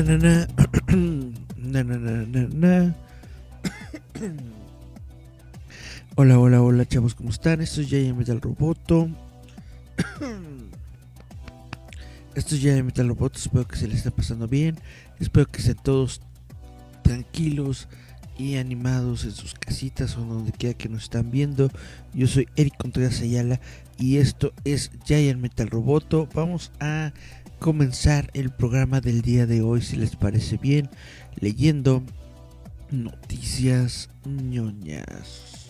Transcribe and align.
Na, 0.00 1.84
na, 1.84 1.98
na. 1.98 2.48
Na. 2.54 2.94
Hola, 6.16 6.38
hola, 6.38 6.62
hola, 6.62 6.86
chavos, 6.86 7.14
¿cómo 7.14 7.28
están? 7.28 7.60
Esto 7.60 7.82
es 7.82 7.88
Giant 7.88 8.16
Metal 8.16 8.40
Roboto. 8.40 9.10
Esto 12.34 12.54
es 12.54 12.62
Giant 12.62 12.84
Metal 12.84 13.08
Roboto. 13.08 13.38
Espero 13.38 13.68
que 13.68 13.76
se 13.76 13.88
les 13.88 13.98
esté 13.98 14.10
pasando 14.10 14.48
bien. 14.48 14.78
Espero 15.18 15.50
que 15.50 15.58
estén 15.58 15.76
todos 15.76 16.22
tranquilos 17.02 17.86
y 18.38 18.56
animados 18.56 19.24
en 19.24 19.32
sus 19.32 19.52
casitas 19.52 20.16
o 20.16 20.22
donde 20.22 20.52
quiera 20.52 20.78
que 20.78 20.88
nos 20.88 21.02
están 21.02 21.30
viendo. 21.30 21.70
Yo 22.14 22.26
soy 22.26 22.48
Eric 22.56 22.78
Contreras 22.78 23.20
Ayala 23.20 23.60
y 23.98 24.16
esto 24.16 24.54
es 24.64 24.92
Giant 25.04 25.42
Metal 25.42 25.68
Roboto. 25.68 26.26
Vamos 26.32 26.72
a 26.80 27.12
comenzar 27.60 28.30
el 28.32 28.50
programa 28.50 29.00
del 29.00 29.22
día 29.22 29.46
de 29.46 29.62
hoy, 29.62 29.82
si 29.82 29.96
les 29.96 30.16
parece 30.16 30.56
bien, 30.56 30.88
leyendo 31.38 32.02
noticias 32.90 34.08
ñoñas. 34.24 35.68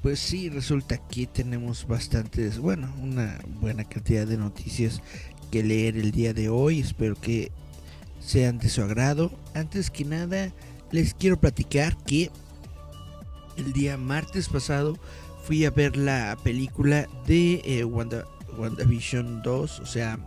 Pues 0.00 0.18
sí, 0.18 0.48
resulta 0.48 0.96
que 0.96 1.26
tenemos 1.26 1.86
bastantes, 1.86 2.58
bueno, 2.58 2.90
una 3.02 3.38
buena 3.60 3.84
cantidad 3.84 4.26
de 4.26 4.38
noticias 4.38 5.02
que 5.50 5.62
leer 5.62 5.98
el 5.98 6.10
día 6.10 6.32
de 6.32 6.48
hoy. 6.48 6.80
Espero 6.80 7.16
que 7.16 7.52
sean 8.18 8.56
de 8.56 8.70
su 8.70 8.80
agrado. 8.80 9.30
Antes 9.54 9.90
que 9.90 10.06
nada, 10.06 10.52
les 10.90 11.12
quiero 11.12 11.38
platicar 11.38 11.98
que 12.04 12.30
el 13.58 13.74
día 13.74 13.98
martes 13.98 14.48
pasado 14.48 14.98
fui 15.44 15.66
a 15.66 15.70
ver 15.70 15.98
la 15.98 16.38
película 16.42 17.06
de 17.26 17.60
eh, 17.66 17.84
Wanda, 17.84 18.24
WandaVision 18.56 19.42
2, 19.42 19.80
o 19.80 19.86
sea, 19.86 20.18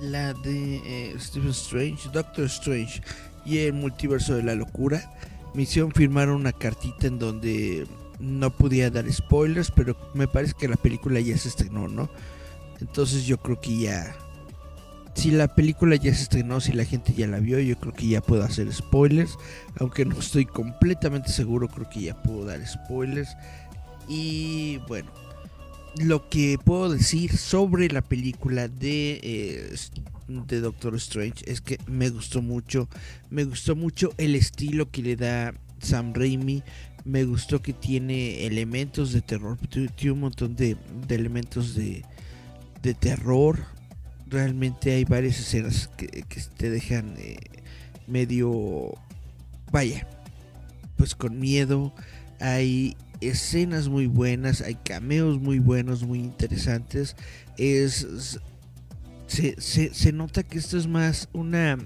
la 0.00 0.34
de 0.34 0.82
eh, 0.84 1.14
Stephen 1.16 1.50
Strange, 1.50 2.08
Doctor 2.12 2.46
Strange 2.46 3.00
y 3.44 3.58
el 3.58 3.72
multiverso 3.72 4.34
de 4.34 4.42
la 4.42 4.54
locura. 4.54 5.12
Me 5.54 5.62
hicieron 5.62 5.92
firmar 5.92 6.30
una 6.30 6.52
cartita 6.52 7.06
en 7.06 7.18
donde 7.18 7.86
no 8.18 8.50
podía 8.50 8.90
dar 8.90 9.10
spoilers, 9.12 9.70
pero 9.70 9.96
me 10.14 10.28
parece 10.28 10.54
que 10.58 10.68
la 10.68 10.76
película 10.76 11.20
ya 11.20 11.36
se 11.36 11.48
estrenó, 11.48 11.88
¿no? 11.88 12.10
Entonces 12.80 13.26
yo 13.26 13.38
creo 13.38 13.60
que 13.60 13.76
ya... 13.78 14.16
Si 15.14 15.32
la 15.32 15.52
película 15.52 15.96
ya 15.96 16.14
se 16.14 16.22
estrenó, 16.22 16.60
si 16.60 16.72
la 16.72 16.84
gente 16.84 17.12
ya 17.12 17.26
la 17.26 17.40
vio, 17.40 17.58
yo 17.58 17.76
creo 17.80 17.92
que 17.92 18.06
ya 18.06 18.20
puedo 18.20 18.44
hacer 18.44 18.72
spoilers. 18.72 19.36
Aunque 19.80 20.04
no 20.04 20.16
estoy 20.16 20.46
completamente 20.46 21.32
seguro, 21.32 21.66
creo 21.66 21.88
que 21.90 22.02
ya 22.02 22.22
puedo 22.22 22.44
dar 22.44 22.64
spoilers. 22.64 23.36
Y 24.08 24.76
bueno, 24.86 25.10
lo 25.96 26.28
que 26.28 26.56
puedo 26.64 26.90
decir 26.90 27.36
sobre 27.36 27.88
la 27.88 28.02
película 28.02 28.68
de, 28.68 29.20
eh, 29.22 29.74
de 30.28 30.60
Doctor 30.60 30.94
Strange 30.96 31.42
es 31.46 31.60
que 31.60 31.78
me 31.86 32.10
gustó 32.10 32.42
mucho. 32.42 32.88
Me 33.30 33.44
gustó 33.44 33.74
mucho 33.74 34.12
el 34.18 34.34
estilo 34.34 34.90
que 34.90 35.02
le 35.02 35.16
da 35.16 35.54
Sam 35.80 36.12
Raimi. 36.14 36.62
Me 37.04 37.24
gustó 37.24 37.62
que 37.62 37.72
tiene 37.72 38.46
elementos 38.46 39.12
de 39.12 39.22
terror. 39.22 39.58
Tiene 39.68 40.12
un 40.12 40.20
montón 40.20 40.54
de, 40.56 40.76
de 41.06 41.14
elementos 41.14 41.74
de, 41.74 42.04
de, 42.82 42.94
terror. 42.94 43.58
Realmente 44.26 44.92
hay 44.92 45.04
varias 45.04 45.38
escenas 45.38 45.88
que, 45.96 46.06
que 46.06 46.42
te 46.56 46.70
dejan 46.70 47.14
eh, 47.18 47.38
medio... 48.06 48.92
Vaya. 49.72 50.06
Pues 50.96 51.14
con 51.14 51.38
miedo. 51.38 51.94
Hay 52.40 52.96
escenas 53.20 53.88
muy 53.88 54.06
buenas, 54.06 54.60
hay 54.60 54.74
cameos 54.76 55.40
muy 55.40 55.58
buenos, 55.58 56.02
muy 56.02 56.18
interesantes. 56.18 57.16
Es, 57.56 58.38
se, 59.28 59.60
se, 59.60 59.94
se, 59.94 60.12
nota 60.12 60.42
que 60.42 60.58
esto 60.58 60.76
es 60.76 60.88
más 60.88 61.28
una 61.32 61.78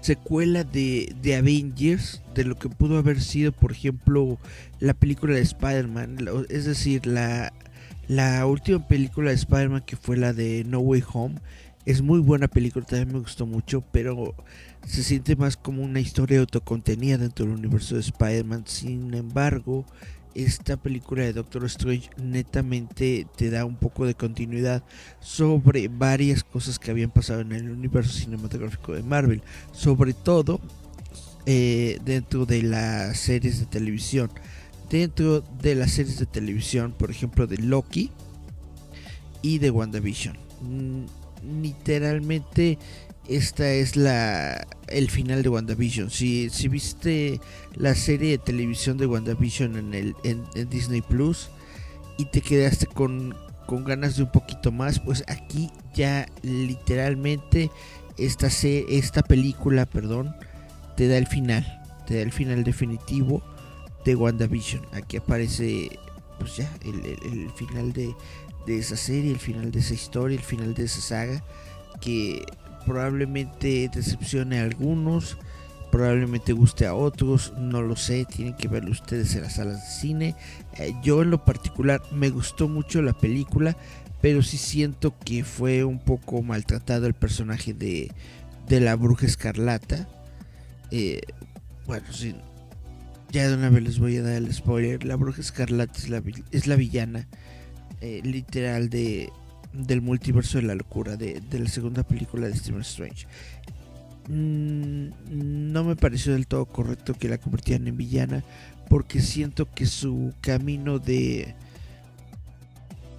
secuela 0.00 0.64
de, 0.64 1.14
de, 1.22 1.36
Avengers, 1.36 2.22
de 2.34 2.44
lo 2.44 2.56
que 2.56 2.68
pudo 2.68 2.98
haber 2.98 3.20
sido, 3.20 3.52
por 3.52 3.72
ejemplo, 3.72 4.38
la 4.80 4.94
película 4.94 5.34
de 5.34 5.42
Spider-Man. 5.42 6.18
Es 6.48 6.64
decir, 6.64 7.06
la, 7.06 7.52
la 8.08 8.46
última 8.46 8.86
película 8.86 9.30
de 9.30 9.36
Spider-Man 9.36 9.82
que 9.86 9.96
fue 9.96 10.16
la 10.16 10.32
de 10.32 10.64
No 10.66 10.80
Way 10.80 11.04
Home. 11.12 11.36
Es 11.84 12.02
muy 12.02 12.20
buena 12.20 12.48
película, 12.48 12.84
también 12.84 13.12
me 13.12 13.20
gustó 13.20 13.46
mucho, 13.46 13.82
pero 13.92 14.34
se 14.86 15.02
siente 15.02 15.36
más 15.36 15.56
como 15.56 15.82
una 15.82 16.00
historia 16.00 16.40
autocontenida 16.40 17.18
dentro 17.18 17.46
del 17.46 17.54
universo 17.54 17.94
de 17.94 18.00
Spider-Man. 18.00 18.64
Sin 18.66 19.14
embargo, 19.14 19.84
esta 20.36 20.76
película 20.76 21.22
de 21.22 21.32
Doctor 21.32 21.64
Strange 21.64 22.10
netamente 22.18 23.26
te 23.36 23.48
da 23.48 23.64
un 23.64 23.76
poco 23.76 24.04
de 24.04 24.14
continuidad 24.14 24.82
sobre 25.18 25.88
varias 25.88 26.44
cosas 26.44 26.78
que 26.78 26.90
habían 26.90 27.10
pasado 27.10 27.40
en 27.40 27.52
el 27.52 27.70
universo 27.70 28.12
cinematográfico 28.12 28.92
de 28.94 29.02
Marvel. 29.02 29.42
Sobre 29.72 30.12
todo 30.12 30.60
eh, 31.46 31.98
dentro 32.04 32.44
de 32.44 32.62
las 32.62 33.18
series 33.18 33.60
de 33.60 33.66
televisión. 33.66 34.30
Dentro 34.90 35.40
de 35.40 35.74
las 35.74 35.92
series 35.92 36.18
de 36.18 36.26
televisión, 36.26 36.94
por 36.96 37.10
ejemplo, 37.10 37.46
de 37.46 37.56
Loki 37.56 38.10
y 39.40 39.58
de 39.58 39.70
WandaVision. 39.70 40.36
Literalmente 41.62 42.78
esta 43.28 43.70
es 43.70 43.96
la 43.96 44.66
el 44.88 45.10
final 45.10 45.42
de 45.42 45.48
WandaVision. 45.48 46.10
Si, 46.10 46.50
si 46.50 46.68
viste 46.68 47.40
la 47.74 47.94
serie 47.94 48.30
de 48.30 48.38
televisión 48.38 48.98
de 48.98 49.06
WandaVision 49.06 49.76
en, 49.76 49.94
el, 49.94 50.14
en, 50.22 50.68
Disney 50.68 51.02
Plus 51.02 51.50
y 52.18 52.26
te 52.26 52.40
quedaste 52.40 52.86
con, 52.86 53.34
con, 53.66 53.84
ganas 53.84 54.16
de 54.16 54.22
un 54.22 54.30
poquito 54.30 54.70
más, 54.70 55.00
pues 55.00 55.24
aquí 55.26 55.70
ya 55.94 56.26
literalmente 56.42 57.70
esta, 58.16 58.46
esta 58.46 59.22
película, 59.22 59.86
perdón, 59.86 60.34
te 60.96 61.08
da 61.08 61.18
el 61.18 61.26
final, 61.26 61.82
te 62.06 62.16
da 62.16 62.22
el 62.22 62.32
final 62.32 62.64
definitivo 62.64 63.42
de 64.04 64.14
WandaVision. 64.14 64.82
Aquí 64.92 65.16
aparece 65.16 65.98
pues 66.38 66.56
ya 66.56 66.70
el, 66.84 67.04
el, 67.04 67.42
el 67.42 67.50
final 67.50 67.92
de, 67.92 68.14
de 68.66 68.78
esa 68.78 68.96
serie, 68.96 69.32
el 69.32 69.40
final 69.40 69.72
de 69.72 69.80
esa 69.80 69.94
historia, 69.94 70.36
el 70.36 70.44
final 70.44 70.74
de 70.74 70.84
esa 70.84 71.00
saga 71.00 71.42
que 72.00 72.44
probablemente 72.86 73.90
decepcione 73.92 74.60
a 74.60 74.64
algunos, 74.64 75.36
probablemente 75.90 76.52
guste 76.52 76.86
a 76.86 76.94
otros, 76.94 77.52
no 77.58 77.82
lo 77.82 77.96
sé, 77.96 78.24
tienen 78.24 78.54
que 78.54 78.68
verlo 78.68 78.92
ustedes 78.92 79.34
en 79.34 79.42
las 79.42 79.56
salas 79.56 79.82
de 79.82 80.00
cine. 80.00 80.34
Eh, 80.78 80.94
yo 81.02 81.22
en 81.22 81.30
lo 81.30 81.44
particular 81.44 82.00
me 82.12 82.30
gustó 82.30 82.68
mucho 82.68 83.02
la 83.02 83.12
película, 83.12 83.76
pero 84.22 84.42
sí 84.42 84.56
siento 84.56 85.14
que 85.18 85.44
fue 85.44 85.84
un 85.84 85.98
poco 85.98 86.42
maltratado 86.42 87.06
el 87.06 87.14
personaje 87.14 87.74
de, 87.74 88.10
de 88.68 88.80
la 88.80 88.96
bruja 88.96 89.26
escarlata. 89.26 90.08
Eh, 90.90 91.20
bueno, 91.86 92.06
sí, 92.12 92.34
ya 93.32 93.48
de 93.48 93.56
una 93.56 93.70
vez 93.70 93.82
les 93.82 93.98
voy 93.98 94.16
a 94.16 94.22
dar 94.22 94.34
el 94.34 94.52
spoiler. 94.52 95.04
La 95.04 95.16
bruja 95.16 95.40
escarlata 95.40 95.98
es 95.98 96.08
la, 96.08 96.22
es 96.52 96.66
la 96.66 96.76
villana 96.76 97.26
eh, 98.00 98.20
literal 98.22 98.90
de, 98.90 99.30
del 99.76 100.02
multiverso 100.02 100.58
de 100.58 100.64
la 100.64 100.74
locura 100.74 101.16
de, 101.16 101.40
de, 101.40 101.58
la 101.58 101.68
segunda 101.68 102.02
película 102.02 102.46
de 102.46 102.56
Stephen 102.56 102.80
Strange. 102.80 103.26
Mm, 104.28 105.08
no 105.72 105.84
me 105.84 105.96
pareció 105.96 106.32
del 106.32 106.46
todo 106.46 106.66
correcto 106.66 107.14
que 107.14 107.28
la 107.28 107.38
convirtieran 107.38 107.86
en 107.86 107.96
villana 107.96 108.44
porque 108.88 109.20
siento 109.20 109.72
que 109.72 109.86
su 109.86 110.32
camino 110.40 110.98
de, 110.98 111.54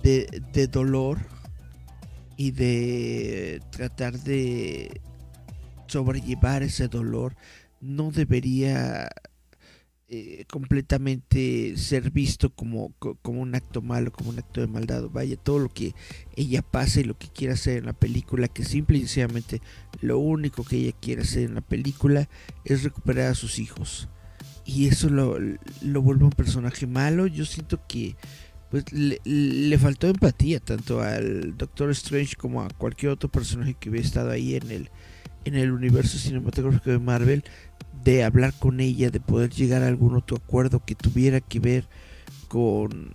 de, 0.04 0.44
de 0.54 0.68
dolor 0.68 1.20
y 2.36 2.52
de 2.52 3.62
tratar 3.72 4.20
de 4.20 5.02
sobrellevar 5.88 6.64
ese 6.64 6.88
dolor 6.88 7.36
no 7.80 8.12
debería 8.12 9.10
eh, 10.10 10.46
completamente 10.50 11.76
ser 11.76 12.12
visto 12.12 12.50
como, 12.50 12.94
como 12.98 13.42
un 13.42 13.56
acto 13.56 13.82
malo, 13.82 14.10
como 14.12 14.30
un 14.30 14.40
acto 14.40 14.62
de 14.62 14.68
maldad. 14.68 15.04
Vaya, 15.12 15.36
todo 15.36 15.60
lo 15.60 15.68
que 15.68 15.94
ella 16.38 16.62
pasa 16.62 17.02
y 17.02 17.04
lo 17.04 17.18
que 17.18 17.28
quiere 17.28 17.54
hacer 17.54 17.80
en 17.80 17.88
la 17.88 17.94
película, 17.94 18.48
que 18.48 18.64
simple 18.64 18.98
y 18.98 19.02
sencillamente 19.02 19.62
lo 20.00 20.18
único 20.20 20.64
que 20.64 20.78
ella 20.78 20.96
quiere 21.02 21.24
hacer 21.24 21.44
en 21.44 21.56
la 21.56 21.62
película 21.62 22.30
es 22.64 22.84
recuperar 22.84 23.32
a 23.32 23.36
sus 23.36 23.60
hijos. 23.60 24.08
Y 24.64 24.88
eso 24.88 25.10
lo, 25.10 25.38
lo 25.82 26.02
vuelve 26.02 26.24
un 26.24 26.32
personaje 26.32 26.88
malo. 26.88 27.28
Yo 27.28 27.44
siento 27.46 27.86
que 27.86 28.16
pues 28.70 28.92
le, 28.94 29.20
le, 29.26 29.78
faltó 29.78 30.08
empatía 30.08 30.62
tanto 30.62 31.02
al 31.02 31.58
Doctor 31.58 31.90
Strange 31.92 32.36
como 32.38 32.62
a 32.62 32.70
cualquier 32.70 33.12
otro 33.12 33.30
personaje 33.30 33.76
que 33.80 33.90
hubiera 33.90 34.08
estado 34.08 34.32
ahí 34.32 34.56
en 34.56 34.72
el, 34.72 34.90
en 35.46 35.56
el 35.56 35.72
universo 35.72 36.18
cinematográfico 36.18 36.92
de 36.92 37.00
Marvel 37.00 37.44
de 38.12 38.24
hablar 38.24 38.54
con 38.58 38.80
ella, 38.80 39.10
de 39.10 39.20
poder 39.20 39.50
llegar 39.50 39.84
a 39.84 39.88
algún 39.88 40.16
otro 40.16 40.38
acuerdo 40.38 40.84
que 40.86 40.96
tuviera 40.96 41.42
que 41.42 41.60
ver 41.60 41.90
con 42.48 43.12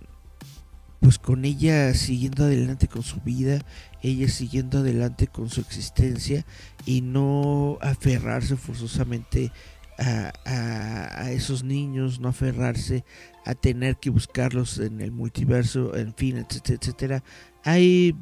pues 0.99 1.17
con 1.17 1.45
ella 1.45 1.93
siguiendo 1.95 2.45
adelante 2.45 2.87
con 2.87 3.01
su 3.01 3.19
vida, 3.19 3.65
ella 4.03 4.29
siguiendo 4.29 4.77
adelante 4.77 5.25
con 5.27 5.49
su 5.49 5.61
existencia 5.61 6.45
y 6.85 7.01
no 7.01 7.79
aferrarse 7.81 8.55
forzosamente 8.55 9.51
a, 9.97 10.31
a, 10.45 11.31
esos 11.31 11.63
niños, 11.63 12.19
no 12.19 12.29
aferrarse 12.29 13.03
a 13.45 13.55
tener 13.55 13.97
que 13.97 14.11
buscarlos 14.11 14.77
en 14.77 15.01
el 15.01 15.11
multiverso, 15.11 15.95
en 15.97 16.13
fin, 16.13 16.37
etcétera, 16.37 16.77
etcétera. 16.79 17.23
Hay, 17.65 18.15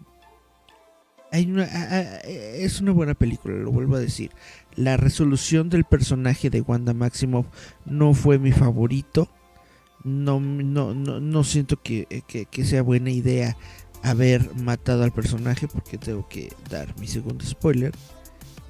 hay 1.31 1.51
una, 1.51 1.65
es 1.65 2.79
una 2.79 2.93
buena 2.93 3.13
película, 3.13 3.55
lo 3.57 3.71
vuelvo 3.71 3.97
a 3.97 3.99
decir. 3.99 4.31
La 4.75 4.97
resolución 4.97 5.69
del 5.69 5.83
personaje 5.83 6.49
de 6.49 6.61
Wanda 6.61 6.93
Maximoff 6.93 7.45
no 7.85 8.13
fue 8.13 8.39
mi 8.39 8.51
favorito. 8.51 9.29
No, 10.03 10.39
no, 10.39 10.93
no, 10.93 11.43
siento 11.43 11.81
que, 11.81 12.07
sea 12.63 12.81
buena 12.81 13.11
idea 13.11 13.55
haber 14.01 14.55
matado 14.55 15.03
al 15.03 15.11
personaje 15.11 15.67
porque 15.67 15.97
tengo 15.97 16.27
que 16.27 16.51
dar 16.69 16.97
mi 16.99 17.07
segundo 17.07 17.45
spoiler. 17.45 17.93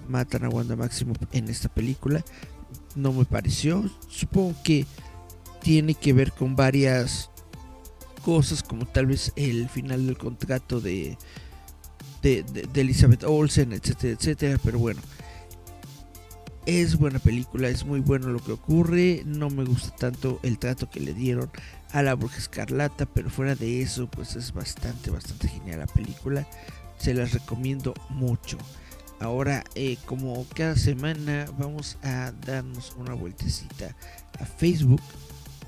Matan 0.10 0.44
a 0.46 0.50
Wanda 0.50 0.76
Maximoff 0.76 1.18
en 1.32 1.48
esta 1.48 1.70
película. 1.70 2.24
No 2.96 3.14
me 3.14 3.24
pareció. 3.24 3.90
Supongo 4.10 4.56
que 4.64 4.86
tiene 5.62 5.94
que 5.94 6.14
ver 6.14 6.32
con 6.32 6.56
varias 6.56 7.30
cosas 8.26 8.64
como 8.64 8.86
tal 8.86 9.06
vez 9.06 9.32
el 9.36 9.70
final 9.70 10.08
del 10.08 10.18
contrato 10.18 10.82
de, 10.82 11.18
de, 12.22 12.44
de 12.44 12.82
Elizabeth 12.82 13.24
Olsen, 13.24 13.72
etcétera, 13.72 14.14
etcétera. 14.14 14.60
Pero 14.62 14.80
bueno, 14.80 15.02
es 16.66 16.98
buena 16.98 17.20
película, 17.20 17.70
es 17.70 17.86
muy 17.86 18.00
bueno 18.00 18.28
lo 18.30 18.40
que 18.40 18.52
ocurre. 18.52 19.24
No 19.26 19.50
me 19.50 19.64
gusta 19.64 19.96
tanto 19.96 20.40
el 20.44 20.60
trato 20.60 20.90
que 20.90 21.00
le 21.00 21.14
dieron 21.14 21.50
a 21.92 22.02
la 22.02 22.16
Bruja 22.16 22.38
Escarlata, 22.38 23.06
pero 23.06 23.30
fuera 23.30 23.56
de 23.56 23.82
eso, 23.82 24.08
pues 24.08 24.36
es 24.36 24.54
bastante, 24.54 25.12
bastante 25.12 25.48
genial 25.48 25.80
la 25.80 25.88
película. 25.88 26.48
Se 26.98 27.14
las 27.14 27.34
recomiendo 27.34 27.94
mucho. 28.10 28.58
Ahora, 29.20 29.64
eh, 29.76 29.98
como 30.06 30.46
cada 30.56 30.76
semana, 30.76 31.46
vamos 31.58 31.98
a 32.04 32.32
darnos 32.46 32.96
una 32.98 33.14
vueltecita 33.14 33.96
a 34.40 34.46
Facebook 34.46 35.02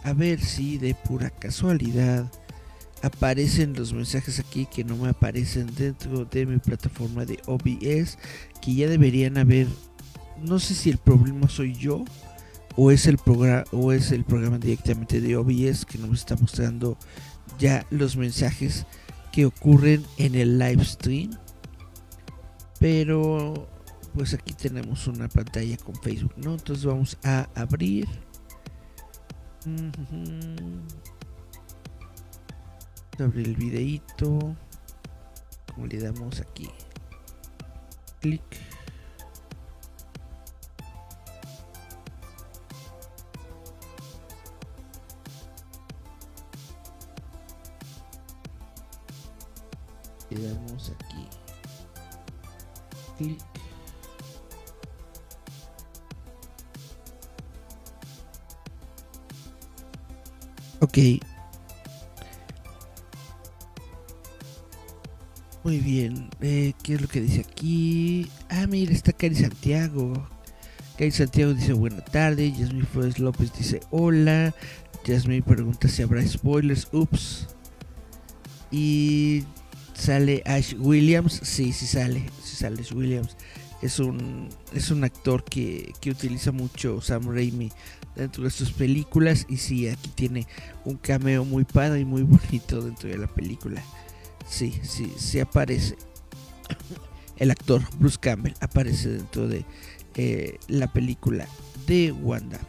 a 0.03 0.13
ver 0.13 0.41
si 0.41 0.77
de 0.77 0.95
pura 0.95 1.29
casualidad 1.29 2.29
aparecen 3.03 3.73
los 3.73 3.93
mensajes 3.93 4.39
aquí 4.39 4.65
que 4.65 4.83
no 4.83 4.95
me 4.95 5.09
aparecen 5.09 5.73
dentro 5.75 6.25
de 6.25 6.45
mi 6.45 6.57
plataforma 6.57 7.25
de 7.25 7.39
OBS, 7.45 8.17
que 8.61 8.73
ya 8.73 8.87
deberían 8.87 9.37
haber 9.37 9.67
no 10.43 10.59
sé 10.59 10.75
si 10.75 10.89
el 10.89 10.97
problema 10.97 11.47
soy 11.47 11.73
yo 11.73 12.03
o 12.75 12.91
es 12.91 13.07
el 13.07 13.17
programa 13.17 13.63
o 13.71 13.91
es 13.91 14.11
el 14.11 14.23
programa 14.23 14.57
directamente 14.57 15.21
de 15.21 15.37
OBS 15.37 15.85
que 15.85 15.97
nos 15.97 16.19
está 16.19 16.35
mostrando 16.35 16.97
ya 17.59 17.85
los 17.89 18.17
mensajes 18.17 18.85
que 19.31 19.45
ocurren 19.45 20.05
en 20.17 20.35
el 20.35 20.59
live 20.59 20.83
stream. 20.83 21.31
Pero 22.79 23.67
pues 24.13 24.33
aquí 24.33 24.53
tenemos 24.53 25.07
una 25.07 25.27
pantalla 25.27 25.77
con 25.77 25.95
Facebook, 25.95 26.33
¿no? 26.37 26.53
Entonces 26.53 26.85
vamos 26.85 27.17
a 27.23 27.47
abrir. 27.55 28.07
Abrir 33.19 33.47
el 33.47 33.55
videito. 33.55 34.55
Como 35.73 35.87
le 35.87 35.99
damos 35.99 36.39
aquí. 36.41 36.69
Clic. 38.19 38.41
Damos 50.35 50.91
aquí. 50.91 51.27
Clic. 53.17 53.39
Ok. 60.83 60.97
Muy 65.63 65.79
bien. 65.79 66.29
Eh, 66.41 66.73
qué 66.83 66.95
es 66.95 67.01
lo 67.01 67.07
que 67.07 67.21
dice 67.21 67.39
aquí 67.39 68.29
ah 68.49 68.67
mira 68.67 68.91
está 68.91 69.13
Cari 69.13 69.35
Santiago. 69.35 70.27
Cari 70.97 71.11
Santiago 71.11 71.53
dice 71.53 71.71
buena 71.71 72.03
tarde 72.03 72.51
Yasmin 72.51 72.85
Flores 72.85 73.17
López 73.17 73.53
dice 73.57 73.79
hola 73.89 74.53
Yasmin 75.05 75.41
pregunta 75.41 75.87
si 75.87 76.01
habrá 76.03 76.21
spoilers. 76.27 76.89
Ups. 76.91 77.47
Y 78.71 79.45
sale 80.03 80.43
Ash 80.45 80.75
Williams, 80.77 81.39
sí, 81.43 81.71
sí 81.71 81.87
sale, 81.87 82.29
sí 82.43 82.55
sale 82.57 82.81
Ash 82.81 82.91
Williams. 82.91 83.37
Es 83.81 83.99
un, 83.99 84.49
es 84.73 84.91
un 84.91 85.03
actor 85.03 85.43
que, 85.43 85.93
que 86.01 86.11
utiliza 86.11 86.51
mucho 86.51 87.01
Sam 87.01 87.27
Raimi 87.27 87.71
dentro 88.15 88.43
de 88.43 88.49
sus 88.49 88.71
películas 88.71 89.45
y 89.49 89.57
sí, 89.57 89.87
aquí 89.87 90.09
tiene 90.13 90.47
un 90.85 90.97
cameo 90.97 91.45
muy 91.45 91.63
padre 91.63 92.01
y 92.01 92.05
muy 92.05 92.23
bonito 92.23 92.81
dentro 92.81 93.09
de 93.09 93.17
la 93.17 93.27
película. 93.27 93.81
Sí, 94.47 94.79
sí, 94.83 95.11
sí 95.17 95.39
aparece. 95.39 95.95
El 97.37 97.51
actor 97.51 97.81
Bruce 97.97 98.17
Campbell 98.19 98.53
aparece 98.59 99.09
dentro 99.09 99.47
de 99.47 99.65
eh, 100.15 100.59
la 100.67 100.91
película 100.91 101.47
de 101.87 102.11
Wanda. 102.11 102.59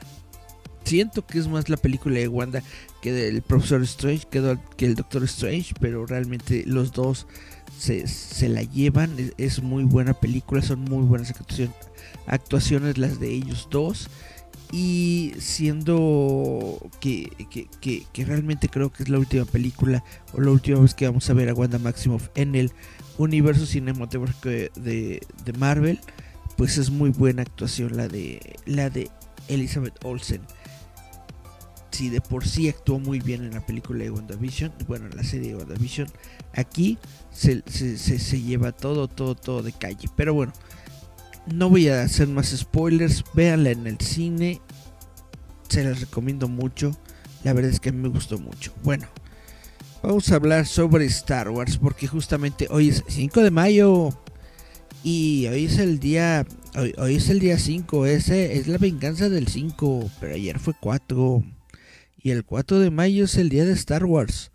Siento 0.85 1.27
que 1.27 1.39
es 1.39 1.49
más 1.49 1.69
la 1.69 1.77
película 1.77 2.19
de 2.19 2.29
Wanda 2.29 2.63
que 3.05 3.13
del 3.13 3.43
Profesor 3.43 3.83
Strange, 3.83 4.27
que, 4.31 4.57
que 4.79 4.87
el 4.87 4.95
Doctor 4.95 5.25
Strange, 5.25 5.75
pero 5.79 6.07
realmente 6.07 6.65
los 6.65 6.91
dos 6.91 7.27
se, 7.79 8.49
la 8.49 8.63
llevan. 8.63 9.15
Es, 9.37 9.63
muy 9.63 9.85
buena 9.85 10.15
película, 10.15 10.63
son 10.63 10.81
muy 10.81 11.05
buenas 11.05 11.35
actuaciones 12.27 12.97
las 12.97 13.21
de 13.21 13.31
ellos 13.31 13.69
dos. 13.71 14.09
Y 14.73 15.35
siendo 15.39 16.81
que, 16.99 17.29
que, 17.83 18.25
realmente 18.25 18.71
creo 18.71 18.91
que 18.91 19.03
es 19.03 19.11
la 19.11 19.19
última 19.19 19.45
película 19.45 20.03
o 20.33 20.41
la 20.41 20.51
última 20.51 20.81
vez 20.81 20.95
que 20.95 21.07
vamos 21.07 21.29
a 21.29 21.35
ver 21.35 21.51
a 21.51 21.55
Wanda 21.55 21.79
Maximoff 21.79 22.31
en 22.37 22.55
el 22.55 22.73
universo 23.19 23.67
cinematográfico 23.67 24.49
de, 24.49 24.73
de, 24.77 25.21
de 25.45 25.53
Marvel, 25.59 26.01
pues 26.57 26.79
es 26.79 26.89
muy 26.89 27.11
buena 27.11 27.43
actuación 27.43 27.99
la 27.99 28.09
de, 28.09 28.57
la 28.65 28.89
de 28.89 29.11
Elizabeth 29.49 30.03
Olsen 30.03 30.41
si 31.95 32.11
de 32.11 32.21
por 32.21 32.47
sí 32.47 32.69
actuó 32.69 32.99
muy 32.99 33.21
bien 33.21 33.45
en 33.45 33.53
la 33.53 33.65
película 33.65 34.03
de 34.03 34.11
WandaVision, 34.11 34.73
bueno, 34.89 35.07
en 35.07 35.17
la 35.17 35.23
serie 35.23 35.51
de 35.51 35.57
WandaVision, 35.57 36.09
aquí 36.53 36.99
se, 37.31 37.63
lleva 38.43 38.73
todo, 38.73 39.07
todo, 39.07 39.37
todo 39.37 39.63
de 39.63 39.73
calle. 39.73 40.09
Pero 40.17 40.35
bueno, 40.35 40.53
no 41.47 41.71
voy 41.71 41.89
a 41.89 42.03
hacer 42.03 42.27
más 42.27 42.49
spoilers, 42.49 43.25
véanla 43.33 43.71
en 43.71 43.87
el 43.87 44.01
cine, 44.01 44.61
se 45.69 45.85
las 45.85 46.01
recomiendo 46.01 46.49
mucho, 46.49 46.97
la 47.45 47.53
verdad 47.53 47.71
es 47.71 47.79
que 47.79 47.93
me 47.93 48.09
gustó 48.09 48.39
mucho. 48.39 48.75
Bueno, 48.83 49.07
vamos 50.03 50.31
a 50.33 50.35
hablar 50.35 50.67
sobre 50.67 51.05
Star 51.07 51.49
Wars, 51.49 51.79
porque 51.79 52.09
justamente 52.09 52.67
hoy 52.71 52.89
es 52.89 53.05
5 53.07 53.41
de 53.41 53.51
mayo. 53.53 54.11
Y 55.05 55.47
hoy 55.49 55.67
es 55.67 55.77
el 55.77 56.01
día. 56.01 56.47
Hoy, 56.75 57.17
es 57.17 57.29
el 57.29 57.39
día 57.39 57.59
5. 57.59 58.07
Ese 58.07 58.57
es 58.57 58.69
la 58.69 58.79
venganza 58.79 59.29
del 59.29 59.49
5. 59.49 60.11
Pero 60.19 60.35
ayer 60.35 60.59
fue 60.59 60.73
4 60.81 61.45
y 62.25 62.31
el 62.31 62.43
4 62.43 62.81
de 62.81 62.91
mayo 62.91 63.27
es 63.27 63.37
el 63.37 63.51
día 63.51 63.67
de 63.67 63.75
Star 63.75 64.07
Wars. 64.07 64.51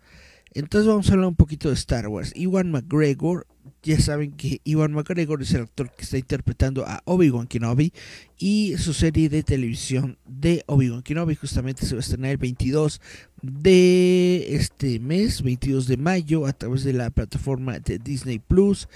Entonces 0.52 0.88
vamos 0.88 1.08
a 1.08 1.12
hablar 1.12 1.28
un 1.28 1.36
poquito 1.36 1.68
de 1.68 1.74
Star 1.74 2.08
Wars. 2.08 2.32
Iwan 2.34 2.72
McGregor 2.72 3.46
ya 3.84 4.00
saben 4.00 4.32
que 4.32 4.60
Iwan 4.64 4.92
McGregor 4.92 5.40
es 5.40 5.54
el 5.54 5.62
actor 5.62 5.92
que 5.92 6.02
está 6.02 6.18
interpretando 6.18 6.84
a 6.84 7.00
Obi-Wan 7.04 7.46
Kenobi 7.46 7.92
y 8.38 8.74
su 8.76 8.92
serie 8.92 9.28
de 9.28 9.44
televisión 9.44 10.18
de 10.26 10.64
Obi-Wan 10.66 11.02
Kenobi 11.02 11.36
justamente 11.36 11.86
se 11.86 11.94
va 11.94 12.00
a 12.00 12.02
estrenar 12.02 12.32
el 12.32 12.38
22 12.38 13.00
de 13.40 14.56
este 14.56 14.98
mes, 14.98 15.42
22 15.42 15.86
de 15.86 15.96
mayo, 15.96 16.46
a 16.46 16.52
través 16.52 16.82
de 16.82 16.92
la 16.92 17.10
plataforma 17.10 17.78
de 17.78 18.00
Disney 18.00 18.40
Plus 18.40 18.88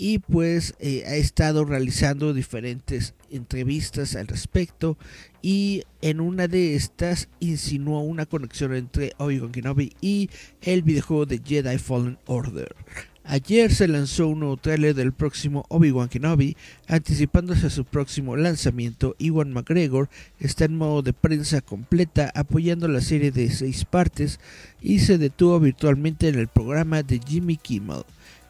y 0.00 0.20
pues 0.20 0.74
eh, 0.78 1.02
ha 1.08 1.16
estado 1.16 1.64
realizando 1.64 2.32
diferentes 2.32 3.14
entrevistas 3.32 4.14
al 4.14 4.28
respecto 4.28 4.96
y 5.42 5.82
en 6.02 6.20
una 6.20 6.46
de 6.46 6.76
estas 6.76 7.28
insinuó 7.40 8.02
una 8.02 8.24
conexión 8.24 8.76
entre 8.76 9.12
Obi-Wan 9.18 9.50
Kenobi 9.50 9.92
y 10.00 10.30
el 10.62 10.82
videojuego 10.82 11.26
de 11.26 11.42
Jedi 11.44 11.78
Fallen 11.78 12.16
Order. 12.26 12.76
Ayer 13.24 13.74
se 13.74 13.88
lanzó 13.88 14.28
un 14.28 14.38
nuevo 14.38 14.56
trailer 14.56 14.94
del 14.94 15.12
próximo 15.12 15.66
Obi-Wan 15.68 16.08
Kenobi, 16.08 16.56
anticipándose 16.86 17.66
a 17.66 17.70
su 17.70 17.84
próximo 17.84 18.36
lanzamiento. 18.36 19.16
Iwan 19.18 19.52
McGregor 19.52 20.08
está 20.38 20.64
en 20.64 20.76
modo 20.76 21.02
de 21.02 21.12
prensa 21.12 21.60
completa 21.60 22.30
apoyando 22.36 22.86
la 22.86 23.00
serie 23.00 23.32
de 23.32 23.50
seis 23.50 23.84
partes 23.84 24.38
y 24.80 25.00
se 25.00 25.18
detuvo 25.18 25.58
virtualmente 25.58 26.28
en 26.28 26.36
el 26.38 26.46
programa 26.46 27.02
de 27.02 27.20
Jimmy 27.26 27.56
Kimmel. 27.56 28.04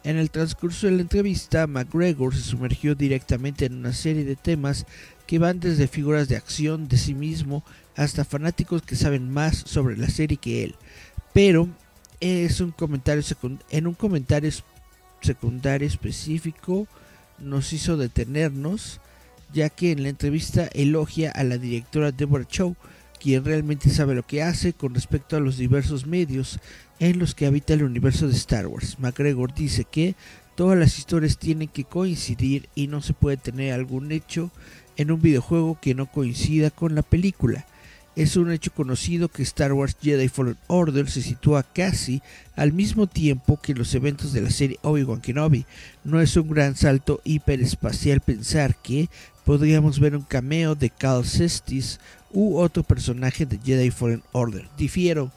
En 0.09 0.17
el 0.17 0.31
transcurso 0.31 0.87
de 0.87 0.93
la 0.93 1.01
entrevista, 1.03 1.67
McGregor 1.67 2.33
se 2.33 2.41
sumergió 2.41 2.95
directamente 2.95 3.65
en 3.65 3.75
una 3.75 3.93
serie 3.93 4.23
de 4.23 4.35
temas 4.35 4.87
que 5.27 5.37
van 5.37 5.59
desde 5.59 5.87
figuras 5.87 6.27
de 6.27 6.35
acción 6.35 6.87
de 6.87 6.97
sí 6.97 7.13
mismo 7.13 7.63
hasta 7.95 8.25
fanáticos 8.25 8.81
que 8.81 8.95
saben 8.95 9.29
más 9.29 9.57
sobre 9.67 9.97
la 9.97 10.09
serie 10.09 10.37
que 10.37 10.63
él. 10.63 10.75
Pero 11.31 11.69
es 12.19 12.59
un 12.59 12.71
comentario 12.71 13.23
en 13.69 13.85
un 13.85 13.93
comentario 13.93 14.49
secundario 15.21 15.87
específico 15.87 16.87
nos 17.37 17.71
hizo 17.71 17.95
detenernos, 17.95 19.01
ya 19.53 19.69
que 19.69 19.91
en 19.91 20.01
la 20.01 20.09
entrevista 20.09 20.69
elogia 20.73 21.29
a 21.29 21.43
la 21.43 21.59
directora 21.59 22.11
Deborah 22.11 22.47
Chow, 22.47 22.75
quien 23.19 23.45
realmente 23.45 23.89
sabe 23.89 24.15
lo 24.15 24.23
que 24.23 24.41
hace 24.41 24.73
con 24.73 24.93
respecto 24.93 25.35
a 25.35 25.39
los 25.39 25.57
diversos 25.57 26.07
medios 26.07 26.59
en 26.99 27.19
los 27.19 27.35
que 27.35 27.45
habita 27.45 27.73
el 27.73 27.83
universo 27.83 28.27
de 28.27 28.35
Star 28.35 28.67
Wars. 28.67 28.97
McGregor 28.99 29.53
dice 29.53 29.85
que 29.85 30.15
todas 30.55 30.77
las 30.77 30.97
historias 30.97 31.37
tienen 31.37 31.67
que 31.67 31.83
coincidir 31.83 32.69
y 32.75 32.87
no 32.87 33.01
se 33.01 33.13
puede 33.13 33.37
tener 33.37 33.73
algún 33.73 34.11
hecho 34.11 34.51
en 34.97 35.11
un 35.11 35.21
videojuego 35.21 35.79
que 35.81 35.95
no 35.95 36.07
coincida 36.07 36.69
con 36.71 36.95
la 36.95 37.01
película. 37.01 37.65
Es 38.15 38.35
un 38.35 38.51
hecho 38.51 38.73
conocido 38.73 39.29
que 39.29 39.43
Star 39.43 39.71
Wars 39.71 39.95
Jedi 40.01 40.27
Fallen 40.27 40.57
Order 40.67 41.09
se 41.09 41.21
sitúa 41.21 41.63
casi 41.63 42.21
al 42.57 42.73
mismo 42.73 43.07
tiempo 43.07 43.61
que 43.61 43.73
los 43.73 43.95
eventos 43.95 44.33
de 44.33 44.41
la 44.41 44.49
serie 44.49 44.79
Obi-Wan 44.81 45.21
Kenobi. 45.21 45.65
No 46.03 46.19
es 46.19 46.35
un 46.35 46.49
gran 46.49 46.75
salto 46.75 47.21
hiperespacial 47.23 48.19
pensar 48.19 48.75
que 48.81 49.09
podríamos 49.49 49.99
ver 49.99 50.15
un 50.15 50.21
cameo 50.21 50.75
de 50.75 50.91
Cal 50.91 51.25
Cestis 51.25 51.99
u 52.31 52.59
otro 52.59 52.83
personaje 52.83 53.47
de 53.47 53.57
Jedi 53.57 53.89
Fallen 53.89 54.21
Order. 54.31 54.69
Difiero 54.77 55.31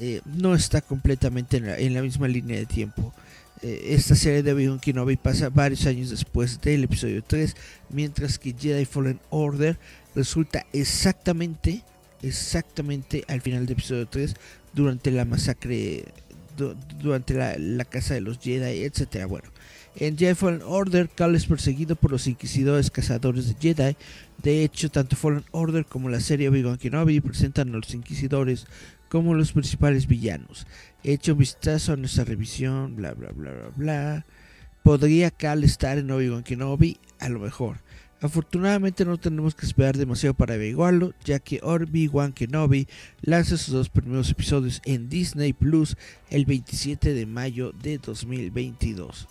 eh, 0.00 0.22
no 0.24 0.54
está 0.54 0.80
completamente 0.80 1.58
en 1.58 1.92
la, 1.92 2.00
misma 2.00 2.28
línea 2.28 2.56
de 2.56 2.64
tiempo. 2.64 3.12
Eh, 3.60 3.88
esta 3.90 4.14
serie 4.14 4.42
de 4.42 4.54
Obi-Wan 4.54 4.80
pasa 5.22 5.50
varios 5.50 5.84
años 5.84 6.08
después 6.08 6.62
del 6.62 6.84
episodio 6.84 7.22
3, 7.22 7.54
mientras 7.90 8.38
que 8.38 8.54
Jedi 8.58 8.86
Fallen 8.86 9.20
Order 9.28 9.78
resulta 10.14 10.64
exactamente, 10.72 11.82
exactamente 12.22 13.22
al 13.28 13.42
final 13.42 13.66
del 13.66 13.74
episodio 13.74 14.06
3, 14.06 14.34
durante 14.72 15.10
la 15.10 15.26
masacre, 15.26 16.06
durante 16.98 17.34
la, 17.34 17.58
la, 17.58 17.84
casa 17.84 18.14
de 18.14 18.22
los 18.22 18.38
Jedi, 18.38 18.82
etc. 18.82 19.26
Bueno, 19.28 19.51
en 19.96 20.16
Jedi 20.16 20.34
Fallen 20.34 20.62
Order, 20.64 21.08
Cal 21.08 21.34
es 21.34 21.46
perseguido 21.46 21.96
por 21.96 22.10
los 22.10 22.26
inquisidores 22.26 22.90
cazadores 22.90 23.48
de 23.48 23.56
Jedi. 23.60 23.96
De 24.42 24.64
hecho, 24.64 24.90
tanto 24.90 25.16
Fallen 25.16 25.44
Order 25.50 25.84
como 25.84 26.08
la 26.08 26.20
serie 26.20 26.48
Obi-Wan 26.48 26.78
Kenobi 26.78 27.20
presentan 27.20 27.74
a 27.74 27.78
los 27.78 27.94
inquisidores 27.94 28.66
como 29.08 29.34
los 29.34 29.52
principales 29.52 30.06
villanos. 30.06 30.66
He 31.04 31.12
hecho 31.12 31.32
un 31.32 31.38
vistazo 31.38 31.92
a 31.92 31.96
nuestra 31.96 32.24
revisión, 32.24 32.96
bla 32.96 33.12
bla 33.12 33.30
bla 33.32 33.52
bla 33.52 33.70
bla. 33.76 34.26
¿Podría 34.82 35.30
Cal 35.30 35.62
estar 35.62 35.98
en 35.98 36.10
Obi-Wan 36.10 36.42
Kenobi? 36.42 36.98
A 37.20 37.28
lo 37.28 37.40
mejor. 37.40 37.82
Afortunadamente 38.22 39.04
no 39.04 39.18
tenemos 39.18 39.54
que 39.54 39.66
esperar 39.66 39.98
demasiado 39.98 40.34
para 40.34 40.54
averiguarlo, 40.54 41.12
ya 41.24 41.40
que 41.40 41.60
Obi-Wan 41.62 42.32
Kenobi 42.32 42.88
lanza 43.20 43.56
sus 43.56 43.74
dos 43.74 43.88
primeros 43.90 44.30
episodios 44.30 44.80
en 44.84 45.08
Disney 45.08 45.52
Plus 45.52 45.96
el 46.30 46.46
27 46.46 47.14
de 47.14 47.26
mayo 47.26 47.72
de 47.72 47.98
2022. 47.98 49.28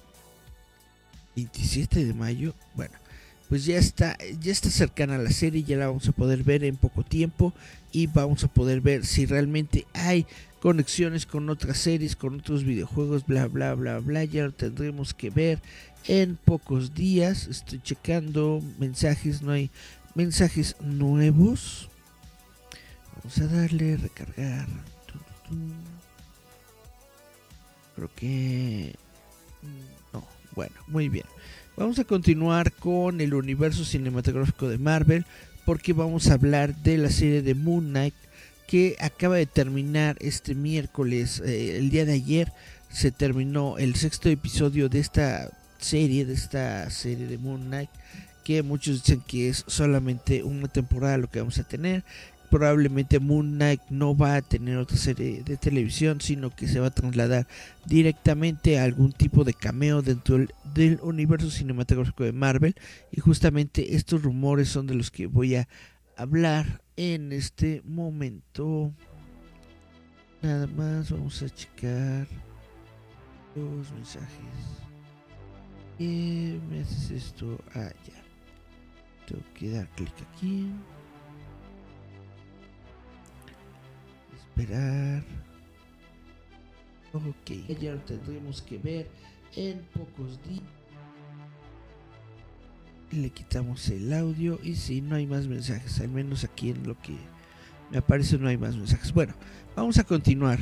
27 1.36 2.06
de 2.06 2.14
mayo, 2.14 2.54
bueno, 2.76 2.96
pues 3.50 3.66
ya 3.66 3.78
está, 3.78 4.18
ya 4.40 4.52
está 4.52 4.70
cercana 4.70 5.18
la 5.18 5.32
serie, 5.32 5.64
ya 5.64 5.78
la 5.78 5.88
vamos 5.88 6.08
a 6.08 6.14
poder 6.14 6.44
ver 6.44 6.64
en 6.64 6.78
poco 6.78 7.04
tiempo 7.04 7.54
y 7.92 8.08
vamos 8.08 8.44
a 8.44 8.48
poder 8.48 8.82
ver 8.82 9.06
si 9.06 9.26
realmente 9.26 9.86
hay 9.94 10.26
conexiones 10.62 11.26
con 11.26 11.50
otras 11.50 11.78
series, 11.78 12.16
con 12.16 12.40
otros 12.40 12.64
videojuegos, 12.64 13.26
bla 13.26 13.48
bla 13.48 13.74
bla 13.74 14.00
bla, 14.00 14.24
ya 14.24 14.44
lo 14.44 14.54
tendremos 14.54 15.14
que 15.14 15.30
ver 15.30 15.60
en 16.08 16.38
pocos 16.38 16.94
días. 16.94 17.48
Estoy 17.48 17.82
checando 17.82 18.62
mensajes, 18.80 19.42
no 19.42 19.52
hay 19.52 19.70
mensajes 20.16 20.76
nuevos. 20.80 21.90
Vamos 23.18 23.38
a 23.40 23.48
darle 23.48 23.98
recargar. 23.98 24.68
Creo 27.96 28.10
que 28.16 28.96
no, 30.14 30.26
bueno, 30.56 30.76
muy 30.88 31.10
bien. 31.10 31.26
Vamos 31.78 32.00
a 32.00 32.04
continuar 32.04 32.72
con 32.74 33.22
el 33.22 33.34
universo 33.34 33.86
cinematográfico 33.86 34.70
de 34.70 34.78
Marvel 34.78 35.26
porque 35.66 35.94
vamos 35.94 36.28
a 36.28 36.34
hablar 36.34 36.76
de 36.76 36.98
la 36.98 37.10
serie 37.10 37.42
de 37.42 37.56
Moon 37.56 37.90
Knight 37.90 38.14
que 38.68 38.96
acaba 39.00 39.36
de 39.36 39.46
terminar 39.46 40.16
este 40.22 40.56
miércoles, 40.56 41.42
eh, 41.46 41.78
el 41.78 41.90
día 41.90 42.06
de 42.06 42.14
ayer 42.14 42.54
se 42.90 43.12
terminó 43.12 43.78
el 43.78 43.96
sexto 43.96 44.30
episodio 44.30 44.88
de 44.88 45.00
esta 45.00 45.50
serie, 45.78 46.26
de 46.26 46.34
esta 46.34 46.90
serie 46.90 47.28
de 47.28 47.38
Moon 47.38 47.66
Knight, 47.66 47.90
que 48.44 48.64
muchos 48.64 49.04
dicen 49.04 49.22
que 49.28 49.50
es 49.50 49.66
solamente 49.68 50.44
una 50.44 50.68
temporada 50.68 51.18
lo 51.18 51.30
que 51.30 51.40
vamos 51.40 51.58
a 51.58 51.64
tener, 51.64 52.04
probablemente 52.52 53.20
Moon 53.20 53.54
Knight 53.54 53.82
no 53.90 54.16
va 54.16 54.36
a 54.36 54.42
tener 54.42 54.78
otra 54.78 54.98
serie 54.98 55.42
de 55.42 55.56
televisión, 55.56 56.20
sino 56.20 56.50
que 56.54 56.68
se 56.68 56.82
va 56.82 56.88
a 56.88 56.92
trasladar 56.92 57.48
directamente 57.86 58.78
a 58.78 58.84
algún 58.84 59.14
tipo 59.14 59.46
de 59.46 59.54
cameo 59.54 60.02
dentro 60.02 60.38
del, 60.76 61.00
universo 61.02 61.50
cinematográfico 61.50 62.26
de 62.26 62.34
Marvel. 62.34 62.76
Y 63.10 63.22
justamente 63.22 63.96
estos 63.96 64.22
rumores 64.22 64.68
son 64.68 64.86
de 64.86 64.96
los 64.96 65.10
que 65.10 65.28
voy 65.28 65.56
a 65.56 65.70
hablar 66.18 66.84
en 66.98 67.32
este 67.32 67.82
momento. 67.86 68.94
Nada 70.42 70.68
más, 70.68 71.10
vamos 71.10 71.42
a 71.42 71.50
checar 71.50 72.28
los 73.56 73.92
mensajes. 73.94 74.30
¿Qué 75.98 76.60
me 76.70 76.82
haces 76.82 77.12
esto? 77.12 77.58
Ah, 77.76 77.92
ya. 78.06 78.22
Tengo 79.26 79.44
que 79.54 79.70
dar 79.70 79.88
clic 79.96 80.14
aquí. 80.34 80.68
Esperar. 84.52 85.24
Ok, 87.14 87.78
ya 87.80 87.94
lo 87.94 88.00
tendremos 88.02 88.62
que 88.62 88.78
ver 88.78 89.08
en 89.56 89.82
pocos 89.94 90.40
días. 90.48 90.64
Le 93.12 93.30
quitamos 93.30 93.90
el 93.90 94.14
audio 94.14 94.58
y 94.64 94.76
si 94.76 95.02
no 95.02 95.16
hay 95.16 95.28
más 95.28 95.48
mensajes, 95.48 96.00
al 96.00 96.08
menos 96.08 96.46
aquí 96.46 96.70
en 96.70 96.88
lo 96.88 96.98
que 97.02 97.14
me 97.92 97.98
aparece 97.98 98.38
no 98.38 98.48
hay 98.48 98.58
más 98.58 98.78
mensajes. 98.78 99.14
Bueno, 99.14 99.34
vamos 99.76 99.98
a 99.98 100.06
continuar. 100.06 100.60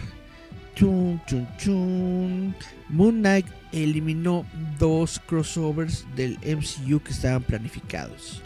Chun, 0.74 1.22
chun, 1.28 1.48
chun. 1.58 2.56
Moon 2.90 3.20
Knight 3.20 3.46
eliminó 3.72 4.46
dos 4.80 5.20
crossovers 5.28 6.08
del 6.16 6.40
MCU 6.40 7.00
que 7.02 7.12
estaban 7.12 7.44
planificados. 7.44 8.42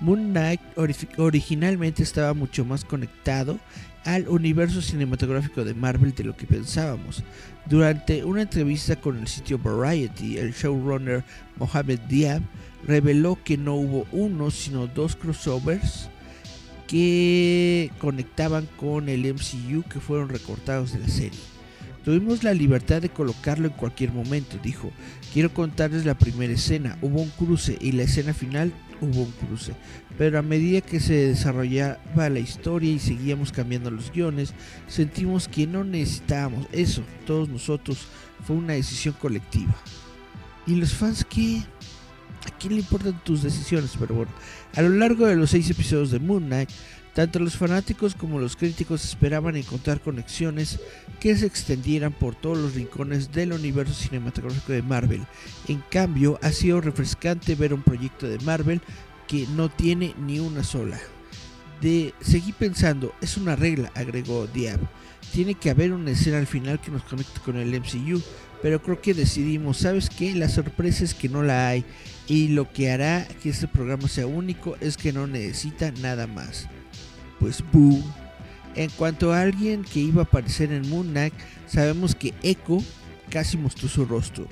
Moon 0.00 0.32
Knight 0.32 0.60
originalmente 1.16 2.02
estaba 2.02 2.34
mucho 2.34 2.64
más 2.64 2.84
conectado 2.84 3.60
al 4.04 4.28
universo 4.28 4.82
cinematográfico 4.82 5.64
de 5.64 5.74
Marvel 5.74 6.14
de 6.14 6.24
lo 6.24 6.36
que 6.36 6.46
pensábamos. 6.46 7.22
Durante 7.66 8.24
una 8.24 8.42
entrevista 8.42 8.96
con 8.96 9.18
el 9.18 9.26
sitio 9.26 9.58
Variety, 9.58 10.38
el 10.38 10.52
showrunner 10.52 11.24
Mohamed 11.56 12.00
Diab 12.08 12.42
reveló 12.86 13.38
que 13.42 13.56
no 13.56 13.74
hubo 13.74 14.06
uno, 14.12 14.50
sino 14.50 14.86
dos 14.86 15.16
crossovers 15.16 16.10
que 16.86 17.90
conectaban 17.98 18.68
con 18.76 19.08
el 19.08 19.24
MCU 19.32 19.82
que 19.88 20.00
fueron 20.00 20.28
recortados 20.28 20.92
de 20.92 20.98
la 20.98 21.08
serie. 21.08 21.40
Tuvimos 22.04 22.44
la 22.44 22.52
libertad 22.52 23.00
de 23.00 23.08
colocarlo 23.08 23.66
en 23.66 23.72
cualquier 23.72 24.12
momento, 24.12 24.58
dijo. 24.62 24.92
Quiero 25.32 25.54
contarles 25.54 26.04
la 26.04 26.18
primera 26.18 26.52
escena. 26.52 26.98
Hubo 27.00 27.22
un 27.22 27.30
cruce 27.30 27.78
y 27.80 27.92
la 27.92 28.02
escena 28.02 28.34
final 28.34 28.74
hubo 29.00 29.22
un 29.22 29.32
cruce. 29.32 29.72
Pero 30.16 30.38
a 30.38 30.42
medida 30.42 30.80
que 30.80 31.00
se 31.00 31.28
desarrollaba 31.28 32.28
la 32.28 32.38
historia 32.38 32.92
y 32.92 32.98
seguíamos 32.98 33.50
cambiando 33.50 33.90
los 33.90 34.12
guiones, 34.12 34.54
sentimos 34.86 35.48
que 35.48 35.66
no 35.66 35.82
necesitábamos 35.82 36.66
eso. 36.72 37.02
Todos 37.26 37.48
nosotros 37.48 38.06
fue 38.46 38.56
una 38.56 38.74
decisión 38.74 39.14
colectiva. 39.20 39.74
¿Y 40.66 40.76
los 40.76 40.92
fans 40.94 41.26
qué? 41.28 41.62
¿A 42.46 42.58
quién 42.58 42.74
le 42.74 42.80
importan 42.80 43.20
tus 43.24 43.42
decisiones? 43.42 43.96
Pero 43.98 44.14
bueno, 44.14 44.30
a 44.74 44.82
lo 44.82 44.90
largo 44.90 45.26
de 45.26 45.36
los 45.36 45.50
seis 45.50 45.68
episodios 45.70 46.10
de 46.10 46.20
Moon 46.20 46.44
Knight, 46.44 46.70
tanto 47.14 47.38
los 47.38 47.56
fanáticos 47.56 48.14
como 48.14 48.38
los 48.38 48.56
críticos 48.56 49.04
esperaban 49.04 49.56
encontrar 49.56 50.00
conexiones 50.00 50.80
que 51.20 51.36
se 51.36 51.46
extendieran 51.46 52.12
por 52.12 52.34
todos 52.34 52.58
los 52.58 52.74
rincones 52.74 53.32
del 53.32 53.52
universo 53.52 53.94
cinematográfico 53.94 54.72
de 54.72 54.82
Marvel. 54.82 55.22
En 55.68 55.82
cambio, 55.90 56.38
ha 56.42 56.50
sido 56.50 56.80
refrescante 56.80 57.54
ver 57.54 57.72
un 57.72 57.82
proyecto 57.82 58.26
de 58.26 58.38
Marvel 58.40 58.80
que 59.26 59.46
no 59.54 59.68
tiene 59.68 60.14
ni 60.18 60.38
una 60.38 60.64
sola. 60.64 60.98
De 61.80 62.14
seguir 62.20 62.54
pensando, 62.54 63.12
es 63.20 63.36
una 63.36 63.56
regla, 63.56 63.90
agregó 63.94 64.46
Diab. 64.46 64.80
Tiene 65.32 65.54
que 65.54 65.70
haber 65.70 65.92
una 65.92 66.12
escena 66.12 66.38
al 66.38 66.46
final 66.46 66.80
que 66.80 66.90
nos 66.90 67.02
conecte 67.02 67.40
con 67.40 67.56
el 67.56 67.78
MCU, 67.80 68.22
pero 68.62 68.82
creo 68.82 69.00
que 69.00 69.14
decidimos, 69.14 69.78
¿sabes 69.78 70.08
qué? 70.08 70.34
La 70.34 70.48
sorpresa 70.48 71.04
es 71.04 71.14
que 71.14 71.28
no 71.28 71.42
la 71.42 71.68
hay 71.68 71.84
y 72.26 72.48
lo 72.48 72.72
que 72.72 72.90
hará 72.90 73.26
que 73.42 73.50
este 73.50 73.68
programa 73.68 74.08
sea 74.08 74.26
único 74.26 74.76
es 74.80 74.96
que 74.96 75.12
no 75.12 75.26
necesita 75.26 75.90
nada 76.00 76.26
más 76.26 76.68
pues 77.44 77.62
boom. 77.72 78.02
En 78.74 78.88
cuanto 78.90 79.32
a 79.32 79.42
alguien 79.42 79.84
que 79.84 80.00
iba 80.00 80.22
a 80.22 80.24
aparecer 80.24 80.72
en 80.72 80.88
Moon 80.88 81.08
Knight, 81.08 81.34
sabemos 81.66 82.14
que 82.14 82.32
Echo 82.42 82.78
casi 83.28 83.58
mostró 83.58 83.86
su 83.86 84.04
rostro. 84.06 84.48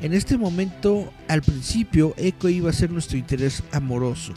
En 0.00 0.14
este 0.14 0.38
momento, 0.38 1.12
al 1.26 1.42
principio, 1.42 2.14
Echo 2.16 2.48
iba 2.48 2.70
a 2.70 2.72
ser 2.72 2.90
nuestro 2.90 3.18
interés 3.18 3.64
amoroso, 3.72 4.32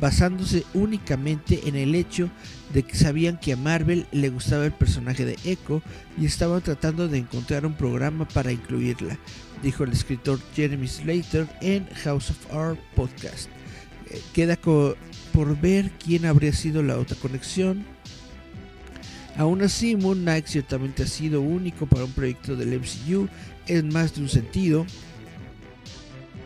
basándose 0.00 0.64
únicamente 0.74 1.68
en 1.68 1.76
el 1.76 1.94
hecho 1.94 2.30
de 2.72 2.82
que 2.82 2.96
sabían 2.96 3.38
que 3.38 3.52
a 3.52 3.56
Marvel 3.56 4.06
le 4.10 4.28
gustaba 4.30 4.66
el 4.66 4.72
personaje 4.72 5.24
de 5.24 5.38
Echo 5.44 5.82
y 6.18 6.26
estaban 6.26 6.62
tratando 6.62 7.06
de 7.06 7.18
encontrar 7.18 7.64
un 7.64 7.74
programa 7.74 8.26
para 8.26 8.50
incluirla, 8.50 9.16
dijo 9.62 9.84
el 9.84 9.92
escritor 9.92 10.40
Jeremy 10.56 10.88
Slater 10.88 11.46
en 11.60 11.86
House 12.02 12.30
of 12.30 12.52
Art 12.52 12.80
podcast. 12.96 13.48
Eh, 14.10 14.20
queda 14.32 14.56
por 14.56 15.60
ver 15.60 15.92
quién 16.04 16.26
habría 16.26 16.52
sido 16.52 16.82
la 16.82 16.98
otra 16.98 17.16
conexión. 17.16 17.86
Aún 19.36 19.62
así, 19.62 19.96
Moon 19.96 20.20
Knight 20.20 20.46
ciertamente 20.46 21.02
ha 21.02 21.06
sido 21.06 21.40
único 21.40 21.86
para 21.86 22.04
un 22.04 22.12
proyecto 22.12 22.54
del 22.54 22.78
MCU 22.78 23.28
en 23.66 23.88
más 23.88 24.14
de 24.14 24.22
un 24.22 24.28
sentido. 24.28 24.86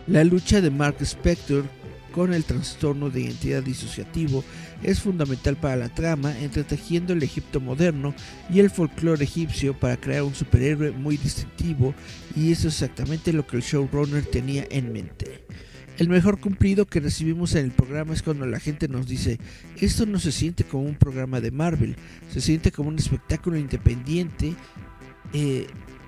La 0.07 0.25
lucha 0.25 0.61
de 0.63 0.71
Mark 0.71 0.97
Spector 1.01 1.65
con 2.13 2.33
el 2.33 2.45
trastorno 2.45 3.11
de 3.11 3.21
identidad 3.21 3.63
disociativo 3.63 4.43
es 4.83 5.01
fundamental 5.01 5.57
para 5.57 5.77
la 5.77 5.89
trama, 5.89 6.37
entretejiendo 6.41 7.13
el 7.13 7.23
Egipto 7.23 7.61
moderno 7.61 8.15
y 8.51 8.61
el 8.61 8.71
folclore 8.71 9.23
egipcio 9.23 9.79
para 9.79 9.97
crear 9.99 10.23
un 10.23 10.35
superhéroe 10.35 10.93
muy 10.93 11.17
distintivo, 11.17 11.95
y 12.35 12.53
eso 12.53 12.69
es 12.69 12.75
exactamente 12.75 13.33
lo 13.33 13.47
que 13.47 13.59
el 13.59 13.63
showrunner 13.63 14.25
tenía 14.25 14.67
en 14.71 14.93
mente. 14.93 15.45
El 15.99 16.09
mejor 16.09 16.39
cumplido 16.39 16.87
que 16.87 17.01
recibimos 17.01 17.57
en 17.57 17.65
el 17.65 17.71
programa 17.73 18.15
es 18.15 18.23
cuando 18.23 18.47
la 18.47 18.61
gente 18.61 18.87
nos 18.87 19.09
dice, 19.09 19.41
esto 19.81 20.07
no 20.07 20.21
se 20.21 20.31
siente 20.31 20.63
como 20.63 20.85
un 20.85 20.95
programa 20.95 21.41
de 21.41 21.51
Marvel, 21.51 21.97
se 22.31 22.41
siente 22.41 22.71
como 22.71 22.89
un 22.91 22.99
espectáculo 22.99 23.57
independiente, 23.57 24.55
eh, 25.33 25.67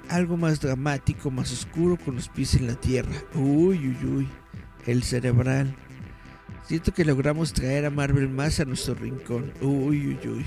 algo 0.09 0.37
más 0.37 0.61
dramático, 0.61 1.32
más 1.32 1.50
oscuro, 1.50 1.97
con 1.97 2.14
los 2.14 2.28
pies 2.28 2.54
en 2.54 2.68
la 2.68 2.76
tierra. 2.76 3.11
Uy, 3.35 3.78
uy, 3.78 3.97
uy, 4.06 4.28
el 4.87 5.02
cerebral. 5.02 5.75
Siento 6.68 6.94
que 6.94 7.04
logramos 7.04 7.52
traer 7.52 7.85
a 7.85 7.90
Marvel 7.90 8.28
más 8.28 8.61
a 8.61 8.66
nuestro 8.66 8.94
rincón. 8.94 9.52
Uy, 9.61 10.06
uy, 10.06 10.28
uy. 10.28 10.47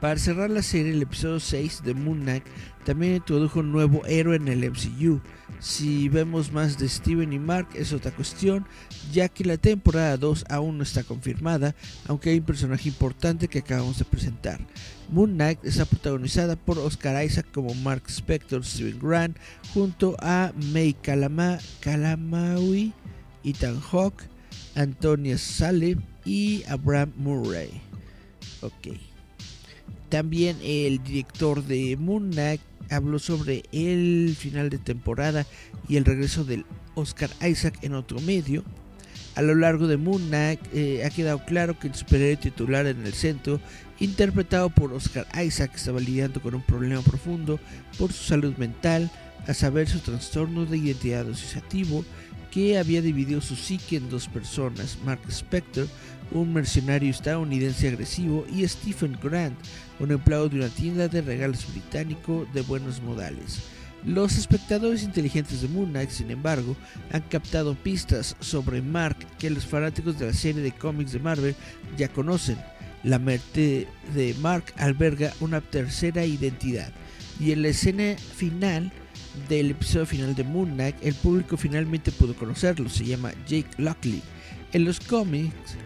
Para 0.00 0.18
cerrar 0.18 0.50
la 0.50 0.62
serie, 0.62 0.90
el 0.90 1.02
episodio 1.02 1.38
6 1.38 1.82
de 1.84 1.94
Moon 1.94 2.22
Knight 2.22 2.44
también 2.86 3.16
introdujo 3.16 3.58
un 3.58 3.72
nuevo 3.72 4.06
héroe 4.06 4.36
en 4.36 4.46
el 4.46 4.70
MCU. 4.70 5.20
Si 5.58 6.08
vemos 6.08 6.52
más 6.52 6.78
de 6.78 6.88
Steven 6.88 7.32
y 7.32 7.38
Mark 7.38 7.70
es 7.74 7.92
otra 7.92 8.12
cuestión, 8.12 8.64
ya 9.12 9.28
que 9.28 9.44
la 9.44 9.56
temporada 9.56 10.16
2 10.16 10.44
aún 10.48 10.78
no 10.78 10.84
está 10.84 11.02
confirmada, 11.02 11.74
aunque 12.06 12.30
hay 12.30 12.38
un 12.38 12.44
personaje 12.44 12.88
importante 12.88 13.48
que 13.48 13.58
acabamos 13.58 13.98
de 13.98 14.04
presentar. 14.04 14.60
Moon 15.10 15.32
Knight 15.32 15.64
está 15.64 15.84
protagonizada 15.84 16.54
por 16.54 16.78
Oscar 16.78 17.24
Isaac 17.24 17.46
como 17.52 17.74
Mark 17.74 18.04
Spector, 18.06 18.64
Steven 18.64 19.00
Grant, 19.00 19.36
junto 19.74 20.16
a 20.20 20.52
May 20.72 20.92
Kalama, 20.92 21.58
Kalamaui, 21.80 22.92
Ethan 23.42 23.80
Hawke, 23.80 24.22
Antonia 24.76 25.38
Sale 25.38 25.96
y 26.24 26.62
Abraham 26.68 27.12
Murray. 27.16 27.80
Ok. 28.60 28.96
También 30.08 30.56
el 30.62 31.02
director 31.02 31.64
de 31.64 31.96
Moon 31.96 32.30
Knight 32.30 32.60
habló 32.90 33.18
sobre 33.18 33.64
el 33.72 34.34
final 34.38 34.70
de 34.70 34.78
temporada 34.78 35.46
y 35.88 35.96
el 35.96 36.04
regreso 36.04 36.44
del 36.44 36.64
Oscar 36.94 37.30
Isaac 37.46 37.78
en 37.82 37.94
otro 37.94 38.20
medio. 38.20 38.64
A 39.34 39.42
lo 39.42 39.54
largo 39.54 39.86
de 39.86 39.98
Moon 39.98 40.28
Knight 40.28 40.60
eh, 40.72 41.04
ha 41.04 41.10
quedado 41.10 41.44
claro 41.44 41.78
que 41.78 41.88
el 41.88 41.94
superhéroe 41.94 42.36
titular 42.36 42.86
en 42.86 43.04
el 43.04 43.12
centro, 43.12 43.60
interpretado 44.00 44.70
por 44.70 44.92
Oscar 44.94 45.26
Isaac, 45.42 45.72
estaba 45.74 46.00
lidiando 46.00 46.40
con 46.40 46.54
un 46.54 46.62
problema 46.62 47.02
profundo 47.02 47.60
por 47.98 48.12
su 48.12 48.24
salud 48.24 48.56
mental, 48.56 49.10
a 49.46 49.54
saber 49.54 49.88
su 49.88 50.00
trastorno 50.00 50.64
de 50.64 50.78
identidad 50.78 51.28
asociativo, 51.28 52.04
que 52.50 52.78
había 52.78 53.02
dividido 53.02 53.42
su 53.42 53.56
psique 53.56 53.96
en 53.96 54.08
dos 54.08 54.28
personas, 54.28 54.96
Mark 55.04 55.20
Spector, 55.28 55.86
un 56.32 56.52
mercenario 56.52 57.10
estadounidense 57.10 57.88
agresivo, 57.88 58.44
y 58.52 58.66
Stephen 58.66 59.18
Grant, 59.22 59.58
un 60.00 60.10
empleado 60.10 60.48
de 60.48 60.56
una 60.56 60.68
tienda 60.68 61.08
de 61.08 61.22
regalos 61.22 61.66
británico 61.70 62.46
de 62.52 62.62
buenos 62.62 63.02
modales. 63.02 63.62
Los 64.04 64.38
espectadores 64.38 65.02
inteligentes 65.02 65.62
de 65.62 65.68
Moon 65.68 65.90
Knight, 65.90 66.10
sin 66.10 66.30
embargo, 66.30 66.76
han 67.12 67.22
captado 67.22 67.74
pistas 67.74 68.36
sobre 68.40 68.80
Mark 68.80 69.16
que 69.38 69.50
los 69.50 69.66
fanáticos 69.66 70.18
de 70.18 70.26
la 70.26 70.32
serie 70.32 70.62
de 70.62 70.72
cómics 70.72 71.12
de 71.12 71.18
Marvel 71.18 71.56
ya 71.96 72.08
conocen. 72.08 72.56
La 73.02 73.18
mente 73.18 73.88
de 74.14 74.34
Mark 74.40 74.72
alberga 74.76 75.32
una 75.40 75.60
tercera 75.60 76.24
identidad 76.24 76.92
y 77.40 77.52
en 77.52 77.62
la 77.62 77.68
escena 77.68 78.16
final 78.36 78.92
del 79.48 79.72
episodio 79.72 80.06
final 80.06 80.34
de 80.34 80.44
Moon 80.44 80.70
Knight 80.70 80.96
el 81.02 81.14
público 81.14 81.56
finalmente 81.56 82.10
pudo 82.12 82.34
conocerlo, 82.34 82.88
se 82.88 83.04
llama 83.04 83.32
Jake 83.46 83.70
Lockley. 83.78 84.22
En 84.72 84.84
los 84.84 85.00
cómics 85.00 85.76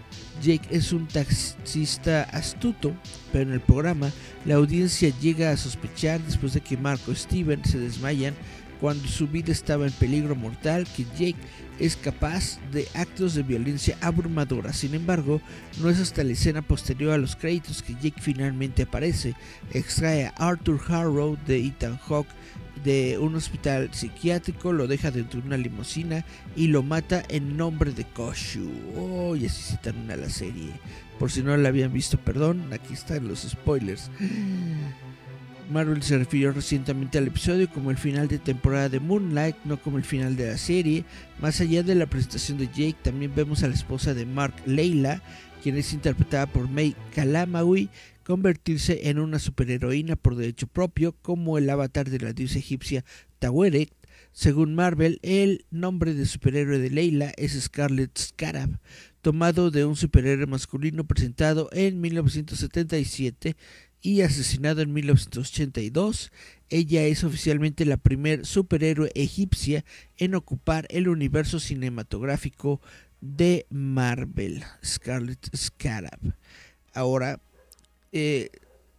Jake 0.41 0.69
es 0.71 0.93
un 0.93 1.07
taxista 1.07 2.23
astuto, 2.23 2.95
pero 3.33 3.45
en 3.45 3.53
el 3.53 3.61
programa 3.61 4.11
la 4.45 4.57
audiencia 4.57 5.13
llega 5.21 5.51
a 5.51 5.57
sospechar 5.57 6.21
después 6.21 6.55
de 6.55 6.61
que 6.61 6.77
Marco 6.77 7.13
y 7.13 7.17
Steven 7.17 7.65
se 7.65 7.79
desmayan 7.79 8.35
cuando 8.81 9.07
su 9.07 9.29
vida 9.29 9.53
estaba 9.53 9.87
en 9.87 9.93
peligro 9.93 10.35
mortal 10.35 10.87
que 10.97 11.05
Jake 11.05 11.37
es 11.79 11.97
capaz 11.97 12.59
de 12.73 12.89
actos 12.95 13.35
de 13.35 13.43
violencia 13.43 13.97
abrumadora. 14.01 14.73
Sin 14.73 14.95
embargo, 14.95 15.41
no 15.81 15.91
es 15.91 16.01
hasta 16.01 16.25
la 16.25 16.33
escena 16.33 16.63
posterior 16.63 17.13
a 17.13 17.19
los 17.19 17.37
créditos 17.37 17.83
que 17.83 17.95
Jake 17.95 18.21
finalmente 18.21 18.83
aparece. 18.83 19.35
Extrae 19.73 20.27
a 20.27 20.31
Arthur 20.37 20.81
Harrow 20.89 21.37
de 21.47 21.59
Ethan 21.59 21.99
Hawke 21.99 22.31
de 22.85 23.19
un 23.19 23.35
hospital 23.35 23.91
psiquiátrico, 23.93 24.73
lo 24.73 24.87
deja 24.87 25.11
dentro 25.11 25.41
de 25.41 25.47
una 25.47 25.57
limusina 25.57 26.25
y 26.57 26.69
lo 26.69 26.83
mata 26.83 27.23
en 27.29 27.57
nombre 27.57 27.93
de 27.93 28.05
Koshu. 28.05 28.71
Oh, 28.97 29.37
y 29.37 29.47
así 29.47 29.63
se 29.63 29.77
termina 29.79 30.17
la 30.17 30.31
serie. 30.31 30.71
Por 31.19 31.31
si 31.31 31.43
no 31.43 31.57
la 31.57 31.69
habían 31.69 31.93
visto, 31.93 32.19
perdón, 32.19 32.73
aquí 32.73 32.95
están 32.95 33.29
los 33.29 33.41
spoilers. 33.41 34.11
Marvel 35.71 36.03
se 36.03 36.19
refirió 36.19 36.51
recientemente 36.53 37.19
al 37.19 37.29
episodio 37.29 37.71
como 37.71 37.91
el 37.91 37.97
final 37.97 38.27
de 38.27 38.39
temporada 38.39 38.89
de 38.89 39.01
Moonlight, 39.01 39.57
no 39.65 39.81
como 39.81 39.99
el 39.99 40.05
final 40.05 40.35
de 40.37 40.49
la 40.49 40.59
serie. 40.59 41.05
Más 41.41 41.61
allá 41.61 41.83
de 41.83 41.95
la 41.95 42.07
presentación 42.07 42.59
de 42.59 42.67
Jake, 42.67 42.97
también 43.03 43.33
vemos 43.35 43.63
a 43.63 43.69
la 43.69 43.75
esposa 43.75 44.15
de 44.15 44.27
Mark, 44.27 44.55
Leila, 44.67 45.23
quien 45.63 45.77
es 45.77 45.93
interpretada 45.93 46.47
por 46.47 46.69
May 46.69 46.97
Kalamaui, 47.15 47.89
convertirse 48.31 49.09
en 49.11 49.19
una 49.19 49.41
superheroína 49.41 50.15
por 50.15 50.37
derecho 50.37 50.69
propio, 50.69 51.17
como 51.21 51.59
el 51.59 51.69
avatar 51.69 52.09
de 52.09 52.21
la 52.21 52.33
diosa 52.33 52.61
egipcia 52.61 53.05
Taweret. 53.41 53.93
Según 54.31 54.77
Marvel, 54.77 55.19
el 55.23 55.65
nombre 55.73 56.15
de 56.15 56.25
superhéroe 56.27 56.79
de 56.79 56.91
Leila 56.91 57.33
es 57.37 57.61
Scarlet 57.61 58.17
Scarab, 58.17 58.79
tomado 59.21 59.73
de 59.73 59.85
un 59.85 59.97
superhéroe 59.97 60.47
masculino 60.47 61.03
presentado 61.03 61.71
en 61.73 62.01
1977 62.01 63.57
y 64.01 64.21
asesinado 64.21 64.83
en 64.83 64.93
1982. 64.93 66.31
Ella 66.69 67.07
es 67.07 67.25
oficialmente 67.25 67.85
la 67.85 67.97
primer 67.97 68.47
superhéroe 68.47 69.11
egipcia 69.17 69.85
en 70.19 70.37
ocupar 70.37 70.87
el 70.91 71.09
universo 71.09 71.59
cinematográfico 71.59 72.81
de 73.21 73.67
Marvel, 73.71 74.63
Scarlet 74.85 75.51
Scarab. 75.57 76.37
Ahora, 76.95 77.41
eh, 78.13 78.51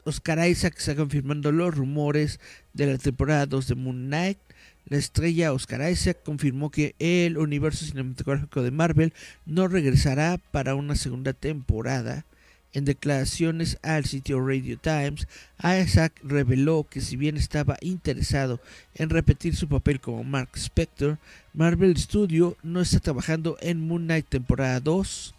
Oscar 0.03 0.47
Isaac 0.47 0.75
está 0.77 0.95
confirmando 0.95 1.51
los 1.51 1.75
rumores 1.75 2.39
de 2.73 2.87
la 2.87 2.97
temporada 2.97 3.45
2 3.45 3.67
de 3.67 3.75
Moon 3.75 4.07
Knight. 4.07 4.39
La 4.85 4.97
estrella 4.97 5.53
Oscar 5.53 5.89
Isaac 5.91 6.17
confirmó 6.23 6.71
que 6.71 6.95
el 6.97 7.37
universo 7.37 7.85
cinematográfico 7.85 8.63
de 8.63 8.71
Marvel 8.71 9.13
no 9.45 9.67
regresará 9.67 10.39
para 10.51 10.75
una 10.75 10.95
segunda 10.95 11.33
temporada 11.33 12.25
En 12.73 12.85
declaraciones 12.85 13.77
al 13.83 14.05
sitio 14.05 14.39
Radio 14.39 14.77
Times, 14.79 15.27
Isaac 15.61 16.13
reveló 16.23 16.87
que 16.89 17.01
si 17.01 17.17
bien 17.17 17.35
estaba 17.35 17.77
interesado 17.81 18.61
en 18.95 19.09
repetir 19.09 19.57
su 19.57 19.67
papel 19.67 19.99
como 19.99 20.23
Mark 20.23 20.51
Spector, 20.55 21.17
Marvel 21.53 21.97
Studio 21.97 22.55
no 22.63 22.79
está 22.79 23.01
trabajando 23.01 23.57
en 23.59 23.85
Moon 23.85 24.05
Knight 24.05 24.27
temporada 24.29 24.79
2. 24.79 25.35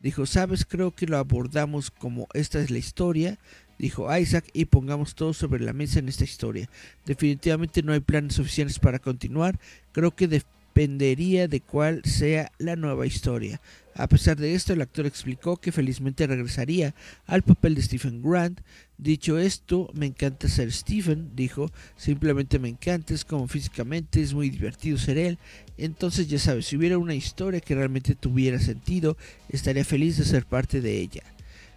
Dijo, 0.00 0.24
sabes, 0.24 0.64
creo 0.64 0.94
que 0.94 1.06
lo 1.06 1.18
abordamos 1.18 1.90
como 1.90 2.26
esta 2.32 2.58
es 2.60 2.70
la 2.70 2.78
historia, 2.78 3.38
dijo 3.78 4.14
Isaac, 4.16 4.46
y 4.54 4.64
pongamos 4.64 5.14
todo 5.14 5.34
sobre 5.34 5.62
la 5.62 5.74
mesa 5.74 5.98
en 5.98 6.08
esta 6.08 6.24
historia. 6.24 6.70
Definitivamente 7.04 7.82
no 7.82 7.92
hay 7.92 8.00
planes 8.00 8.38
oficiales 8.38 8.78
para 8.78 8.98
continuar, 8.98 9.60
creo 9.92 10.12
que 10.12 10.26
dependería 10.26 11.48
de 11.48 11.60
cuál 11.60 12.02
sea 12.04 12.50
la 12.58 12.76
nueva 12.76 13.06
historia. 13.06 13.60
A 14.00 14.08
pesar 14.08 14.38
de 14.38 14.54
esto, 14.54 14.72
el 14.72 14.80
actor 14.80 15.04
explicó 15.04 15.58
que 15.58 15.72
felizmente 15.72 16.26
regresaría 16.26 16.94
al 17.26 17.42
papel 17.42 17.74
de 17.74 17.82
Stephen 17.82 18.22
Grant. 18.22 18.58
Dicho 18.96 19.38
esto, 19.38 19.90
me 19.92 20.06
encanta 20.06 20.48
ser 20.48 20.72
Stephen, 20.72 21.32
dijo, 21.36 21.70
simplemente 21.98 22.58
me 22.58 22.70
encanta, 22.70 23.12
es 23.12 23.26
como 23.26 23.46
físicamente, 23.46 24.22
es 24.22 24.32
muy 24.32 24.48
divertido 24.48 24.96
ser 24.96 25.18
él. 25.18 25.38
Entonces 25.76 26.28
ya 26.28 26.38
sabes, 26.38 26.64
si 26.64 26.78
hubiera 26.78 26.96
una 26.96 27.14
historia 27.14 27.60
que 27.60 27.74
realmente 27.74 28.14
tuviera 28.14 28.58
sentido, 28.58 29.18
estaría 29.50 29.84
feliz 29.84 30.16
de 30.16 30.24
ser 30.24 30.46
parte 30.46 30.80
de 30.80 30.98
ella. 30.98 31.22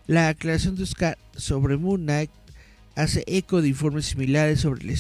La 0.08 0.30
aclaración 0.30 0.76
de 0.78 0.84
Oscar 0.84 1.18
sobre 1.36 1.76
Moon 1.76 2.04
Knight 2.04 2.32
hace 2.96 3.26
eco 3.28 3.62
de 3.62 3.68
informes 3.68 4.06
similares 4.06 4.62
sobre 4.62 4.84
el 4.84 4.92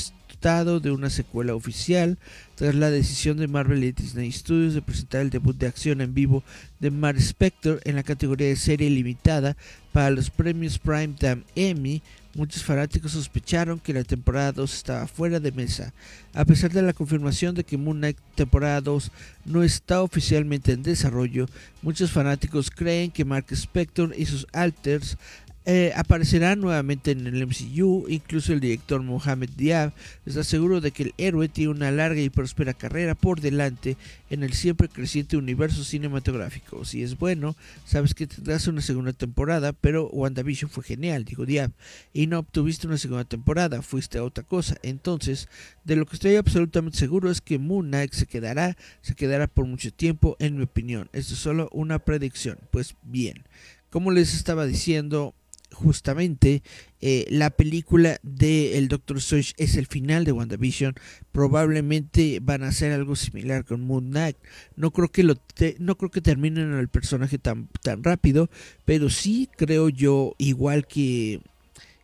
de 0.43 0.91
una 0.91 1.09
secuela 1.09 1.55
oficial 1.55 2.17
tras 2.55 2.75
la 2.75 2.91
decisión 2.91 3.37
de 3.37 3.47
Marvel 3.47 3.81
y 3.81 3.93
Disney 3.93 4.29
Studios 4.29 4.73
de 4.73 4.81
presentar 4.81 5.21
el 5.21 5.29
debut 5.29 5.55
de 5.57 5.67
acción 5.67 6.01
en 6.01 6.13
vivo 6.13 6.43
de 6.81 6.91
Mark 6.91 7.17
Spector 7.17 7.79
en 7.85 7.95
la 7.95 8.03
categoría 8.03 8.49
de 8.49 8.57
serie 8.57 8.89
limitada 8.89 9.55
para 9.93 10.09
los 10.09 10.29
premios 10.29 10.79
Primetime 10.79 11.43
Emmy. 11.55 12.01
Muchos 12.35 12.61
fanáticos 12.61 13.13
sospecharon 13.13 13.79
que 13.79 13.93
la 13.93 14.03
temporada 14.03 14.51
2 14.51 14.73
estaba 14.73 15.07
fuera 15.07 15.39
de 15.39 15.53
mesa. 15.53 15.93
A 16.33 16.43
pesar 16.43 16.71
de 16.73 16.81
la 16.81 16.91
confirmación 16.91 17.55
de 17.55 17.63
que 17.63 17.77
Moon 17.77 17.99
Knight 17.99 18.17
temporada 18.35 18.81
2 18.81 19.11
no 19.45 19.63
está 19.63 20.01
oficialmente 20.01 20.73
en 20.73 20.83
desarrollo, 20.83 21.47
muchos 21.81 22.11
fanáticos 22.11 22.69
creen 22.69 23.11
que 23.11 23.23
Mark 23.23 23.45
Spector 23.51 24.13
y 24.17 24.25
sus 24.25 24.45
alters 24.51 25.17
eh, 25.65 25.93
aparecerá 25.95 26.57
nuevamente 26.57 27.11
en 27.11 27.25
el 27.25 27.47
MCU, 27.47 28.05
incluso 28.09 28.51
el 28.51 28.59
director 28.59 29.01
Mohamed 29.01 29.49
Diab 29.55 29.93
está 30.25 30.43
seguro 30.43 30.81
de 30.81 30.91
que 30.91 31.03
el 31.03 31.13
héroe 31.17 31.47
tiene 31.47 31.71
una 31.71 31.89
larga 31.89 32.19
y 32.19 32.29
próspera 32.29 32.73
carrera 32.73 33.15
por 33.15 33.39
delante 33.39 33.95
en 34.29 34.43
el 34.43 34.51
siempre 34.53 34.89
creciente 34.89 35.37
universo 35.37 35.85
cinematográfico. 35.85 36.83
Si 36.83 37.01
es 37.01 37.17
bueno, 37.17 37.55
sabes 37.85 38.13
que 38.13 38.27
tendrás 38.27 38.67
una 38.67 38.81
segunda 38.81 39.13
temporada, 39.13 39.71
pero 39.71 40.09
WandaVision 40.09 40.69
fue 40.69 40.83
genial, 40.83 41.23
dijo 41.23 41.45
Diab, 41.45 41.71
y 42.11 42.27
no 42.27 42.39
obtuviste 42.39 42.87
una 42.87 42.97
segunda 42.97 43.23
temporada, 43.23 43.81
fuiste 43.81 44.17
a 44.17 44.23
otra 44.23 44.43
cosa. 44.43 44.75
Entonces, 44.83 45.47
de 45.85 45.95
lo 45.95 46.05
que 46.05 46.15
estoy 46.15 46.35
absolutamente 46.35 46.97
seguro 46.97 47.31
es 47.31 47.39
que 47.39 47.57
Moon 47.57 47.87
Knight 47.87 48.11
se 48.11 48.25
quedará, 48.25 48.75
se 49.01 49.15
quedará 49.15 49.47
por 49.47 49.65
mucho 49.65 49.93
tiempo, 49.93 50.35
en 50.39 50.57
mi 50.57 50.63
opinión. 50.63 51.09
Esto 51.13 51.35
es 51.35 51.39
solo 51.39 51.69
una 51.71 51.99
predicción. 51.99 52.57
Pues 52.71 52.95
bien, 53.03 53.43
como 53.89 54.11
les 54.11 54.33
estaba 54.33 54.65
diciendo, 54.65 55.35
justamente 55.73 56.63
eh, 57.01 57.25
la 57.29 57.49
película 57.49 58.19
de 58.23 58.77
El 58.77 58.87
Doctor 58.87 59.17
Strange 59.17 59.53
es 59.57 59.75
el 59.75 59.87
final 59.87 60.23
de 60.23 60.31
WandaVision. 60.31 60.95
Probablemente 61.31 62.39
van 62.41 62.63
a 62.63 62.69
hacer 62.69 62.91
algo 62.91 63.15
similar 63.15 63.65
con 63.65 63.81
Moon 63.81 64.09
Knight. 64.09 64.37
No 64.75 64.91
creo 64.91 65.09
que 65.09 65.23
lo 65.23 65.35
no 65.79 65.97
creo 65.97 66.11
que 66.11 66.21
terminen 66.21 66.73
el 66.73 66.87
personaje 66.87 67.37
tan, 67.37 67.67
tan 67.81 68.03
rápido, 68.03 68.49
pero 68.85 69.09
sí 69.09 69.49
creo 69.57 69.89
yo 69.89 70.35
igual 70.37 70.87
que 70.87 71.41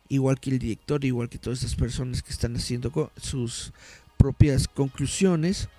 igual 0.09 0.39
que 0.39 0.49
el 0.49 0.59
director, 0.59 1.05
igual 1.05 1.29
que 1.29 1.37
todas 1.37 1.59
estas 1.59 1.75
personas 1.75 2.23
que 2.23 2.31
están 2.31 2.55
haciendo 2.55 3.11
sus 3.17 3.71
propias 4.17 4.67
conclusiones 4.67 5.69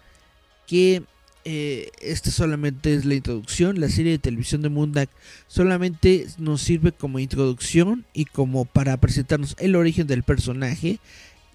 que 0.67 1.03
eh, 1.45 1.91
esta 2.01 2.31
solamente 2.31 2.95
es 2.95 3.05
la 3.05 3.15
introducción. 3.15 3.81
La 3.81 3.89
serie 3.89 4.13
de 4.13 4.19
televisión 4.19 4.63
de 4.63 4.69
Knight 4.69 5.11
solamente 5.49 6.27
nos 6.39 6.63
sirve 6.63 6.93
como 6.93 7.19
introducción 7.19 8.05
y 8.13 8.27
como 8.27 8.65
para 8.65 8.97
presentarnos 8.99 9.57
el 9.59 9.77
origen 9.77 10.07
del 10.07 10.23
personaje. 10.23 10.99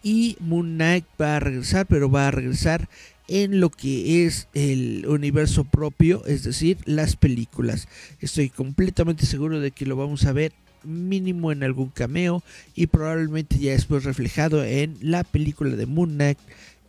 Y 0.04 0.38
Moon 0.40 0.76
Knight 0.76 1.06
va 1.20 1.38
a 1.38 1.40
regresar, 1.40 1.86
pero 1.88 2.12
va 2.12 2.28
a 2.28 2.32
regresar 2.32 2.88
en 3.28 3.60
lo 3.60 3.70
que 3.70 4.26
es 4.26 4.48
el 4.54 5.06
universo 5.08 5.64
propio, 5.64 6.26
es 6.26 6.44
decir, 6.44 6.78
las 6.86 7.16
películas. 7.16 7.88
Estoy 8.22 8.50
completamente 8.50 9.26
seguro 9.26 9.60
de 9.60 9.72
que 9.72 9.86
lo 9.86 9.96
vamos 9.96 10.26
a 10.26 10.34
ver 10.34 10.54
mínimo 10.84 11.52
en 11.52 11.64
algún 11.64 11.90
cameo 11.90 12.44
y 12.76 12.88
probablemente 12.88 13.58
ya 13.58 13.72
después 13.72 14.04
reflejado 14.04 14.64
en 14.64 14.98
la 15.02 15.24
película 15.24 15.76
de 15.76 15.88
Moon 15.88 16.12
Knight 16.12 16.38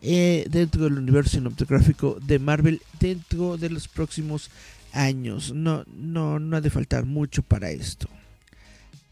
eh, 0.01 0.45
dentro 0.49 0.83
del 0.83 0.97
universo 0.97 1.31
cinematográfico 1.31 2.17
de 2.21 2.39
Marvel 2.39 2.81
dentro 2.99 3.57
de 3.57 3.69
los 3.69 3.87
próximos 3.87 4.49
años. 4.93 5.53
No, 5.53 5.83
no, 5.95 6.39
no 6.39 6.57
ha 6.57 6.61
de 6.61 6.69
faltar 6.69 7.05
mucho 7.05 7.41
para 7.41 7.71
esto. 7.71 8.07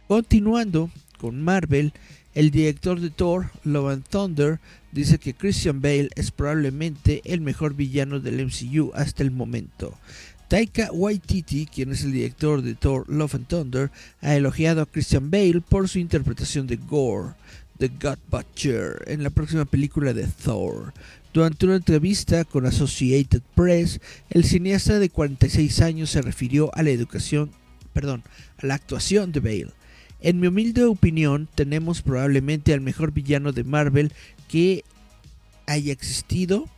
Continuando 0.07 0.91
con 1.17 1.41
Marvel, 1.41 1.93
el 2.35 2.51
director 2.51 2.99
de 2.99 3.09
Thor, 3.09 3.49
Love 3.63 4.03
Thunder, 4.09 4.59
dice 4.91 5.17
que 5.17 5.33
Christian 5.33 5.81
Bale 5.81 6.09
es 6.15 6.31
probablemente 6.31 7.21
el 7.25 7.41
mejor 7.41 7.73
villano 7.73 8.19
del 8.19 8.45
MCU 8.45 8.91
hasta 8.93 9.23
el 9.23 9.31
momento. 9.31 9.97
Taika 10.47 10.91
Waititi, 10.91 11.65
quien 11.65 11.91
es 11.91 12.03
el 12.03 12.11
director 12.11 12.61
de 12.61 12.75
Thor 12.75 13.05
Love 13.09 13.35
and 13.35 13.47
Thunder, 13.47 13.91
ha 14.21 14.35
elogiado 14.35 14.81
a 14.81 14.85
Christian 14.85 15.31
Bale 15.31 15.61
por 15.61 15.89
su 15.89 15.97
interpretación 15.97 16.67
de 16.67 16.75
Gore. 16.75 17.33
The 17.77 17.89
God 17.89 18.19
Butcher 18.29 19.03
en 19.07 19.23
la 19.23 19.29
próxima 19.29 19.65
película 19.65 20.13
de 20.13 20.27
Thor. 20.27 20.93
Durante 21.33 21.65
una 21.65 21.75
entrevista 21.75 22.45
con 22.45 22.65
Associated 22.65 23.41
Press, 23.55 23.99
el 24.29 24.45
cineasta 24.45 24.99
de 24.99 25.09
46 25.09 25.81
años 25.81 26.09
se 26.11 26.21
refirió 26.21 26.73
a 26.73 26.83
la 26.83 26.91
educación, 26.91 27.51
perdón, 27.91 28.23
a 28.57 28.65
la 28.65 28.75
actuación 28.75 29.33
de 29.33 29.41
Bale. 29.41 29.73
En 30.21 30.39
mi 30.39 30.47
humilde 30.47 30.85
opinión, 30.85 31.49
tenemos 31.53 32.01
probablemente 32.01 32.73
al 32.73 32.81
mejor 32.81 33.11
villano 33.11 33.51
de 33.51 33.65
Marvel 33.65 34.13
que 34.47 34.85
haya 35.67 35.91
existido 35.91 36.69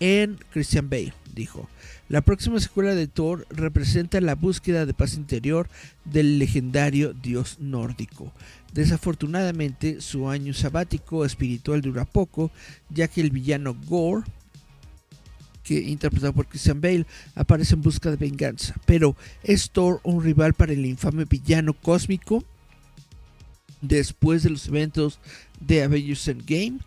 en 0.00 0.38
Christian 0.50 0.90
Bale, 0.90 1.14
dijo. 1.32 1.68
La 2.08 2.20
próxima 2.20 2.60
secuela 2.60 2.94
de 2.94 3.06
Thor 3.06 3.46
representa 3.48 4.20
la 4.20 4.34
búsqueda 4.34 4.86
de 4.86 4.92
paz 4.92 5.14
interior 5.14 5.68
del 6.04 6.38
legendario 6.38 7.14
dios 7.14 7.58
nórdico. 7.60 8.32
Desafortunadamente, 8.74 10.00
su 10.00 10.28
año 10.28 10.52
sabático 10.52 11.24
espiritual 11.24 11.80
dura 11.80 12.04
poco, 12.04 12.50
ya 12.90 13.06
que 13.06 13.20
el 13.20 13.30
villano 13.30 13.76
Gore, 13.86 14.24
que 15.62 15.80
interpretado 15.80 16.32
por 16.32 16.48
Christian 16.48 16.80
Bale, 16.80 17.06
aparece 17.36 17.76
en 17.76 17.82
busca 17.82 18.10
de 18.10 18.16
venganza. 18.16 18.74
Pero 18.84 19.14
¿es 19.44 19.70
Thor 19.70 20.00
un 20.02 20.24
rival 20.24 20.54
para 20.54 20.72
el 20.72 20.84
infame 20.84 21.24
villano 21.24 21.72
cósmico? 21.72 22.42
Después 23.80 24.42
de 24.42 24.50
los 24.50 24.66
eventos 24.66 25.20
de 25.60 25.84
Avengers 25.84 26.26
Endgame, 26.26 26.80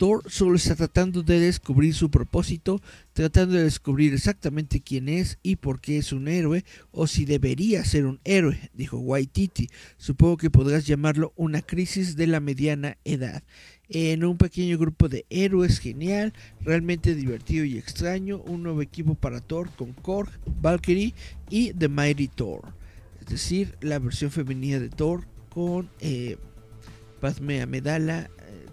Thor 0.00 0.22
solo 0.30 0.56
está 0.56 0.74
tratando 0.76 1.22
de 1.22 1.38
descubrir 1.38 1.92
su 1.92 2.10
propósito, 2.10 2.80
tratando 3.12 3.56
de 3.56 3.64
descubrir 3.64 4.14
exactamente 4.14 4.80
quién 4.80 5.10
es 5.10 5.38
y 5.42 5.56
por 5.56 5.78
qué 5.78 5.98
es 5.98 6.14
un 6.14 6.26
héroe, 6.26 6.64
o 6.90 7.06
si 7.06 7.26
debería 7.26 7.84
ser 7.84 8.06
un 8.06 8.18
héroe, 8.24 8.70
dijo 8.72 8.96
Waititi. 8.96 9.68
Supongo 9.98 10.38
que 10.38 10.48
podrás 10.48 10.86
llamarlo 10.86 11.34
una 11.36 11.60
crisis 11.60 12.16
de 12.16 12.28
la 12.28 12.40
mediana 12.40 12.96
edad. 13.04 13.42
En 13.90 14.24
un 14.24 14.38
pequeño 14.38 14.78
grupo 14.78 15.10
de 15.10 15.26
héroes 15.28 15.78
genial, 15.80 16.32
realmente 16.62 17.14
divertido 17.14 17.66
y 17.66 17.76
extraño, 17.76 18.40
un 18.40 18.62
nuevo 18.62 18.80
equipo 18.80 19.16
para 19.16 19.42
Thor 19.42 19.68
con 19.76 19.92
Korg, 19.92 20.30
Valkyrie 20.62 21.12
y 21.50 21.74
The 21.74 21.88
Mighty 21.88 22.28
Thor. 22.28 22.72
Es 23.20 23.26
decir, 23.26 23.76
la 23.82 23.98
versión 23.98 24.30
femenina 24.30 24.78
de 24.78 24.88
Thor 24.88 25.26
con 25.50 25.90
eh, 26.00 26.38
Padme 27.20 27.60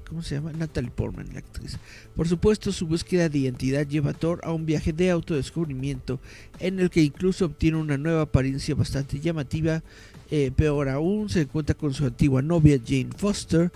¿Cómo 0.07 0.21
se 0.21 0.35
llama? 0.35 0.53
Natalie 0.53 0.89
Portman, 0.89 1.27
la 1.33 1.39
actriz. 1.39 1.77
Por 2.15 2.27
supuesto, 2.29 2.71
su 2.71 2.87
búsqueda 2.87 3.27
de 3.27 3.39
identidad 3.39 3.85
lleva 3.85 4.11
a 4.11 4.13
Thor 4.13 4.39
a 4.43 4.53
un 4.53 4.65
viaje 4.65 4.93
de 4.93 5.11
autodescubrimiento 5.11 6.21
en 6.59 6.79
el 6.79 6.89
que 6.89 7.01
incluso 7.01 7.45
obtiene 7.45 7.77
una 7.77 7.97
nueva 7.97 8.21
apariencia 8.21 8.73
bastante 8.73 9.19
llamativa. 9.19 9.83
Eh, 10.31 10.51
peor 10.55 10.87
aún, 10.87 11.29
se 11.29 11.41
encuentra 11.41 11.75
con 11.75 11.93
su 11.93 12.05
antigua 12.05 12.41
novia 12.41 12.79
Jane 12.85 13.09
Foster, 13.17 13.71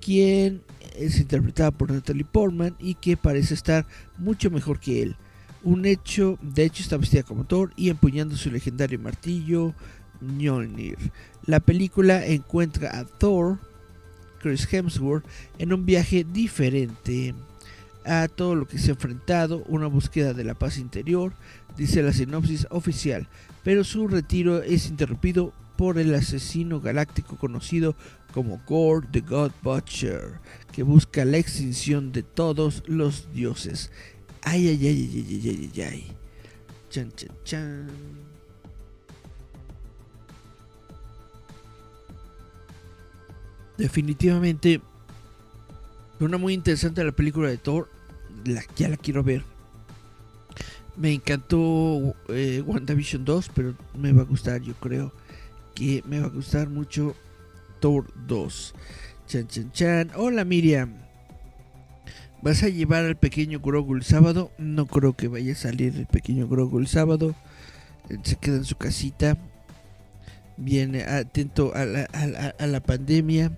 quien 0.00 0.62
es 0.96 1.18
interpretada 1.18 1.72
por 1.72 1.90
Natalie 1.90 2.24
Portman 2.24 2.76
y 2.78 2.94
que 2.94 3.16
parece 3.16 3.54
estar 3.54 3.84
mucho 4.18 4.50
mejor 4.50 4.78
que 4.78 5.02
él. 5.02 5.16
Un 5.64 5.86
hecho, 5.86 6.38
de 6.42 6.64
hecho, 6.64 6.82
está 6.82 6.96
vestida 6.96 7.24
como 7.24 7.44
Thor 7.44 7.72
y 7.76 7.88
empuñando 7.88 8.36
su 8.36 8.52
legendario 8.52 9.00
martillo 9.00 9.74
Mjolnir. 10.20 10.98
La 11.44 11.58
película 11.58 12.24
encuentra 12.24 12.96
a 12.98 13.04
Thor 13.04 13.58
Chris 14.42 14.70
Hemsworth 14.70 15.24
en 15.58 15.72
un 15.72 15.86
viaje 15.86 16.26
diferente 16.30 17.34
a 18.04 18.28
todo 18.28 18.54
lo 18.54 18.66
que 18.66 18.78
se 18.78 18.90
ha 18.90 18.94
enfrentado, 18.94 19.62
una 19.68 19.86
búsqueda 19.86 20.34
de 20.34 20.44
la 20.44 20.54
paz 20.54 20.78
interior, 20.78 21.32
dice 21.76 22.02
la 22.02 22.12
sinopsis 22.12 22.66
oficial, 22.70 23.28
pero 23.62 23.84
su 23.84 24.08
retiro 24.08 24.62
es 24.62 24.88
interrumpido 24.88 25.52
por 25.76 25.98
el 25.98 26.14
asesino 26.14 26.80
galáctico 26.80 27.36
conocido 27.36 27.96
como 28.32 28.60
Gore 28.66 29.06
the 29.10 29.20
God 29.20 29.52
Butcher, 29.62 30.40
que 30.72 30.82
busca 30.82 31.24
la 31.24 31.38
extinción 31.38 32.12
de 32.12 32.22
todos 32.22 32.82
los 32.86 33.32
dioses. 33.32 33.90
Ay, 34.42 34.68
ay, 34.68 34.86
ay, 34.86 35.10
ay, 35.14 35.26
ay, 35.28 35.48
ay, 35.48 35.70
ay, 35.74 35.82
ay. 35.82 36.12
Chan, 36.90 37.12
chan, 37.14 37.30
chan. 37.44 38.21
Definitivamente, 43.78 44.80
una 46.20 46.38
muy 46.38 46.54
interesante 46.54 47.04
la 47.04 47.12
película 47.12 47.48
de 47.48 47.58
Thor. 47.58 47.88
La, 48.44 48.62
ya 48.76 48.88
la 48.88 48.96
quiero 48.96 49.22
ver. 49.22 49.44
Me 50.96 51.12
encantó 51.12 52.14
eh, 52.28 52.62
WandaVision 52.66 53.24
2, 53.24 53.50
pero 53.54 53.74
me 53.96 54.12
va 54.12 54.22
a 54.22 54.26
gustar, 54.26 54.60
yo 54.60 54.74
creo 54.74 55.12
que 55.74 56.02
me 56.06 56.20
va 56.20 56.26
a 56.26 56.30
gustar 56.30 56.68
mucho 56.68 57.14
Thor 57.80 58.12
2. 58.26 58.74
Chan, 59.26 59.48
chan, 59.48 59.72
chan. 59.72 60.10
Hola 60.16 60.44
Miriam. 60.44 61.02
¿Vas 62.42 62.62
a 62.64 62.68
llevar 62.68 63.04
al 63.04 63.16
pequeño 63.16 63.60
Grogu 63.60 63.94
el 63.94 64.02
sábado? 64.02 64.50
No 64.58 64.86
creo 64.86 65.14
que 65.14 65.28
vaya 65.28 65.52
a 65.52 65.56
salir 65.56 65.96
el 65.96 66.06
pequeño 66.06 66.48
Grogu 66.48 66.80
el 66.80 66.88
sábado. 66.88 67.36
Se 68.24 68.36
queda 68.36 68.56
en 68.56 68.64
su 68.64 68.76
casita. 68.76 69.38
Viene 70.56 71.02
atento 71.02 71.74
a 71.74 71.84
la, 71.84 72.04
a 72.58 72.66
la 72.66 72.80
pandemia. 72.80 73.52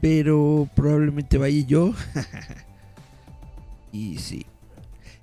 Pero 0.00 0.68
probablemente 0.74 1.38
vaya 1.38 1.66
yo. 1.66 1.94
y 3.92 4.18
sí. 4.18 4.46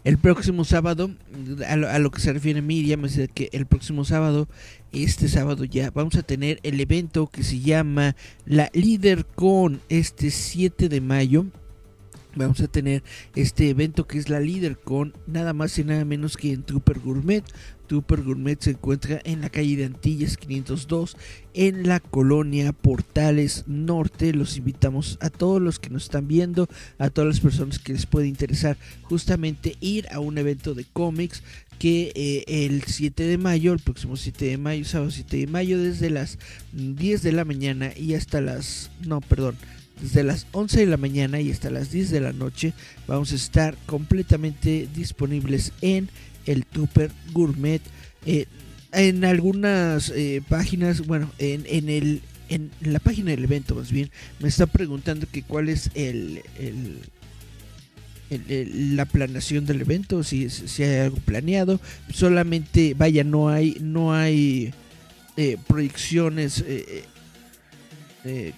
El 0.08 0.18
próximo 0.18 0.64
sábado, 0.64 1.12
a 1.68 2.00
lo, 2.00 2.12
que 2.12 2.22
se 2.22 2.32
refiere 2.32 2.62
Miriam, 2.62 3.04
es 3.04 3.20
que 3.34 3.50
el 3.52 3.66
próximo 3.66 4.06
sábado, 4.06 4.48
este 4.94 5.28
sábado 5.28 5.66
ya, 5.66 5.92
vamos 5.92 6.16
a 6.16 6.24
tener 6.24 6.62
el 6.64 6.80
evento 6.80 7.28
que 7.28 7.44
se 7.44 7.60
llama 7.60 8.16
la 8.46 8.70
Líder 8.72 9.26
Con 9.26 9.82
este 9.90 10.32
7 10.32 10.88
de 10.88 11.02
mayo. 11.02 11.48
Vamos 12.38 12.62
a 12.62 12.70
tener 12.70 13.04
este 13.36 13.70
evento 13.70 14.08
que 14.08 14.18
es 14.18 14.30
la 14.30 14.40
Líder 14.40 14.78
Con, 14.78 15.14
nada 15.28 15.52
más 15.52 15.78
y 15.78 15.84
nada 15.84 16.06
menos 16.06 16.38
que 16.38 16.54
en 16.54 16.64
Trooper 16.64 17.00
Gourmet. 17.00 17.44
Trooper 17.88 18.22
Gourmet 18.22 18.60
se 18.60 18.72
encuentra 18.72 19.22
en 19.24 19.42
la 19.42 19.50
calle 19.50 19.78
de 19.78 19.86
Antillas 19.86 20.38
502 20.38 21.18
en 21.54 21.88
la 21.88 22.00
colonia 22.00 22.74
Portales 22.74 23.64
Norte. 23.68 24.34
Los 24.34 24.58
invitamos 24.58 25.18
a 25.22 25.30
todos 25.30 25.62
los 25.62 25.80
que 25.80 25.90
nos 25.90 26.04
están 26.04 26.28
viendo, 26.28 26.68
a 26.98 27.10
todas 27.10 27.28
las 27.28 27.40
personas 27.40 27.80
que 27.80 27.94
les 27.94 28.06
puede 28.06 28.28
interesar 28.28 28.78
justamente 29.04 29.76
ir 29.80 30.08
a 30.12 30.20
un 30.20 30.38
evento 30.38 30.74
de 30.74 30.86
cómics 30.86 31.42
que 31.80 32.12
eh, 32.16 32.66
el 32.66 32.84
7 32.84 33.24
de 33.24 33.38
mayo, 33.38 33.74
el 33.74 33.80
próximo 33.80 34.18
7 34.18 34.46
de 34.46 34.58
mayo, 34.58 34.86
sábado 34.86 35.12
7 35.12 35.38
de 35.38 35.48
mayo, 35.48 35.82
desde 35.82 36.10
las 36.10 36.40
10 36.74 37.22
de 37.22 37.32
la 37.32 37.46
mañana 37.46 37.92
y 37.96 38.16
hasta 38.16 38.42
las, 38.42 38.92
no, 39.06 39.22
perdón, 39.22 39.56
desde 40.02 40.24
las 40.24 40.48
11 40.52 40.82
de 40.82 40.86
la 40.86 40.98
mañana 40.98 41.40
y 41.40 41.52
hasta 41.52 41.70
las 41.70 41.92
10 41.92 42.12
de 42.12 42.22
la 42.22 42.34
noche 42.34 42.74
vamos 43.08 43.32
a 43.32 43.36
estar 43.36 43.76
completamente 43.86 44.88
disponibles 44.94 45.74
en 45.82 46.10
el 46.48 46.66
Tupper 46.66 47.12
Gourmet. 47.32 47.82
Eh, 48.26 48.46
en 48.92 49.24
algunas 49.26 50.10
eh, 50.10 50.42
páginas, 50.48 51.06
bueno, 51.06 51.30
en, 51.38 51.66
en, 51.68 51.90
el, 51.90 52.22
en 52.50 52.72
la 52.82 53.00
página 53.00 53.32
del 53.32 53.44
evento 53.44 53.76
más 53.76 53.92
bien, 53.92 54.10
me 54.40 54.48
está 54.48 54.66
preguntando 54.66 55.28
que 55.32 55.44
cuál 55.44 55.70
es 55.70 55.92
el, 55.94 56.42
la 58.30 59.06
planeación 59.06 59.66
del 59.66 59.82
evento, 59.82 60.24
si, 60.24 60.50
si 60.50 60.84
hay 60.84 61.02
algo 61.02 61.18
planeado. 61.18 61.80
Solamente, 62.12 62.96
vaya, 62.98 63.24
no 63.24 63.50
hay, 63.50 63.78
no 63.82 64.14
hay 64.14 64.74
eh, 65.36 65.58
proyecciones, 65.68 66.64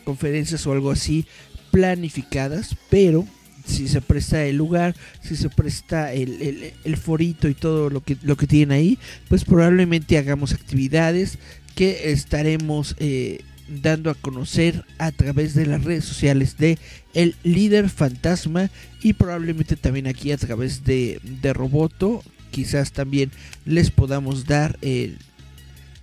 conferencias 0.04 0.65
o 0.65 0.71
algo 0.71 0.89
así 0.89 1.28
planificadas, 1.69 2.75
pero 2.89 3.28
si 3.70 3.88
se 3.88 4.02
presta 4.02 4.44
el 4.46 4.58
lugar, 4.58 4.96
si 5.22 5.36
se 5.36 5.50
presta 5.50 6.12
el, 6.14 6.74
el, 6.84 6.98
forito 6.98 7.48
y 7.48 7.54
todo 7.54 7.90
lo 7.90 8.02
que, 8.02 8.18
lo 8.22 8.36
que 8.36 8.48
tienen 8.48 8.72
ahí, 8.72 8.98
pues 9.28 9.46
probablemente 9.46 10.18
hagamos 10.18 10.54
actividades 10.54 11.38
que 11.76 12.12
estaremos 12.12 12.96
eh, 13.00 13.42
dando 13.82 14.10
a 14.10 14.16
conocer 14.16 14.84
a 14.98 15.12
través 15.12 15.54
de 15.54 15.66
las 15.66 15.84
redes 15.84 16.06
sociales 16.06 16.58
de 16.58 16.78
el 17.14 17.36
líder 17.44 17.90
fantasma 17.90 18.70
y 19.02 19.14
probablemente 19.14 19.76
también 19.76 20.08
aquí 20.08 20.32
a 20.32 20.38
través 20.38 20.84
de, 20.84 21.22
de 21.24 21.54
Roboto. 21.54 22.24
Quizás 22.52 22.92
también 22.92 23.32
les 23.66 23.92
podamos 23.92 24.46
dar 24.46 24.78
el, 24.82 25.20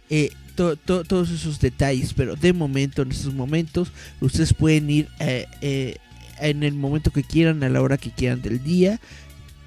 eh, 0.08 0.30
todos 0.54 1.30
esos 1.30 1.60
detalles 1.60 2.14
pero 2.14 2.34
de 2.34 2.54
momento 2.54 3.02
en 3.02 3.10
estos 3.10 3.34
momentos 3.34 3.92
ustedes 4.20 4.54
pueden 4.54 4.88
ir 4.88 5.08
eh, 5.20 5.46
eh 5.60 5.96
en 6.40 6.62
el 6.62 6.74
momento 6.74 7.10
que 7.10 7.22
quieran, 7.22 7.62
a 7.62 7.68
la 7.68 7.82
hora 7.82 7.98
que 7.98 8.10
quieran 8.10 8.42
del 8.42 8.62
día. 8.62 9.00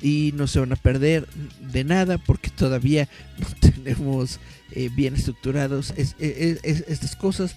Y 0.01 0.34
no 0.36 0.47
se 0.47 0.60
van 0.60 0.71
a 0.71 0.77
perder 0.77 1.27
de 1.60 1.84
nada 1.84 2.17
porque 2.17 2.49
todavía 2.49 3.10
no 3.39 3.47
tenemos 3.60 4.39
eh, 4.71 4.89
bien 4.95 5.15
estructurados 5.15 5.93
estas 5.97 7.15
cosas. 7.15 7.55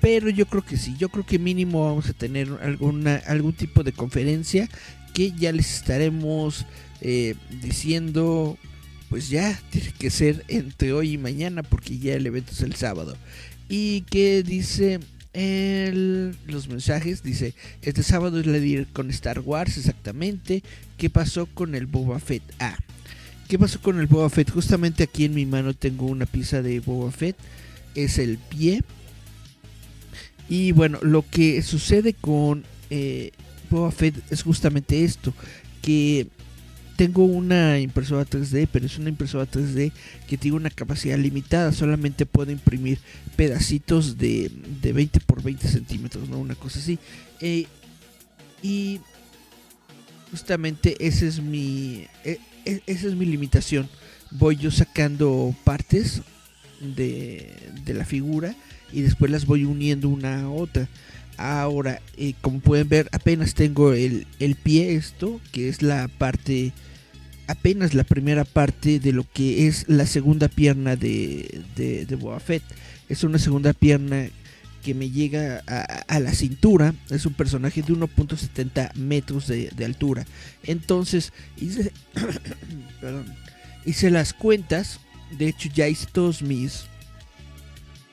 Pero 0.00 0.28
yo 0.28 0.46
creo 0.46 0.64
que 0.64 0.76
sí, 0.76 0.94
yo 0.98 1.08
creo 1.08 1.24
que 1.24 1.38
mínimo 1.38 1.86
vamos 1.86 2.08
a 2.08 2.12
tener 2.12 2.48
alguna, 2.62 3.16
algún 3.26 3.54
tipo 3.54 3.82
de 3.82 3.92
conferencia 3.92 4.68
que 5.14 5.32
ya 5.32 5.52
les 5.52 5.76
estaremos 5.76 6.66
eh, 7.00 7.36
diciendo 7.62 8.58
pues 9.08 9.28
ya 9.28 9.56
tiene 9.70 9.92
que 9.92 10.10
ser 10.10 10.44
entre 10.48 10.92
hoy 10.92 11.12
y 11.12 11.18
mañana 11.18 11.62
porque 11.62 11.98
ya 11.98 12.14
el 12.14 12.26
evento 12.26 12.50
es 12.50 12.62
el 12.62 12.74
sábado. 12.74 13.16
Y 13.68 14.00
que 14.02 14.42
dice 14.42 14.98
el, 15.34 16.36
los 16.46 16.68
mensajes. 16.68 17.22
Dice, 17.22 17.54
este 17.82 18.02
sábado 18.02 18.40
es 18.40 18.46
la 18.46 18.58
con 18.92 19.10
Star 19.10 19.40
Wars 19.40 19.76
exactamente. 19.76 20.62
¿Qué 20.96 21.10
pasó 21.10 21.46
con 21.46 21.74
el 21.74 21.86
Boba 21.86 22.18
Fett? 22.20 22.42
Ah, 22.58 22.78
¿qué 23.48 23.58
pasó 23.58 23.80
con 23.80 24.00
el 24.00 24.06
Boba 24.06 24.30
Fett? 24.30 24.50
Justamente 24.50 25.02
aquí 25.02 25.26
en 25.26 25.34
mi 25.34 25.44
mano 25.44 25.74
tengo 25.74 26.06
una 26.06 26.26
pieza 26.26 26.62
de 26.62 26.80
Boba 26.80 27.10
Fett. 27.10 27.36
Es 27.94 28.18
el 28.18 28.38
pie. 28.38 28.82
Y 30.48 30.72
bueno, 30.72 30.98
lo 31.02 31.24
que 31.28 31.62
sucede 31.62 32.14
con 32.14 32.64
eh, 32.90 33.32
Boba 33.70 33.90
Fett 33.90 34.14
es 34.30 34.42
justamente 34.42 35.04
esto. 35.04 35.34
Que 35.82 36.28
tengo 36.96 37.24
una 37.24 37.78
impresora 37.78 38.24
3D, 38.24 38.68
pero 38.70 38.86
es 38.86 38.98
una 38.98 39.08
impresora 39.08 39.50
3D 39.50 39.92
que 40.28 40.38
tiene 40.38 40.56
una 40.56 40.70
capacidad 40.70 41.18
limitada. 41.18 41.72
Solamente 41.72 42.26
puedo 42.26 42.52
imprimir 42.52 42.98
pedacitos 43.36 44.18
de, 44.18 44.50
de 44.80 44.92
20 44.92 45.20
por 45.20 45.42
20 45.42 45.68
centímetros, 45.68 46.28
¿no? 46.28 46.38
Una 46.38 46.54
cosa 46.54 46.78
así. 46.78 46.98
Eh, 47.40 47.66
y 48.62 49.00
justamente 50.30 50.96
esa 51.06 51.26
es 51.26 51.40
mi, 51.40 52.06
e, 52.24 52.38
e, 52.64 52.82
esa 52.86 53.08
es 53.08 53.14
mi 53.14 53.26
limitación. 53.26 53.88
Voy 54.30 54.56
yo 54.56 54.70
sacando 54.70 55.54
partes 55.64 56.22
de, 56.80 57.52
de 57.84 57.94
la 57.94 58.04
figura 58.04 58.54
y 58.92 59.02
después 59.02 59.30
las 59.30 59.46
voy 59.46 59.64
uniendo 59.64 60.08
una 60.08 60.42
a 60.42 60.50
otra. 60.50 60.88
Ahora, 61.36 62.00
eh, 62.16 62.34
como 62.40 62.60
pueden 62.60 62.88
ver, 62.88 63.08
apenas 63.12 63.54
tengo 63.54 63.92
el, 63.92 64.26
el, 64.38 64.54
pie, 64.54 64.94
esto, 64.94 65.40
que 65.52 65.68
es 65.68 65.82
la 65.82 66.08
parte, 66.08 66.72
apenas 67.46 67.94
la 67.94 68.04
primera 68.04 68.44
parte 68.44 69.00
de 69.00 69.12
lo 69.12 69.24
que 69.32 69.66
es 69.66 69.84
la 69.88 70.06
segunda 70.06 70.48
pierna 70.48 70.96
de, 70.96 71.62
de, 71.76 72.06
de 72.06 72.40
Fett. 72.40 72.62
Es 73.08 73.24
una 73.24 73.38
segunda 73.38 73.72
pierna 73.72 74.28
que 74.84 74.94
me 74.94 75.10
llega 75.10 75.62
a, 75.66 76.20
la 76.20 76.32
cintura. 76.32 76.94
Es 77.10 77.26
un 77.26 77.32
personaje 77.32 77.82
de 77.82 77.94
1.70 77.94 78.94
metros 78.94 79.48
de, 79.48 79.84
altura. 79.84 80.26
Entonces, 80.62 81.32
hice, 81.56 81.90
hice 83.86 84.10
las 84.10 84.34
cuentas. 84.34 85.00
De 85.38 85.48
hecho, 85.48 85.70
ya 85.74 85.88
hice 85.88 86.06
todos 86.12 86.42
mis 86.42 86.84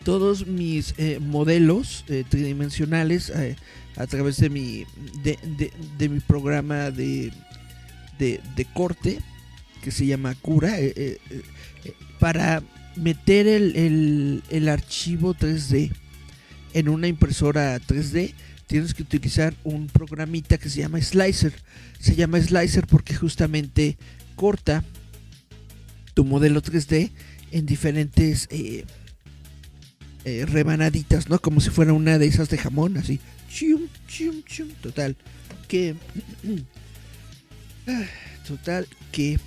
todos 0.04 0.48
mis 0.48 0.94
eh, 0.98 1.20
modelos 1.20 2.06
eh, 2.08 2.24
tridimensionales 2.28 3.30
eh, 3.30 3.56
a 3.96 4.08
través 4.08 4.38
de 4.38 4.50
mi 4.50 4.86
de, 5.24 6.10
mi 6.10 6.20
programa 6.20 6.92
de, 6.92 7.32
de, 8.18 8.68
corte 8.74 9.20
que 9.84 9.92
se 9.92 10.06
llama 10.06 10.36
cura 10.36 10.76
para 12.20 12.64
meter 12.96 13.48
el, 13.48 14.44
el, 14.50 14.70
archivo 14.70 15.34
3D 15.34 15.92
en 16.74 16.90
una 16.90 17.08
impresora 17.08 17.80
3D 17.80 18.34
tienes 18.68 18.94
que 18.94 19.04
utilizar 19.04 19.54
un 19.64 19.88
programita 19.88 20.58
que 20.58 20.70
se 20.70 20.80
llama 20.80 21.02
Slicer. 21.02 21.52
Se 22.00 22.16
llama 22.16 22.40
Slicer 22.40 22.88
porque 22.88 23.14
justamente 23.14 23.98
corta 24.36 24.86
tu 26.14 26.24
modelo 26.24 26.62
3D 26.62 27.12
en 27.52 27.66
diferentes 27.66 28.48
eh, 30.26 30.46
rebanaditas, 30.46 31.30
¿no? 31.30 31.40
Como 31.40 31.62
si 31.62 31.70
fuera 31.70 31.94
una 31.94 32.18
de 32.18 32.28
esas 32.28 32.50
de 32.50 32.58
jamón, 32.58 32.98
así. 32.98 33.20
Chum, 33.50 33.88
chum, 34.08 34.44
chum. 34.44 34.70
Total, 34.82 35.16
que... 35.68 35.96
total, 38.48 38.88
que... 39.12 39.40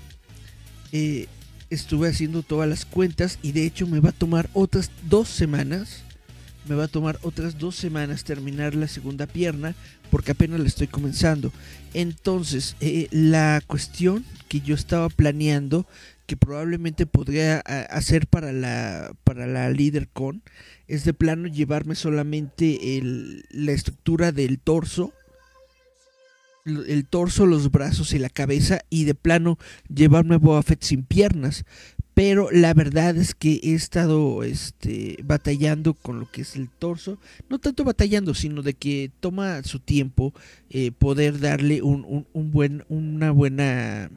Eh, 0.93 1.27
estuve 1.71 2.09
haciendo 2.09 2.43
todas 2.43 2.69
las 2.69 2.85
cuentas 2.85 3.39
y 3.43 3.53
de 3.53 3.67
hecho 3.67 3.87
me 3.87 4.01
va 4.01 4.11
a 4.11 4.13
tomar 4.13 4.49
otras 4.55 4.91
dos 5.09 5.29
semanas. 5.29 6.03
Me 6.69 6.75
va 6.75 6.85
a 6.85 6.89
tomar 6.89 7.19
otras 7.23 7.59
dos 7.59 7.77
semanas 7.77 8.25
terminar 8.25 8.75
la 8.75 8.89
segunda 8.89 9.27
pierna 9.27 9.75
porque 10.11 10.33
apenas 10.33 10.61
la 10.61 10.67
estoy 10.67 10.87
comenzando. 10.87 11.53
Entonces, 11.93 12.77
eh, 12.81 13.09
la 13.11 13.63
cuestión 13.67 14.25
que 14.49 14.61
yo 14.61 14.75
estaba 14.75 15.09
planeando, 15.11 15.87
que 16.27 16.37
probablemente 16.37 17.07
podría 17.07 17.61
hacer 17.61 18.27
para 18.27 18.53
la, 18.53 19.13
para 19.25 19.47
la 19.47 19.71
LeaderCon, 19.71 20.43
es 20.87 21.05
de 21.05 21.15
plano 21.15 21.49
llevarme 21.49 21.95
solamente 21.95 22.99
el, 22.99 23.45
la 23.51 23.73
estructura 23.73 24.33
del 24.33 24.59
torso 24.59 25.13
el 26.65 27.07
torso, 27.07 27.47
los 27.47 27.71
brazos 27.71 28.13
y 28.15 28.19
la 28.19 28.31
cabeza 28.31 28.81
y 28.89 29.05
de 29.05 29.15
plano 29.15 29.59
llevarme 29.95 30.37
a 30.37 30.39
Boba 30.39 30.63
Fett 30.63 30.83
sin 30.83 31.05
piernas. 31.05 31.65
Pero 32.15 32.49
la 32.53 32.73
verdad 32.75 33.17
es 33.17 33.35
que 33.35 33.61
he 33.63 33.75
estado 33.75 34.45
este, 34.45 35.19
batallando 35.25 35.95
con 35.95 36.21
lo 36.21 36.31
que 36.31 36.43
es 36.43 36.55
el 36.55 36.69
torso. 36.69 37.19
No 37.49 37.59
tanto 37.59 37.83
batallando, 37.83 38.35
sino 38.35 38.63
de 38.63 38.75
que 38.75 39.11
toma 39.19 39.65
su 39.65 39.81
tiempo 39.81 40.33
eh, 40.71 40.93
poder 40.93 41.41
darle 41.41 41.83
un, 41.83 42.27
un, 42.33 42.51
buen, 42.53 42.85
una 42.89 43.33
buena 43.33 44.11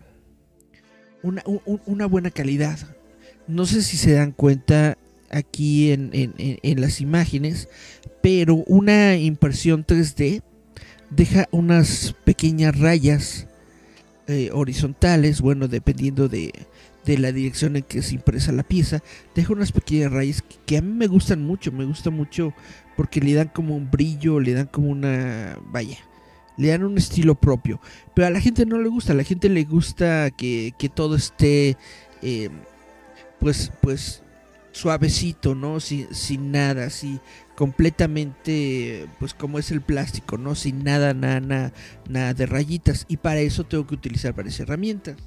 una, 1.86 2.06
buena 2.06 2.32
calidad. 2.32 2.80
No 3.48 3.66
sé 3.66 3.82
si 3.82 3.98
se 3.98 4.14
dan 4.14 4.32
cuenta 4.32 4.98
aquí 5.30 5.92
en, 5.92 6.10
en, 6.14 6.82
las 6.82 7.02
imágenes, 7.02 7.70
pero 8.22 8.56
una 8.68 9.16
impresión 9.18 9.86
3D 9.86 10.42
deja 11.10 11.48
unas 11.52 12.16
pequeñas 12.24 12.78
rayas 12.78 13.48
eh, 14.28 14.50
horizontales, 14.54 15.42
bueno, 15.42 15.68
dependiendo 15.68 16.28
de, 16.28 16.54
de, 17.06 17.18
la 17.18 17.32
dirección 17.32 17.78
en 17.78 17.84
que 17.84 18.02
se 18.02 18.16
impresa 18.16 18.52
la 18.52 18.64
pieza, 18.64 19.02
deja 19.36 19.54
unas 19.54 19.72
pequeñas 19.72 20.12
rayas 20.12 20.44
que, 20.66 20.78
a 20.78 20.82
mí 20.82 20.94
me 20.94 21.08
gustan 21.08 21.42
mucho, 21.42 21.72
me 21.72 21.86
gusta 21.86 22.10
mucho 22.10 22.54
porque 22.98 23.22
le 23.22 23.34
dan 23.34 23.48
como 23.48 23.76
un 23.76 23.90
brillo, 23.90 24.40
le 24.40 24.54
dan 24.54 24.68
como 24.68 24.90
una, 24.90 25.58
vaya, 25.72 25.98
le 26.58 26.70
dan 26.70 26.84
un 26.84 26.98
estilo 26.98 27.36
propio, 27.36 27.80
pero 28.14 28.28
a 28.28 28.32
la 28.32 28.42
gente 28.42 28.66
no 28.66 28.80
le 28.82 28.90
gusta, 28.90 29.14
a 29.14 29.16
la 29.16 29.24
gente 29.24 29.50
le 29.50 29.64
gusta 29.64 30.32
que, 30.32 30.74
que 30.78 30.90
todo 30.90 31.16
esté, 31.16 31.78
eh, 32.22 32.50
pues, 33.40 33.72
pues, 33.82 34.24
suavecito, 34.72 35.56
¿no? 35.56 35.80
Sin, 35.80 36.14
sin 36.14 36.52
nada, 36.52 36.86
así 36.86 37.20
completamente, 37.58 39.10
pues 39.18 39.34
como 39.34 39.58
es 39.58 39.72
el 39.72 39.82
plástico, 39.82 40.38
¿no? 40.38 40.54
Sin 40.54 40.84
nada, 40.84 41.16
nada, 41.16 41.74
nada, 42.08 42.34
de 42.36 42.46
rayitas. 42.46 43.06
Y 43.08 43.18
para 43.18 43.40
eso 43.40 43.64
tengo 43.64 43.88
que 43.88 43.96
utilizar 43.96 44.34
varias 44.34 44.60
herramientas. 44.60 45.18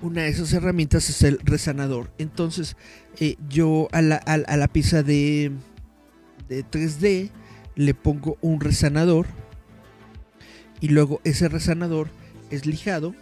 Una 0.00 0.22
de 0.22 0.28
esas 0.28 0.52
herramientas 0.54 1.10
es 1.10 1.22
el 1.22 1.38
resanador. 1.44 2.10
Entonces, 2.16 2.78
eh, 3.20 3.36
yo 3.50 3.88
a 3.92 4.00
la, 4.00 4.16
a, 4.16 4.56
la 4.56 4.68
pieza 4.68 5.02
de, 5.02 5.52
de 6.48 6.64
3D 6.64 7.30
le 7.74 7.94
pongo 7.94 8.38
un 8.40 8.60
resanador. 8.60 9.26
Y 10.80 10.88
luego 10.88 11.20
ese 11.24 11.48
resanador 11.48 12.08
es 12.50 12.66
lijado 12.66 13.14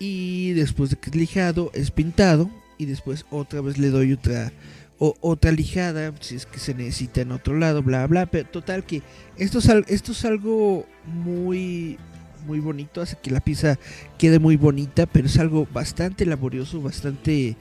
y 0.00 0.52
después 0.52 0.90
de 0.90 0.96
que 0.96 1.10
es 1.10 1.16
lijado 1.16 1.70
es 1.74 1.92
pintado 1.92 2.50
y 2.78 2.86
después 2.86 3.26
otra 3.30 3.60
vez 3.60 3.78
le 3.78 3.90
doy 3.90 4.14
otra 4.14 4.52
o, 4.98 5.14
otra 5.20 5.52
lijada 5.52 6.12
si 6.20 6.36
es 6.36 6.46
que 6.46 6.58
se 6.58 6.74
necesita 6.74 7.20
en 7.20 7.32
otro 7.32 7.56
lado, 7.56 7.82
bla 7.82 8.06
bla, 8.06 8.26
pero 8.26 8.48
total 8.48 8.84
que 8.84 9.02
esto 9.36 9.58
es, 9.58 9.68
esto 9.88 10.12
es 10.12 10.24
algo 10.24 10.86
muy 11.06 11.98
muy 12.46 12.58
bonito, 12.58 13.02
hace 13.02 13.18
que 13.22 13.30
la 13.30 13.40
pieza 13.40 13.78
quede 14.18 14.38
muy 14.38 14.56
bonita, 14.56 15.04
pero 15.04 15.26
es 15.26 15.38
algo 15.38 15.68
bastante 15.72 16.24
laborioso, 16.24 16.80
bastante 16.80 17.56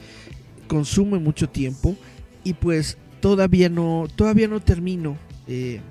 consume 0.67 1.19
mucho 1.19 1.49
tiempo 1.49 1.97
y 2.45 2.53
pues 2.53 2.97
todavía 3.19 3.69
no 3.69 4.08
todavía 4.15 4.47
no 4.47 4.60
termino 4.60 5.17
eh, 5.47 5.82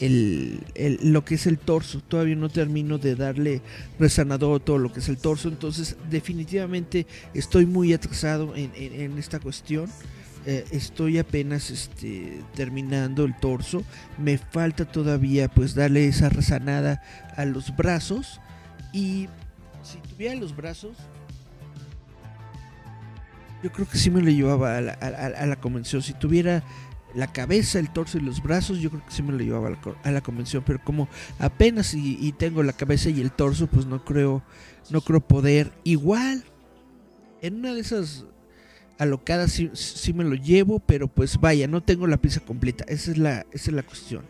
el, 0.00 0.60
lo 1.02 1.24
que 1.24 1.34
es 1.34 1.46
el 1.46 1.58
torso. 1.58 2.00
Todavía 2.00 2.36
no 2.36 2.48
termino 2.48 2.98
de 2.98 3.16
darle 3.16 3.62
resanador 3.98 4.60
todo 4.60 4.78
lo 4.78 4.92
que 4.92 5.00
es 5.00 5.08
el 5.08 5.18
torso. 5.18 5.48
Entonces 5.48 5.96
definitivamente 6.10 7.06
estoy 7.34 7.66
muy 7.66 7.92
atrasado 7.92 8.54
en, 8.56 9.18
esta 9.18 9.40
cuestión. 9.40 9.90
Eh, 10.46 10.64
estoy 10.70 11.18
apenas 11.18 11.70
este, 11.70 12.40
terminando 12.54 13.24
el 13.24 13.36
torso. 13.36 13.82
Me 14.18 14.38
falta 14.38 14.84
todavía 14.84 15.48
pues 15.48 15.74
darle 15.74 16.06
esa 16.06 16.28
resanada 16.28 17.02
a 17.36 17.44
los 17.44 17.74
brazos. 17.76 18.40
Y 18.92 19.28
si 19.82 19.98
tuviera 20.08 20.34
los 20.34 20.54
brazos, 20.56 20.96
yo 23.62 23.72
creo 23.72 23.88
que 23.88 23.98
sí 23.98 24.10
me 24.10 24.22
lo 24.22 24.30
llevaba 24.30 24.76
a 24.76 24.80
la, 24.80 24.92
a 24.92 25.46
la 25.46 25.56
convención. 25.56 26.02
Si 26.02 26.14
tuviera 26.14 26.62
la 27.14 27.32
cabeza, 27.32 27.78
el 27.78 27.90
torso 27.90 28.18
y 28.18 28.20
los 28.20 28.42
brazos, 28.42 28.78
yo 28.78 28.90
creo 28.90 29.04
que 29.04 29.12
sí 29.12 29.22
me 29.22 29.32
lo 29.32 29.38
llevaba 29.38 29.76
a 30.02 30.10
la, 30.10 30.20
convención, 30.20 30.62
pero 30.64 30.82
como 30.82 31.08
apenas 31.38 31.94
y, 31.94 32.32
tengo 32.32 32.62
la 32.62 32.72
cabeza 32.72 33.10
y 33.10 33.20
el 33.20 33.32
torso, 33.32 33.66
pues 33.66 33.86
no 33.86 34.04
creo, 34.04 34.42
no 34.90 35.00
creo 35.00 35.20
poder. 35.20 35.72
Igual, 35.84 36.44
en 37.40 37.56
una 37.56 37.74
de 37.74 37.80
esas 37.80 38.26
alocadas 38.98 39.60
sí, 39.72 40.12
me 40.12 40.24
lo 40.24 40.34
llevo, 40.34 40.80
pero 40.80 41.08
pues 41.08 41.40
vaya, 41.40 41.66
no 41.66 41.82
tengo 41.82 42.06
la 42.06 42.18
pieza 42.18 42.40
completa, 42.40 42.84
esa 42.88 43.10
es 43.10 43.18
la, 43.18 43.46
esa 43.52 43.70
es 43.70 43.72
la 43.72 43.82
cuestión. 43.82 44.24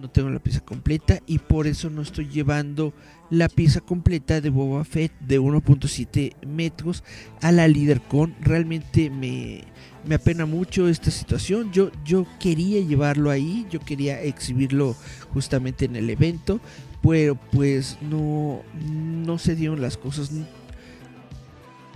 No 0.00 0.08
tengo 0.08 0.30
la 0.30 0.38
pieza 0.38 0.60
completa 0.60 1.18
y 1.26 1.38
por 1.38 1.66
eso 1.66 1.90
no 1.90 2.02
estoy 2.02 2.28
llevando 2.28 2.92
la 3.30 3.48
pieza 3.48 3.80
completa 3.80 4.40
de 4.40 4.50
Boba 4.50 4.84
Fett 4.84 5.12
de 5.20 5.40
1.7 5.40 6.34
metros 6.46 7.04
a 7.40 7.52
la 7.52 7.68
con 8.08 8.34
Realmente 8.40 9.08
me, 9.08 9.64
me 10.04 10.16
apena 10.16 10.46
mucho 10.46 10.88
esta 10.88 11.10
situación. 11.10 11.72
Yo, 11.72 11.90
yo 12.04 12.26
quería 12.38 12.80
llevarlo 12.80 13.30
ahí, 13.30 13.66
yo 13.70 13.80
quería 13.80 14.20
exhibirlo 14.22 14.96
justamente 15.32 15.84
en 15.84 15.96
el 15.96 16.10
evento, 16.10 16.60
pero 17.02 17.36
pues 17.36 17.98
no, 18.00 18.62
no 18.90 19.38
se 19.38 19.54
dieron 19.54 19.80
las 19.80 19.96
cosas. 19.96 20.30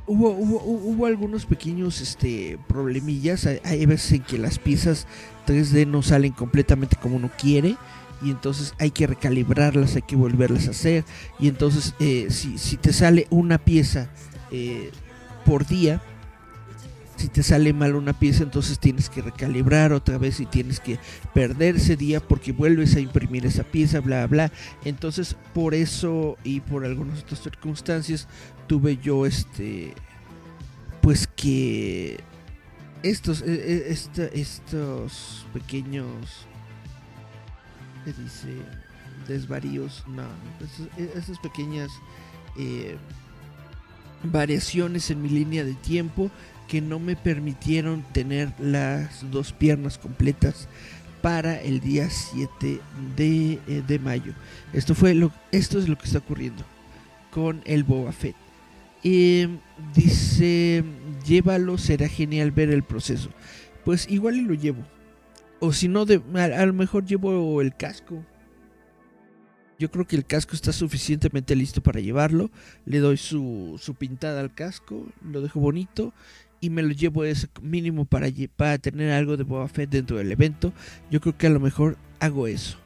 Hubo, 0.06 0.30
hubo, 0.30 1.06
algunos 1.06 1.46
pequeños 1.46 2.00
este, 2.02 2.58
problemillas. 2.68 3.46
Hay, 3.64 3.86
veces 3.86 4.12
en 4.12 4.22
que 4.22 4.36
las 4.36 4.58
piezas 4.58 5.06
3D 5.46 5.86
no 5.86 6.02
salen 6.02 6.32
completamente 6.32 6.96
como 6.96 7.16
uno 7.16 7.30
quiere. 7.38 7.76
Y 8.22 8.30
entonces 8.30 8.74
hay 8.78 8.90
que 8.90 9.06
recalibrarlas, 9.06 9.96
hay 9.96 10.02
que 10.02 10.16
volverlas 10.16 10.68
a 10.68 10.70
hacer. 10.70 11.04
Y 11.38 11.48
entonces 11.48 11.94
eh, 11.98 12.26
si, 12.30 12.58
si, 12.58 12.76
te 12.76 12.92
sale 12.92 13.26
una 13.30 13.58
pieza 13.58 14.10
eh, 14.50 14.90
por 15.44 15.66
día, 15.66 16.00
si 17.16 17.28
te 17.28 17.42
sale 17.42 17.72
mal 17.72 17.94
una 17.94 18.12
pieza, 18.12 18.42
entonces 18.42 18.78
tienes 18.78 19.08
que 19.08 19.22
recalibrar 19.22 19.92
otra 19.92 20.18
vez 20.18 20.40
y 20.40 20.46
tienes 20.46 20.80
que 20.80 20.98
perder 21.32 21.76
ese 21.76 21.96
día 21.96 22.20
porque 22.20 22.52
vuelves 22.52 22.96
a 22.96 23.00
imprimir 23.00 23.46
esa 23.46 23.62
pieza, 23.62 24.00
bla, 24.00 24.26
bla. 24.26 24.52
Entonces, 24.84 25.36
por 25.52 25.74
eso 25.74 26.36
y 26.44 26.60
por 26.60 26.84
algunas 26.84 27.22
otras 27.22 27.42
circunstancias, 27.42 28.28
tuve 28.66 28.98
yo 28.98 29.26
este, 29.26 29.94
pues 31.00 31.26
que 31.26 32.18
estos, 33.02 33.42
e, 33.42 33.88
e, 33.90 34.30
estos 34.34 35.46
pequeños, 35.52 36.46
¿qué 38.04 38.12
dice? 38.12 38.48
Desvaríos, 39.28 40.04
no, 40.06 40.24
estas 40.96 41.38
pequeñas 41.38 41.90
eh, 42.58 42.96
variaciones 44.22 45.10
en 45.10 45.22
mi 45.22 45.28
línea 45.28 45.64
de 45.64 45.74
tiempo 45.74 46.30
que 46.68 46.80
no 46.80 46.98
me 46.98 47.16
permitieron 47.16 48.02
tener 48.12 48.52
las 48.58 49.30
dos 49.30 49.52
piernas 49.52 49.98
completas 49.98 50.68
para 51.22 51.60
el 51.60 51.80
día 51.80 52.10
7 52.10 52.80
de, 53.16 53.52
eh, 53.66 53.82
de, 53.86 53.98
mayo. 53.98 54.34
Esto, 54.72 54.94
fue 54.94 55.14
lo, 55.14 55.32
esto 55.52 55.78
es 55.78 55.88
lo 55.88 55.96
que 55.96 56.04
está 56.06 56.18
ocurriendo 56.18 56.64
con 57.30 57.62
el 57.64 57.84
Boba 57.84 58.12
Fett. 58.12 58.36
dice, 59.02 60.84
llévalo, 61.26 61.78
será 61.78 62.08
genial 62.08 62.50
ver 62.50 62.70
el 62.70 62.82
proceso. 62.82 63.30
Pues 63.84 64.06
igual 64.08 64.36
y 64.36 64.42
lo 64.42 64.54
llevo. 64.54 64.84
O 65.64 65.72
si 65.72 65.88
no, 65.88 66.04
a, 66.34 66.66
lo 66.66 66.74
mejor 66.74 67.06
llevo 67.06 67.62
el 67.62 67.74
casco. 67.74 68.22
Yo 69.78 69.90
creo 69.90 70.06
que 70.06 70.14
el 70.14 70.26
casco 70.26 70.54
está 70.54 70.72
suficientemente 70.72 71.56
listo 71.56 71.82
para 71.82 72.00
llevarlo. 72.00 72.50
Le 72.84 72.98
doy 72.98 73.16
su, 73.16 73.80
su 73.80 73.94
pintada 73.94 74.40
al 74.40 74.52
casco, 74.52 75.06
lo 75.22 75.40
dejo 75.40 75.60
bonito 75.60 76.12
y 76.60 76.68
me 76.68 76.82
lo 76.82 76.90
llevo 76.90 77.24
ese 77.24 77.48
mínimo 77.62 78.04
para, 78.04 78.28
para 78.56 78.76
tener 78.76 79.12
algo 79.12 79.38
de 79.38 79.44
Boba 79.44 79.66
Fett 79.68 79.88
dentro 79.88 80.18
del 80.18 80.32
evento. 80.32 80.74
Yo 81.10 81.22
creo 81.22 81.38
que 81.38 81.46
a 81.46 81.50
lo 81.50 81.60
mejor 81.60 81.96
hago 82.20 82.46
eso. 82.46 82.76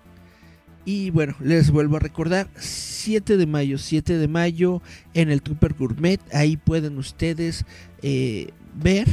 Y 0.84 1.10
bueno, 1.10 1.34
les 1.40 1.72
vuelvo 1.72 1.96
a 1.96 2.00
recordar, 2.00 2.48
7 2.58 3.36
de 3.36 3.46
mayo, 3.46 3.76
7 3.76 4.18
de 4.18 4.28
mayo 4.28 4.82
en 5.14 5.32
el 5.32 5.42
Trooper 5.42 5.74
Gourmet, 5.74 6.20
ahí 6.32 6.56
pueden 6.56 6.96
ustedes 6.96 7.64
eh, 8.02 8.52
ver 8.76 9.08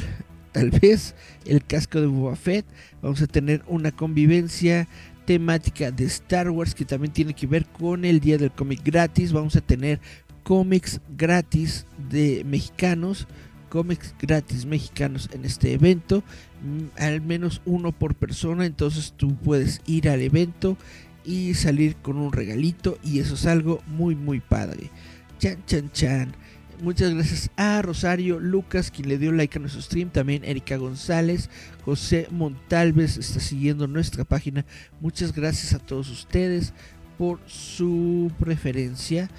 tal 0.55 0.71
vez 0.71 1.15
el 1.45 1.61
casco 1.65 1.99
de 1.99 2.07
Boba 2.07 2.37
Fett. 2.37 2.65
Vamos 3.01 3.21
a 3.21 3.27
tener 3.27 3.61
una 3.67 3.91
convivencia 3.91 4.87
temática 5.25 5.91
de 5.91 6.05
Star 6.05 6.49
Wars 6.49 6.73
que 6.73 6.85
también 6.85 7.11
tiene 7.11 7.33
que 7.33 7.45
ver 7.45 7.65
con 7.65 8.05
el 8.05 8.21
día 8.21 8.37
del 8.37 8.51
cómic 8.51 8.79
gratis. 8.81 9.33
Vamos 9.33 9.57
a 9.57 9.61
tener 9.61 9.99
cómics 10.43 11.01
gratis 11.17 11.85
de 12.09 12.45
mexicanos, 12.45 13.27
cómics 13.67 14.15
gratis 14.17 14.65
mexicanos 14.65 15.29
en 15.33 15.43
este 15.43 15.73
evento, 15.73 16.23
mm, 16.63 17.01
al 17.01 17.19
menos 17.19 17.61
uno 17.65 17.91
por 17.91 18.15
persona, 18.15 18.65
entonces 18.65 19.13
tú 19.17 19.35
puedes 19.35 19.81
ir 19.85 20.07
al 20.07 20.21
evento 20.21 20.77
y 21.25 21.53
salir 21.55 21.97
con 21.97 22.15
un 22.15 22.31
regalito 22.31 22.97
y 23.03 23.19
eso 23.19 23.33
es 23.33 23.45
algo 23.45 23.83
muy 23.87 24.15
muy 24.15 24.39
padre. 24.39 24.89
Chan 25.37 25.57
chan 25.65 25.91
chan. 25.91 26.44
Muchas 26.81 27.13
gracias 27.13 27.49
a 27.55 27.81
Rosario 27.81 28.39
Lucas, 28.39 28.91
quien 28.91 29.07
le 29.07 29.17
dio 29.17 29.31
like 29.31 29.57
a 29.57 29.61
nuestro 29.61 29.81
stream. 29.81 30.09
También 30.09 30.43
Erika 30.43 30.75
González, 30.77 31.49
José 31.85 32.27
Montalves 32.31 33.17
está 33.17 33.39
siguiendo 33.39 33.87
nuestra 33.87 34.25
página. 34.25 34.65
Muchas 34.99 35.33
gracias 35.33 35.73
a 35.73 35.79
todos 35.79 36.09
ustedes 36.09 36.73
por 37.17 37.39
su 37.47 38.31
preferencia. 38.39 39.29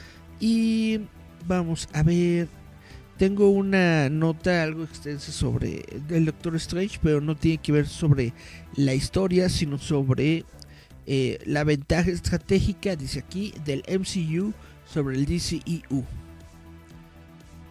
Y 0.41 1.01
vamos 1.47 1.89
a 1.93 2.03
ver. 2.03 2.49
Tengo 3.19 3.49
una 3.49 4.11
nota 4.11 4.63
algo 4.63 4.85
extensa 4.85 5.33
sobre 5.33 5.85
el 6.11 6.27
Doctor 6.27 6.55
Strange, 6.57 6.99
pero 7.03 7.21
no 7.23 7.35
tiene 7.35 7.59
que 7.59 7.73
ver 7.73 7.87
sobre 7.87 8.35
la 8.75 8.93
historia, 8.93 9.49
sino 9.49 9.79
sobre 9.79 10.45
eh, 11.07 11.39
la 11.47 11.65
ventaja 11.65 12.11
estratégica, 12.11 12.95
dice 12.95 13.21
aquí, 13.21 13.55
del 13.65 13.83
MCU 13.89 14.53
sobre 14.85 15.17
el 15.17 15.25
DCEU. 15.25 16.05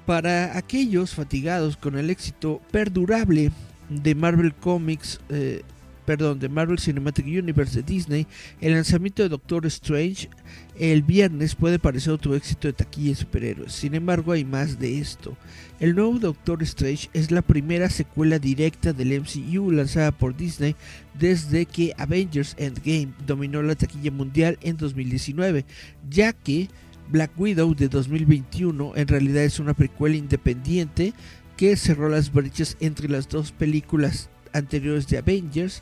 Para 0.06 0.58
aquellos 0.58 1.16
fatigados 1.16 1.78
con 1.78 1.98
el 1.98 2.10
éxito 2.10 2.62
perdurable 2.72 3.52
de 3.90 4.16
Marvel 4.16 4.54
Comics, 4.54 5.20
eh, 5.30 5.64
perdón, 6.06 6.40
de 6.40 6.50
Marvel 6.50 6.80
Cinematic 6.80 7.26
Universe 7.26 7.82
de 7.82 7.84
Disney, 7.84 8.28
el 8.62 8.74
lanzamiento 8.74 9.24
de 9.24 9.30
Doctor 9.30 9.66
Strange 9.66 10.30
el 10.78 11.04
viernes 11.04 11.56
puede 11.56 11.80
parecer 11.80 12.12
otro 12.12 12.36
éxito 12.36 12.68
de 12.68 12.74
taquilla 12.74 13.10
de 13.10 13.16
superhéroes. 13.16 13.74
Sin 13.74 13.96
embargo, 13.96 14.34
hay 14.34 14.44
más 14.44 14.78
de 14.78 15.00
esto. 15.00 15.38
El 15.80 15.96
nuevo 15.96 16.20
Doctor 16.20 16.62
Strange 16.64 17.10
es 17.14 17.32
la 17.32 17.42
primera 17.42 17.90
secuela 17.90 18.40
directa 18.40 18.94
del 18.94 19.22
MCU 19.22 19.72
lanzada 19.72 20.12
por 20.12 20.36
Disney 20.36 20.76
desde 21.18 21.66
que 21.66 21.94
Avengers 21.98 22.56
Endgame 22.58 23.14
dominó 23.26 23.62
la 23.62 23.76
taquilla 23.76 24.12
mundial 24.12 24.58
en 24.62 24.78
2019, 24.78 25.66
ya 26.10 26.34
que 26.34 26.70
Black 27.10 27.32
Widow 27.38 27.76
de 27.76 27.88
2021 27.88 28.94
en 28.96 29.08
realidad 29.08 29.44
es 29.44 29.60
una 29.60 29.74
precuela 29.74 30.16
independiente 30.16 31.14
que 31.58 31.76
cerró 31.76 32.10
las 32.10 32.32
brechas 32.32 32.78
entre 32.80 33.08
las 33.08 33.30
dos 33.30 33.52
películas 33.52 34.30
anteriores 34.54 35.08
de 35.08 35.18
Avengers 35.18 35.82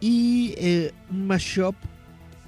y 0.00 0.54
eh, 0.58 0.92
un 1.10 1.26
mashup 1.26 1.74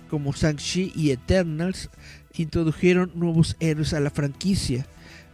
como 0.09 0.33
Shang-Chi 0.33 0.93
y 0.95 1.11
Eternals 1.11 1.91
introdujeron 2.37 3.13
nuevos 3.15 3.57
héroes 3.61 3.93
a 3.93 4.01
la 4.01 4.11
franquicia. 4.11 4.87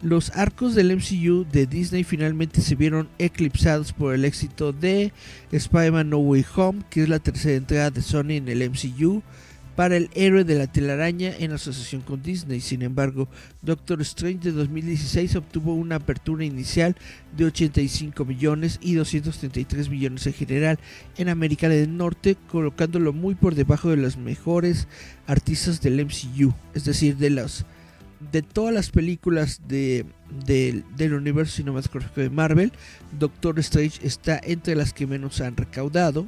Los 0.02 0.30
arcos 0.30 0.74
del 0.74 0.94
MCU 0.94 1.46
de 1.50 1.66
Disney 1.66 2.04
finalmente 2.04 2.60
se 2.60 2.74
vieron 2.74 3.08
eclipsados 3.18 3.92
por 3.92 4.14
el 4.14 4.26
éxito 4.26 4.72
de 4.72 5.12
Spider-Man 5.52 6.10
No 6.10 6.18
Way 6.18 6.44
Home, 6.54 6.82
que 6.90 7.02
es 7.02 7.08
la 7.08 7.18
tercera 7.18 7.56
entrada 7.56 7.90
de 7.90 8.02
Sony 8.02 8.32
en 8.32 8.48
el 8.48 8.68
MCU, 8.70 9.22
para 9.76 9.96
el 9.96 10.10
héroe 10.14 10.44
de 10.44 10.56
la 10.56 10.66
telaraña 10.66 11.32
en 11.38 11.52
asociación 11.52 12.00
con 12.00 12.22
Disney. 12.22 12.60
Sin 12.60 12.82
embargo, 12.82 13.28
Doctor 13.62 14.00
Strange 14.00 14.50
de 14.50 14.52
2016 14.52 15.36
obtuvo 15.36 15.74
una 15.74 15.96
apertura 15.96 16.44
inicial 16.44 16.96
de 17.36 17.44
85 17.44 18.24
millones 18.24 18.78
y 18.80 18.94
233 18.94 19.90
millones 19.90 20.26
en 20.26 20.32
general 20.32 20.78
en 21.18 21.28
América 21.28 21.68
del 21.68 21.96
Norte, 21.96 22.36
colocándolo 22.50 23.12
muy 23.12 23.34
por 23.34 23.54
debajo 23.54 23.90
de 23.90 23.98
los 23.98 24.16
mejores 24.16 24.88
artistas 25.26 25.82
del 25.82 26.04
MCU, 26.04 26.54
es 26.74 26.84
decir, 26.84 27.16
de 27.18 27.30
las 27.30 27.66
de 28.32 28.40
todas 28.40 28.72
las 28.72 28.90
películas 28.90 29.60
de, 29.68 30.06
del 30.46 31.12
universo 31.12 31.56
cinematográfico 31.56 32.22
de 32.22 32.30
Marvel, 32.30 32.72
Doctor 33.18 33.58
Strange 33.58 34.00
está 34.06 34.40
entre 34.42 34.74
las 34.74 34.94
que 34.94 35.06
menos 35.06 35.42
han 35.42 35.54
recaudado, 35.54 36.26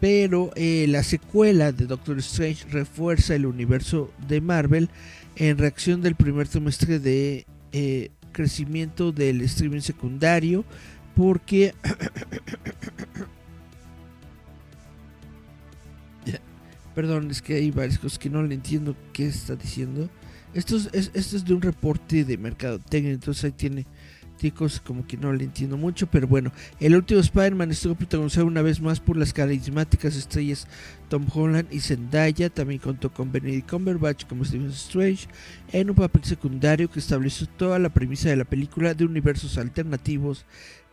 pero 0.00 0.50
eh, 0.54 0.86
la 0.88 1.02
secuela 1.02 1.72
de 1.72 1.86
Doctor 1.86 2.18
Strange 2.18 2.66
refuerza 2.70 3.34
el 3.34 3.46
universo 3.46 4.12
de 4.28 4.40
Marvel 4.40 4.88
en 5.36 5.58
reacción 5.58 6.00
del 6.02 6.14
primer 6.14 6.46
trimestre 6.48 6.98
de 6.98 7.46
eh, 7.72 8.10
crecimiento 8.32 9.10
del 9.12 9.40
streaming 9.42 9.80
secundario 9.80 10.64
porque 11.16 11.74
perdón 16.94 17.30
es 17.30 17.42
que 17.42 17.54
hay 17.54 17.70
varias 17.70 17.98
cosas 17.98 18.18
que 18.18 18.30
no 18.30 18.42
le 18.42 18.54
entiendo 18.54 18.96
qué 19.12 19.26
está 19.26 19.54
diciendo. 19.56 20.08
Esto 20.54 20.76
es, 20.92 21.44
de 21.44 21.54
un 21.54 21.60
reporte 21.60 22.24
de 22.24 22.38
mercado 22.38 22.78
técnico 22.78 23.14
entonces 23.14 23.44
ahí 23.44 23.52
tiene 23.52 23.86
como 24.84 25.06
que 25.06 25.16
no 25.16 25.32
le 25.32 25.44
entiendo 25.44 25.76
mucho, 25.76 26.06
pero 26.06 26.28
bueno, 26.28 26.52
el 26.78 26.94
último 26.94 27.20
Spider-Man 27.20 27.72
estuvo 27.72 27.96
protagonizado 27.96 28.46
una 28.46 28.62
vez 28.62 28.80
más 28.80 29.00
por 29.00 29.16
las 29.16 29.32
carismáticas 29.32 30.14
estrellas 30.14 30.68
Tom 31.08 31.26
Holland 31.32 31.66
y 31.72 31.80
Zendaya, 31.80 32.50
también 32.50 32.80
contó 32.80 33.12
con 33.12 33.32
Benedict 33.32 33.68
Cumberbatch 33.68 34.26
como 34.26 34.44
Stephen 34.44 34.70
Strange 34.70 35.26
en 35.72 35.90
un 35.90 35.96
papel 35.96 36.24
secundario 36.24 36.90
que 36.90 37.00
estableció 37.00 37.48
toda 37.48 37.78
la 37.78 37.88
premisa 37.88 38.28
de 38.28 38.36
la 38.36 38.44
película 38.44 38.94
de 38.94 39.04
universos 39.04 39.58
alternativos 39.58 40.44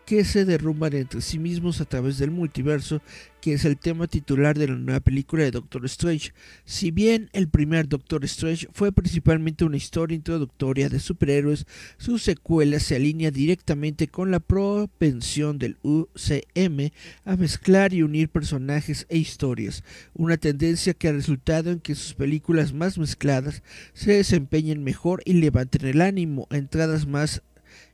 que 0.06 0.24
se 0.24 0.46
derrumban 0.46 0.94
entre 0.94 1.22
sí 1.22 1.40
mismos 1.40 1.82
a 1.82 1.86
través 1.86 2.18
del 2.18 2.32
multiverso, 2.32 3.02
que 3.42 3.54
es 3.54 3.66
el 3.66 3.78
tema 3.78 4.08
titular 4.08 4.58
de 4.58 4.68
la 4.68 4.76
nueva 4.76 5.00
película 5.00 5.44
de 5.44 5.52
Doctor 5.52 5.86
Strange. 5.86 6.34
Si 6.64 6.92
bien 6.92 7.30
el 7.34 7.48
primer 7.48 7.88
Doctor 7.88 8.24
Strange 8.26 8.68
fue 8.72 8.92
principalmente 8.92 9.66
una 9.66 9.78
historia 9.78 10.16
introductoria 10.16 10.90
de 10.90 11.00
superhéroes, 11.00 11.66
su 11.98 12.18
secuela 12.18 12.80
se 12.80 12.96
alinea 12.96 13.32
directamente 13.32 14.08
con 14.08 14.32
la 14.32 14.40
propensión 14.40 15.58
del 15.58 15.78
UCM 15.82 16.92
a 17.24 17.36
mezclar 17.36 17.94
y 17.94 18.04
unir 18.04 18.30
personajes 18.30 19.06
e 19.10 19.18
historias, 19.18 19.84
una 20.14 20.38
tendencia 20.38 20.94
que 20.94 21.08
ha 21.08 21.14
resultado 21.14 21.72
en 21.72 21.80
que 21.80 21.96
sus 21.96 22.14
películas 22.14 22.74
más 22.74 22.98
mezcladas 22.98 23.64
se 23.94 24.14
desempeñen 24.14 24.84
mejor 24.84 25.22
y 25.26 25.34
levanten 25.34 25.86
el 25.88 26.02
ánimo, 26.02 26.48
entradas 26.52 27.08
más 27.08 27.42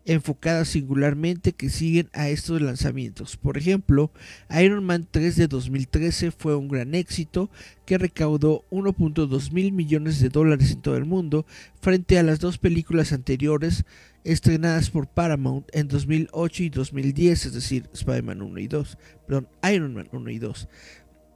enfocadas 0.06 0.70
singularmente 0.70 1.54
que 1.54 1.70
siguen 1.70 2.10
a 2.14 2.30
estos 2.30 2.62
lanzamientos. 2.62 3.38
Por 3.38 3.58
ejemplo, 3.58 4.12
Iron 4.60 4.84
Man 4.84 5.08
3 5.10 5.36
de 5.36 5.48
2013 5.48 6.32
fue 6.32 6.56
un 6.56 6.68
gran 6.68 6.96
éxito 6.96 7.50
que 7.86 7.98
recaudó 7.98 8.66
1.2 8.72 9.52
mil 9.52 9.72
millones 9.72 10.20
de 10.20 10.30
dólares 10.30 10.72
en 10.72 10.82
todo 10.82 10.98
el 10.98 11.06
mundo 11.06 11.46
frente 11.82 12.18
a 12.18 12.24
las 12.24 12.40
dos 12.40 12.58
películas 12.58 13.14
anteriores 13.14 13.86
estrenadas 14.24 14.90
por 14.90 15.08
Paramount 15.08 15.68
en 15.74 15.88
2008 15.88 16.64
y 16.64 16.70
2010, 16.70 17.46
es 17.46 17.54
decir, 17.54 17.90
Spider-Man 17.94 18.42
1 18.42 18.60
y 18.60 18.68
2, 18.68 18.98
perdón, 19.28 19.48
Iron 19.74 19.94
Man 19.94 20.10
1 20.12 20.30
y 20.30 20.40
2, 20.40 20.68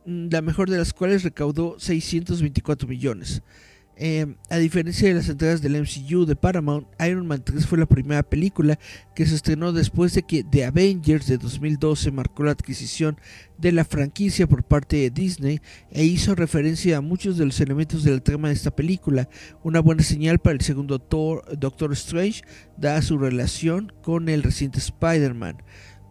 mm, 0.05 0.28
la 0.32 0.41
mejor 0.41 0.70
de 0.70 0.78
las 0.78 0.93
cuales 0.93 1.24
recaudó 1.24 1.80
624 1.80 2.88
millones. 2.88 3.41
Em, 3.98 4.36
a 4.50 4.58
diferencia 4.58 5.08
de 5.08 5.14
las 5.14 5.30
entradas 5.30 5.62
del 5.62 5.78
MCU 5.78 6.26
de 6.26 6.36
Paramount, 6.36 6.86
Iron 7.00 7.28
Man 7.28 7.41
3 7.46 7.66
fue 7.66 7.78
la 7.78 7.86
primera 7.86 8.24
película 8.24 8.78
que 9.16 9.26
se 9.26 9.36
estrenó 9.36 9.72
después 9.72 10.14
de 10.14 10.24
que 10.24 10.43
The 10.43 10.66
Avengers 10.66 11.28
de 11.28 11.38
2012 11.38 12.12
marcó 12.12 12.43
la 12.43 12.52
adquisición 12.52 13.18
de 13.58 13.72
la 13.72 13.86
franquicia 13.86 14.48
por 14.48 14.64
parte 14.64 14.98
de 14.98 15.10
Disney 15.12 15.62
e 15.91 16.04
hizo 16.04 16.36
referencia 16.36 16.98
a 16.98 17.02
muchos 17.02 17.38
de 17.38 17.46
los 17.46 17.62
elementos 17.62 18.04
de 18.04 18.12
la 18.12 18.20
trama 18.20 18.50
de 18.50 18.56
esta 18.56 18.76
película, 18.76 19.30
una 19.64 19.80
buena 19.80 20.04
señal 20.04 20.39
para 20.39 20.56
el 20.56 20.62
segundo 20.62 20.98
Doctor 20.98 21.93
Strange, 21.93 22.41
dada 22.78 23.02
su 23.02 23.18
relación 23.18 23.93
con 24.04 24.28
el 24.28 24.43
reciente 24.43 24.80
Spider-Man. 24.80 25.64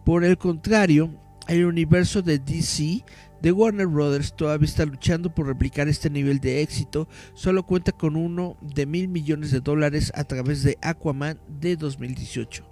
Por 0.05 0.23
el 0.23 0.39
contrario, 0.39 1.21
el 1.47 1.65
universo 1.65 2.21
de 2.23 2.39
DC 2.39 3.03
The 3.45 3.51
Warner 3.51 3.85
Brothers 3.85 4.35
todavía 4.35 4.65
está 4.65 4.85
luchando 4.87 5.31
por 5.31 5.45
replicar 5.45 5.87
este 5.87 6.09
nivel 6.09 6.39
de 6.39 6.63
éxito, 6.63 7.07
solo 7.35 7.63
cuenta 7.63 7.91
con 7.91 8.15
uno 8.15 8.57
de 8.59 8.87
mil 8.87 9.07
millones 9.07 9.51
de 9.51 9.59
dólares 9.59 10.11
a 10.15 10.23
través 10.23 10.63
de 10.63 10.79
Aquaman 10.81 11.39
de 11.47 11.75
2018. 11.75 12.67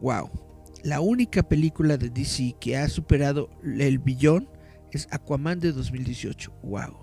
¡Wow! 0.00 0.30
La 0.84 1.00
única 1.00 1.42
película 1.42 1.96
de 1.96 2.10
DC 2.10 2.54
que 2.60 2.76
ha 2.76 2.88
superado 2.88 3.50
el 3.64 3.98
billón 3.98 4.48
es 4.92 5.08
Aquaman 5.10 5.58
de 5.58 5.72
2018. 5.72 6.52
¡Wow! 6.62 6.96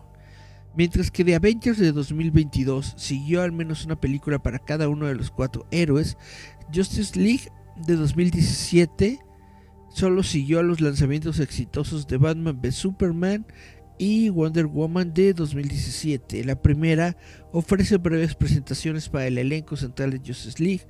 Mientras 0.77 1.11
que 1.11 1.25
The 1.25 1.35
Avengers 1.35 1.79
de 1.79 1.91
2022 1.91 2.93
siguió 2.95 3.41
al 3.41 3.51
menos 3.51 3.83
una 3.83 3.99
película 3.99 4.41
para 4.41 4.57
cada 4.57 4.87
uno 4.87 5.07
de 5.07 5.15
los 5.15 5.31
cuatro 5.31 5.67
héroes, 5.71 6.15
Justice 6.73 7.19
League 7.19 7.51
de 7.75 7.97
2017 7.97 9.19
solo 9.93 10.23
siguió 10.23 10.59
a 10.59 10.63
los 10.63 10.81
lanzamientos 10.81 11.39
exitosos 11.39 12.07
de 12.07 12.17
Batman 12.17 12.59
v 12.61 12.71
Superman 12.71 13.45
y 13.97 14.29
Wonder 14.29 14.65
Woman 14.65 15.13
de 15.13 15.33
2017. 15.33 16.43
La 16.43 16.61
primera 16.61 17.17
ofrece 17.51 17.97
breves 17.97 18.35
presentaciones 18.35 19.09
para 19.09 19.27
el 19.27 19.37
elenco 19.37 19.75
central 19.75 20.11
de 20.11 20.17
Justice 20.19 20.63
League, 20.63 20.87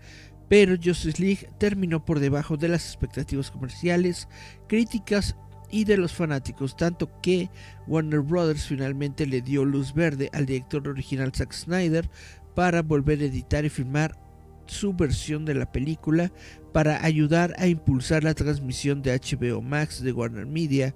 pero 0.47 0.75
Justice 0.81 1.21
League 1.21 1.49
terminó 1.57 2.05
por 2.05 2.19
debajo 2.19 2.57
de 2.57 2.69
las 2.69 2.85
expectativas 2.85 3.51
comerciales, 3.51 4.27
críticas 4.67 5.35
y 5.69 5.85
de 5.85 5.97
los 5.97 6.13
fanáticos, 6.13 6.77
tanto 6.77 7.09
que 7.21 7.49
Warner 7.87 8.19
Brothers 8.19 8.65
finalmente 8.65 9.25
le 9.25 9.41
dio 9.41 9.65
luz 9.65 9.93
verde 9.93 10.29
al 10.33 10.45
director 10.45 10.87
original 10.87 11.31
Zack 11.33 11.53
Snyder 11.53 12.09
para 12.55 12.81
volver 12.81 13.19
a 13.21 13.25
editar 13.25 13.65
y 13.65 13.69
filmar 13.69 14.17
su 14.66 14.93
versión 14.93 15.45
de 15.45 15.55
la 15.55 15.72
película 15.72 16.32
para 16.74 17.03
ayudar 17.03 17.53
a 17.57 17.68
impulsar 17.68 18.24
la 18.24 18.34
transmisión 18.34 19.01
de 19.01 19.20
HBO 19.20 19.62
Max 19.62 20.01
de 20.01 20.12
Warner 20.12 20.45
Media. 20.45 20.95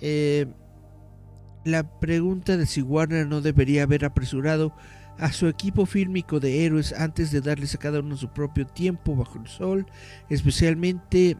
Eh, 0.00 0.46
la 1.64 1.98
pregunta 1.98 2.56
de 2.56 2.66
si 2.66 2.82
Warner 2.82 3.26
no 3.26 3.40
debería 3.40 3.82
haber 3.82 4.04
apresurado 4.04 4.72
a 5.18 5.32
su 5.32 5.48
equipo 5.48 5.86
fílmico 5.86 6.40
de 6.40 6.64
héroes 6.64 6.92
antes 6.92 7.30
de 7.30 7.40
darles 7.40 7.74
a 7.74 7.78
cada 7.78 8.00
uno 8.00 8.16
su 8.16 8.28
propio 8.28 8.66
tiempo 8.66 9.16
bajo 9.16 9.38
el 9.38 9.48
sol, 9.48 9.86
especialmente 10.28 11.36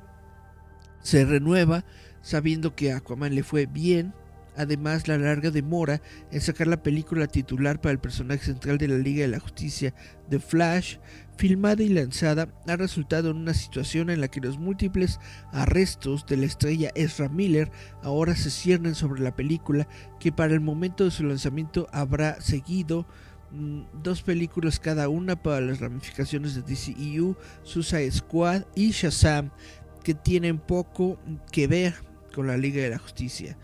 se 1.00 1.24
renueva 1.24 1.84
sabiendo 2.22 2.74
que 2.74 2.90
a 2.90 2.96
Aquaman 2.96 3.34
le 3.34 3.44
fue 3.44 3.66
bien 3.66 4.14
Además, 4.56 5.06
la 5.06 5.18
larga 5.18 5.50
demora 5.50 6.00
en 6.32 6.40
sacar 6.40 6.66
la 6.66 6.82
película 6.82 7.26
titular 7.26 7.80
para 7.80 7.92
el 7.92 7.98
personaje 7.98 8.44
central 8.44 8.78
de 8.78 8.88
la 8.88 8.96
Liga 8.96 9.22
de 9.22 9.28
la 9.28 9.40
Justicia, 9.40 9.94
The 10.30 10.38
Flash, 10.40 10.96
filmada 11.36 11.82
y 11.82 11.88
lanzada, 11.88 12.48
ha 12.66 12.76
resultado 12.76 13.30
en 13.30 13.36
una 13.36 13.54
situación 13.54 14.10
en 14.10 14.20
la 14.20 14.28
que 14.28 14.40
los 14.40 14.58
múltiples 14.58 15.20
arrestos 15.52 16.26
de 16.26 16.38
la 16.38 16.46
estrella 16.46 16.90
Ezra 16.94 17.28
Miller 17.28 17.70
ahora 18.02 18.34
se 18.34 18.50
ciernen 18.50 18.94
sobre 18.94 19.20
la 19.22 19.36
película, 19.36 19.86
que 20.18 20.32
para 20.32 20.54
el 20.54 20.60
momento 20.60 21.04
de 21.04 21.10
su 21.10 21.24
lanzamiento 21.24 21.88
habrá 21.92 22.40
seguido 22.40 23.06
mm, 23.52 23.82
dos 24.02 24.22
películas 24.22 24.80
cada 24.80 25.08
una 25.08 25.36
para 25.36 25.60
las 25.60 25.80
ramificaciones 25.80 26.54
de 26.54 26.62
DCEU, 26.62 27.36
Suicide 27.62 28.10
Squad 28.10 28.62
y 28.74 28.90
Shazam, 28.90 29.50
que 30.02 30.14
tienen 30.14 30.58
poco 30.58 31.18
que 31.52 31.66
ver 31.66 31.94
con 32.34 32.46
la 32.46 32.56
Liga 32.56 32.82
de 32.82 32.90
la 32.90 32.98
Justicia. 32.98 33.56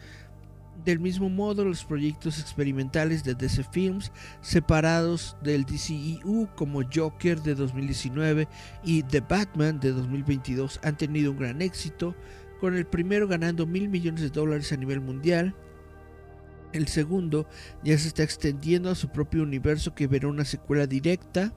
Del 0.84 0.98
mismo 0.98 1.28
modo, 1.28 1.64
los 1.64 1.84
proyectos 1.84 2.40
experimentales 2.40 3.22
de 3.22 3.36
DC 3.36 3.62
Films, 3.70 4.10
separados 4.40 5.36
del 5.40 5.64
DCEU 5.64 6.48
como 6.56 6.82
Joker 6.92 7.40
de 7.40 7.54
2019 7.54 8.48
y 8.82 9.04
The 9.04 9.20
Batman 9.20 9.78
de 9.78 9.92
2022, 9.92 10.80
han 10.82 10.96
tenido 10.96 11.30
un 11.30 11.38
gran 11.38 11.62
éxito, 11.62 12.16
con 12.60 12.76
el 12.76 12.86
primero 12.86 13.28
ganando 13.28 13.66
mil 13.66 13.88
millones 13.88 14.22
de 14.22 14.30
dólares 14.30 14.72
a 14.72 14.76
nivel 14.76 15.00
mundial. 15.00 15.54
El 16.72 16.88
segundo 16.88 17.46
ya 17.84 17.96
se 17.96 18.08
está 18.08 18.24
extendiendo 18.24 18.90
a 18.90 18.96
su 18.96 19.08
propio 19.08 19.42
universo 19.42 19.94
que 19.94 20.08
verá 20.08 20.26
una 20.26 20.44
secuela 20.44 20.86
directa 20.86 21.52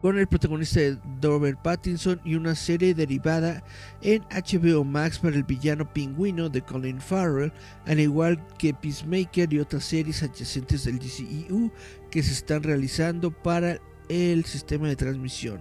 con 0.00 0.18
el 0.18 0.26
protagonista 0.26 0.80
de 0.80 0.98
Robert 1.22 1.60
Pattinson 1.62 2.20
y 2.24 2.34
una 2.34 2.54
serie 2.54 2.94
derivada 2.94 3.62
en 4.02 4.22
HBO 4.30 4.84
Max 4.84 5.18
para 5.18 5.36
el 5.36 5.44
villano 5.44 5.92
pingüino 5.92 6.48
de 6.48 6.62
Colin 6.62 7.00
Farrell, 7.00 7.52
al 7.86 8.00
igual 8.00 8.44
que 8.58 8.74
Peacemaker 8.74 9.52
y 9.52 9.58
otras 9.58 9.84
series 9.84 10.22
adyacentes 10.22 10.84
del 10.84 10.98
DCEU 10.98 11.70
que 12.10 12.22
se 12.22 12.32
están 12.32 12.62
realizando 12.62 13.30
para 13.30 13.78
el 14.08 14.44
sistema 14.44 14.88
de 14.88 14.96
transmisión. 14.96 15.60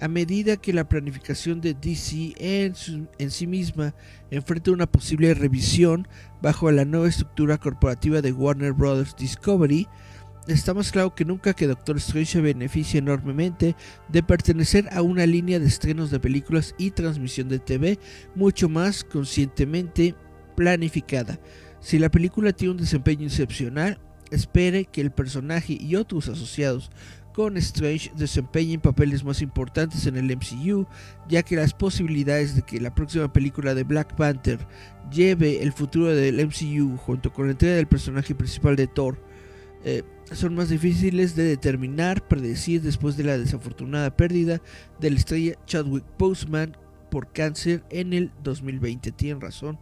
A 0.00 0.06
medida 0.06 0.56
que 0.56 0.72
la 0.72 0.88
planificación 0.88 1.60
de 1.60 1.74
DC 1.74 2.34
en, 2.38 3.08
en 3.18 3.30
sí 3.32 3.46
misma 3.48 3.96
enfrenta 4.30 4.70
una 4.70 4.86
posible 4.86 5.34
revisión 5.34 6.06
bajo 6.40 6.70
la 6.70 6.84
nueva 6.84 7.08
estructura 7.08 7.58
corporativa 7.58 8.22
de 8.22 8.32
Warner 8.32 8.72
Bros. 8.72 9.16
Discovery, 9.16 9.88
está 10.54 10.74
más 10.74 10.92
claro 10.92 11.14
que 11.14 11.24
nunca 11.24 11.54
que 11.54 11.66
Doctor 11.66 11.96
Strange 11.98 12.32
se 12.32 12.40
beneficia 12.40 12.98
enormemente 12.98 13.76
de 14.08 14.22
pertenecer 14.22 14.88
a 14.92 15.02
una 15.02 15.26
línea 15.26 15.58
de 15.58 15.66
estrenos 15.66 16.10
de 16.10 16.20
películas 16.20 16.74
y 16.78 16.90
transmisión 16.90 17.48
de 17.48 17.58
TV 17.58 17.98
mucho 18.34 18.68
más 18.68 19.04
conscientemente 19.04 20.14
planificada. 20.56 21.38
Si 21.80 21.98
la 21.98 22.10
película 22.10 22.52
tiene 22.52 22.72
un 22.72 22.78
desempeño 22.78 23.26
excepcional, 23.26 24.00
espere 24.30 24.84
que 24.84 25.00
el 25.00 25.10
personaje 25.10 25.78
y 25.80 25.96
otros 25.96 26.28
asociados 26.28 26.90
con 27.32 27.56
Strange 27.56 28.10
desempeñen 28.16 28.80
papeles 28.80 29.22
más 29.22 29.42
importantes 29.42 30.06
en 30.06 30.16
el 30.16 30.36
MCU, 30.36 30.88
ya 31.28 31.44
que 31.44 31.54
las 31.54 31.72
posibilidades 31.72 32.56
de 32.56 32.62
que 32.62 32.80
la 32.80 32.92
próxima 32.92 33.32
película 33.32 33.76
de 33.76 33.84
Black 33.84 34.16
Panther 34.16 34.58
lleve 35.12 35.62
el 35.62 35.72
futuro 35.72 36.06
del 36.06 36.44
MCU 36.44 36.96
junto 36.96 37.32
con 37.32 37.46
la 37.46 37.52
entrega 37.52 37.76
del 37.76 37.86
personaje 37.86 38.34
principal 38.34 38.74
de 38.74 38.88
Thor 38.88 39.22
eh, 39.84 40.02
son 40.32 40.54
más 40.54 40.68
difíciles 40.68 41.34
de 41.36 41.44
determinar, 41.44 42.26
predecir 42.26 42.82
después 42.82 43.16
de 43.16 43.24
la 43.24 43.38
desafortunada 43.38 44.16
pérdida 44.16 44.60
de 45.00 45.10
la 45.10 45.16
estrella 45.16 45.54
Chadwick 45.66 46.04
Boseman 46.18 46.76
por 47.10 47.32
cáncer 47.32 47.82
en 47.90 48.12
el 48.12 48.30
2020. 48.42 49.12
Tienen 49.12 49.40
razón. 49.40 49.78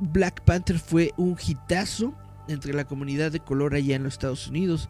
Black 0.00 0.42
Panther 0.44 0.78
fue 0.78 1.12
un 1.16 1.36
hitazo 1.38 2.14
entre 2.48 2.72
la 2.72 2.84
comunidad 2.84 3.30
de 3.32 3.40
color 3.40 3.74
allá 3.74 3.96
en 3.96 4.02
los 4.02 4.14
Estados 4.14 4.48
Unidos, 4.48 4.88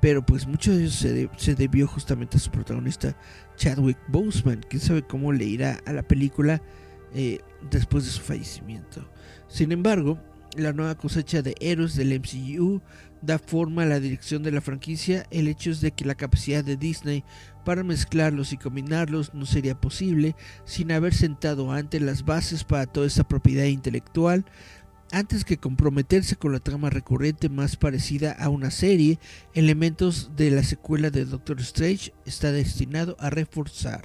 pero 0.00 0.24
pues 0.24 0.46
mucho 0.46 0.74
de 0.74 0.84
eso 0.84 1.08
se, 1.36 1.54
debió 1.54 1.86
justamente 1.86 2.36
a 2.36 2.40
su 2.40 2.50
protagonista 2.50 3.16
Chadwick 3.56 3.98
Boseman. 4.08 4.64
Quién 4.68 4.80
sabe 4.80 5.02
cómo 5.02 5.32
le 5.32 5.44
irá 5.44 5.80
a 5.86 5.92
la 5.92 6.02
película 6.02 6.62
eh, 7.14 7.40
después 7.70 8.04
de 8.04 8.10
su 8.10 8.20
fallecimiento. 8.20 9.06
Sin 9.48 9.72
embargo, 9.72 10.18
la 10.56 10.72
nueva 10.72 10.96
cosecha 10.96 11.42
de 11.42 11.54
héroes 11.60 11.94
del 11.96 12.18
MCU 12.18 12.80
da 13.22 13.38
forma 13.38 13.82
a 13.82 13.86
la 13.86 14.00
dirección 14.00 14.42
de 14.42 14.52
la 14.52 14.60
franquicia, 14.60 15.26
el 15.30 15.48
hecho 15.48 15.70
es 15.70 15.80
de 15.80 15.92
que 15.92 16.04
la 16.04 16.14
capacidad 16.14 16.64
de 16.64 16.76
Disney 16.76 17.24
para 17.64 17.82
mezclarlos 17.84 18.52
y 18.52 18.56
combinarlos 18.56 19.34
no 19.34 19.44
sería 19.46 19.78
posible 19.78 20.34
sin 20.64 20.90
haber 20.92 21.14
sentado 21.14 21.70
antes 21.72 22.00
las 22.00 22.24
bases 22.24 22.64
para 22.64 22.86
toda 22.86 23.06
esa 23.06 23.24
propiedad 23.24 23.64
intelectual, 23.64 24.44
antes 25.12 25.44
que 25.44 25.58
comprometerse 25.58 26.36
con 26.36 26.52
la 26.52 26.60
trama 26.60 26.88
recurrente 26.88 27.48
más 27.48 27.76
parecida 27.76 28.32
a 28.32 28.48
una 28.48 28.70
serie, 28.70 29.18
elementos 29.54 30.30
de 30.36 30.50
la 30.50 30.62
secuela 30.62 31.10
de 31.10 31.24
Doctor 31.24 31.60
Strange 31.60 32.12
está 32.24 32.52
destinado 32.52 33.16
a 33.18 33.28
reforzar. 33.28 34.02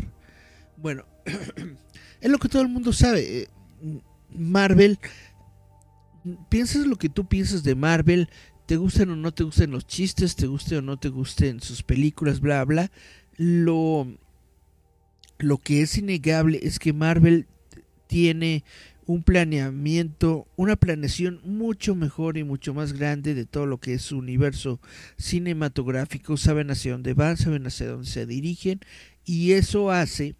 Bueno, 0.77 1.05
es 2.21 2.29
lo 2.29 2.39
que 2.39 2.49
todo 2.49 2.63
el 2.63 2.69
mundo 2.69 2.91
sabe. 2.91 3.41
Eh, 3.41 3.47
Marvel, 4.37 4.99
piensas 6.49 6.85
lo 6.85 6.97
que 6.97 7.09
tú 7.09 7.27
piensas 7.27 7.63
de 7.63 7.75
Marvel, 7.75 8.29
te 8.65 8.77
gusten 8.77 9.11
o 9.11 9.15
no 9.15 9.33
te 9.33 9.43
gusten 9.43 9.71
los 9.71 9.85
chistes, 9.85 10.35
te 10.35 10.47
guste 10.47 10.77
o 10.77 10.81
no 10.81 10.97
te 10.97 11.09
gusten 11.09 11.61
sus 11.61 11.83
películas, 11.83 12.39
bla, 12.39 12.63
bla. 12.65 12.91
Lo, 13.37 14.07
lo 15.37 15.57
que 15.57 15.81
es 15.81 15.97
innegable 15.97 16.59
es 16.63 16.79
que 16.79 16.93
Marvel 16.93 17.47
tiene 18.07 18.63
un 19.07 19.21
planeamiento, 19.21 20.47
una 20.55 20.75
planeación 20.75 21.39
mucho 21.43 21.93
mejor 21.95 22.37
y 22.37 22.43
mucho 22.43 22.73
más 22.73 22.93
grande 22.93 23.35
de 23.35 23.45
todo 23.45 23.67
lo 23.67 23.77
que 23.77 23.93
es 23.93 24.01
su 24.01 24.17
universo 24.17 24.79
cinematográfico. 25.17 26.37
Saben 26.37 26.71
hacia 26.71 26.93
dónde 26.93 27.13
van, 27.13 27.37
saben 27.37 27.67
hacia 27.67 27.87
dónde 27.87 28.07
se 28.07 28.25
dirigen 28.25 28.79
y 29.23 29.51
eso 29.51 29.91
hace 29.91 30.35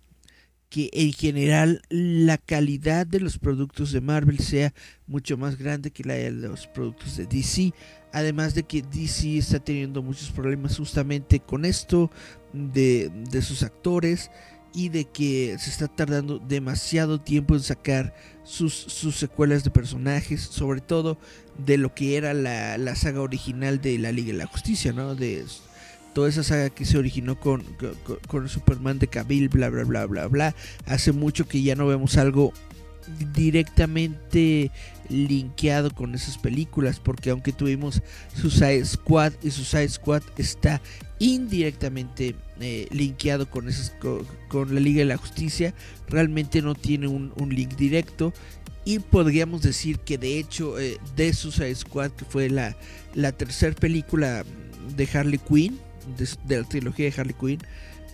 que 0.69 0.89
en 0.93 1.13
general 1.13 1.81
la 1.89 2.37
calidad 2.37 3.05
de 3.05 3.19
los 3.19 3.37
productos 3.37 3.91
de 3.91 4.01
Marvel 4.01 4.39
sea 4.39 4.73
mucho 5.07 5.37
más 5.37 5.57
grande 5.57 5.91
que 5.91 6.03
la 6.03 6.15
de 6.15 6.31
los 6.31 6.67
productos 6.67 7.17
de 7.17 7.25
DC. 7.25 7.73
Además 8.11 8.55
de 8.55 8.63
que 8.63 8.81
DC 8.81 9.37
está 9.37 9.59
teniendo 9.59 10.01
muchos 10.01 10.31
problemas 10.31 10.77
justamente 10.77 11.39
con 11.39 11.65
esto 11.65 12.09
de, 12.53 13.11
sus 13.41 13.63
actores 13.63 14.31
y 14.73 14.89
de 14.89 15.05
que 15.05 15.57
se 15.59 15.69
está 15.69 15.87
tardando 15.87 16.39
demasiado 16.39 17.21
tiempo 17.21 17.55
en 17.55 17.61
sacar 17.61 18.13
sus, 18.43 18.85
secuelas 19.15 19.63
de 19.63 19.71
personajes, 19.71 20.41
sobre 20.41 20.81
todo 20.81 21.17
de 21.57 21.77
lo 21.77 21.93
que 21.93 22.17
era 22.17 22.33
la, 22.33 22.95
saga 22.95 23.21
original 23.21 23.81
de 23.81 23.97
la 23.99 24.11
Liga 24.11 24.33
de 24.33 24.39
la 24.39 24.47
Justicia, 24.47 24.93
¿no? 24.93 25.15
De 25.15 25.45
toda 26.15 26.29
esa 26.29 26.43
saga 26.43 26.69
que 26.69 26.85
se 26.85 26.97
originó 26.97 27.37
con, 27.37 27.61
con, 28.27 28.47
Superman 28.47 28.99
de 28.99 29.07
Cavill, 29.07 29.49
bla, 29.49 29.69
bla, 29.69 29.83
bla, 29.83 30.05
bla, 30.05 30.27
bla. 30.27 30.55
Hace 30.85 31.11
mucho 31.11 31.45
que 31.45 31.61
ya 31.61 31.75
no 31.75 31.85
vemos 31.87 32.17
algo 32.17 32.53
directamente 33.33 34.71
linkeado 35.09 35.93
con 35.93 36.15
esas 36.15 36.37
películas 36.37 36.99
porque 36.99 37.29
aunque 37.29 37.51
tuvimos 37.51 38.01
Suicide 38.33 38.85
Squad 38.85 39.33
y 39.43 39.51
Suicide 39.51 39.89
Squad 39.89 40.23
está 40.37 40.81
indirectamente 41.19 42.33
eh, 42.59 42.87
linkeado 42.89 43.47
con, 43.47 43.69
esas, 43.69 43.93
con, 44.47 44.73
la 44.73 44.79
Liga 44.79 44.99
de 44.99 45.05
la 45.05 45.17
Justicia 45.17 45.75
realmente 46.07 46.63
no 46.63 46.73
tiene 46.73 47.07
un, 47.07 47.31
link 47.49 47.75
directo 47.75 48.33
y 48.85 48.97
podríamos 48.97 49.61
decir 49.61 49.99
que 49.99 50.17
de 50.17 50.39
hecho 50.39 50.79
eh, 50.79 50.97
de 51.15 51.31
Suicide 51.33 51.75
Squad 51.75 52.09
que 52.11 52.25
fue 52.25 52.49
la, 52.49 52.75
la 53.13 53.33
tercera 53.33 53.75
película 53.75 54.43
de 54.95 55.09
Harley 55.13 55.37
Quinn 55.37 55.84
de, 56.17 56.57
la 56.57 56.63
trilogía 56.67 57.09
de 57.09 57.19
Harley 57.19 57.35
Quinn 57.39 57.59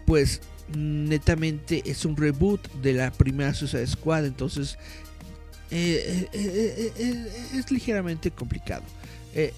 pues 0.05 0.41
netamente 0.75 1.83
es 1.85 2.05
un 2.05 2.15
reboot 2.15 2.71
de 2.81 2.93
la 2.93 3.11
primera 3.11 3.53
Suicide 3.53 3.87
Squad, 3.87 4.25
entonces 4.25 4.77
eh, 5.69 6.27
eh, 6.33 6.93
eh, 6.97 7.27
es 7.53 7.71
ligeramente 7.71 8.31
complicado. 8.31 8.83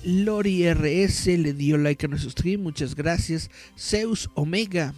Lori 0.04 0.72
RS 0.72 1.28
le 1.28 1.54
dio 1.54 1.78
like 1.78 2.06
a 2.06 2.10
nuestro 2.10 2.30
stream, 2.30 2.62
muchas 2.62 2.94
gracias. 2.94 3.50
Zeus 3.76 4.30
Omega 4.36 4.94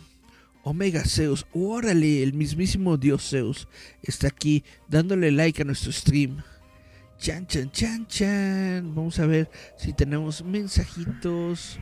Omega 0.68 1.06
Zeus, 1.06 1.46
órale, 1.54 2.24
el 2.24 2.34
mismísimo 2.34 2.98
dios 2.98 3.30
Zeus 3.30 3.68
está 4.02 4.30
aquí 4.30 4.64
dándole 4.88 5.32
like 5.32 5.62
a 5.62 5.66
nuestro 5.66 5.92
stream. 5.92 6.42
Chan, 7.20 7.46
chan, 7.46 7.70
chan, 7.72 8.08
chan. 8.08 8.96
Vamos 8.96 9.20
a 9.20 9.28
ver 9.28 9.48
si 9.78 9.94
tenemos 9.94 10.44
mensajitos. 10.44 11.78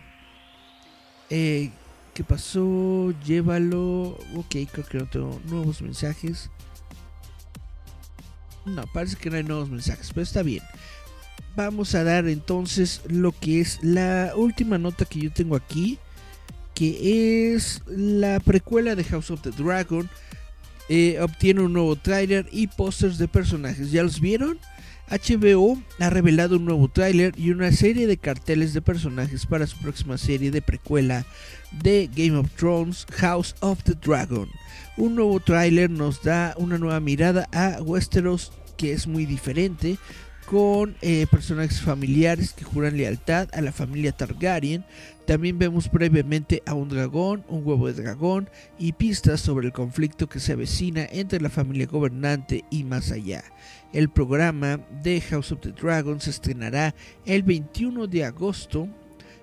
Eh, 1.35 1.71
¿Qué 2.13 2.23
pasó? 2.23 3.11
Llévalo. 3.25 4.19
Ok, 4.35 4.55
creo 4.71 4.85
que 4.87 4.97
no 4.99 5.05
tengo 5.07 5.41
nuevos 5.45 5.81
mensajes. 5.81 6.51
No, 8.65 8.83
parece 8.93 9.15
que 9.15 9.31
no 9.31 9.37
hay 9.37 9.43
nuevos 9.43 9.67
mensajes, 9.67 10.09
pero 10.09 10.21
está 10.21 10.43
bien. 10.43 10.63
Vamos 11.55 11.95
a 11.95 12.03
dar 12.03 12.27
entonces 12.27 13.01
lo 13.07 13.31
que 13.31 13.61
es 13.61 13.79
la 13.83 14.33
última 14.35 14.77
nota 14.77 15.05
que 15.05 15.21
yo 15.21 15.33
tengo 15.33 15.55
aquí 15.55 15.97
que 16.73 17.53
es 17.53 17.81
la 17.87 18.39
precuela 18.39 18.95
de 18.95 19.03
House 19.03 19.31
of 19.31 19.41
the 19.41 19.51
Dragon. 19.51 20.09
Eh, 20.89 21.19
obtiene 21.21 21.61
un 21.61 21.73
nuevo 21.73 21.95
tráiler 21.95 22.47
y 22.51 22.67
pósters 22.67 23.17
de 23.17 23.27
personajes. 23.27 23.91
¿Ya 23.91 24.03
los 24.03 24.19
vieron? 24.19 24.59
HBO 25.09 25.81
ha 25.99 26.09
revelado 26.09 26.57
un 26.57 26.65
nuevo 26.65 26.87
tráiler 26.87 27.33
y 27.37 27.51
una 27.51 27.71
serie 27.71 28.07
de 28.07 28.17
carteles 28.17 28.73
de 28.73 28.81
personajes 28.81 29.45
para 29.45 29.67
su 29.67 29.77
próxima 29.77 30.17
serie 30.17 30.51
de 30.51 30.61
precuela 30.61 31.25
de 31.71 32.09
Game 32.15 32.37
of 32.37 32.51
Thrones, 32.55 33.05
House 33.11 33.55
of 33.59 33.83
the 33.83 33.93
Dragon. 33.93 34.49
Un 34.97 35.15
nuevo 35.15 35.39
tráiler 35.39 35.89
nos 35.89 36.23
da 36.23 36.55
una 36.57 36.77
nueva 36.77 36.99
mirada 36.99 37.47
a 37.51 37.81
Westeros 37.81 38.51
que 38.77 38.93
es 38.93 39.07
muy 39.07 39.25
diferente, 39.25 39.97
con 40.45 40.95
eh, 41.01 41.25
personajes 41.31 41.81
familiares 41.81 42.53
que 42.53 42.65
juran 42.65 42.97
lealtad 42.97 43.47
a 43.53 43.61
la 43.61 43.71
familia 43.71 44.11
Targaryen, 44.11 44.85
también 45.25 45.57
vemos 45.57 45.89
brevemente 45.89 46.61
a 46.65 46.73
un 46.73 46.89
dragón, 46.89 47.45
un 47.47 47.65
huevo 47.65 47.87
de 47.87 48.01
dragón 48.01 48.49
y 48.77 48.93
pistas 48.93 49.39
sobre 49.39 49.67
el 49.67 49.73
conflicto 49.73 50.27
que 50.27 50.41
se 50.41 50.51
avecina 50.51 51.07
entre 51.11 51.39
la 51.39 51.49
familia 51.49 51.87
gobernante 51.87 52.65
y 52.69 52.83
más 52.83 53.11
allá. 53.11 53.43
El 53.93 54.09
programa 54.09 54.79
de 55.03 55.21
House 55.21 55.51
of 55.51 55.61
the 55.61 55.71
Dragon 55.71 56.19
se 56.19 56.31
estrenará 56.31 56.95
el 57.25 57.43
21 57.43 58.07
de 58.07 58.25
agosto, 58.25 58.87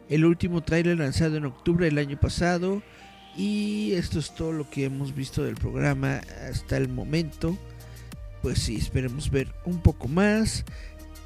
el 0.08 0.24
último 0.24 0.60
tráiler 0.60 0.98
lanzado 0.98 1.36
en 1.36 1.46
octubre 1.46 1.86
del 1.86 1.98
año 1.98 2.18
pasado 2.18 2.82
y 3.36 3.92
esto 3.92 4.18
es 4.18 4.34
todo 4.34 4.52
lo 4.52 4.68
que 4.68 4.84
hemos 4.84 5.14
visto 5.14 5.44
del 5.44 5.54
programa 5.54 6.20
hasta 6.48 6.76
el 6.76 6.88
momento. 6.88 7.56
Pues 8.42 8.58
sí, 8.58 8.76
esperemos 8.76 9.30
ver 9.30 9.54
un 9.64 9.80
poco 9.80 10.08
más. 10.08 10.64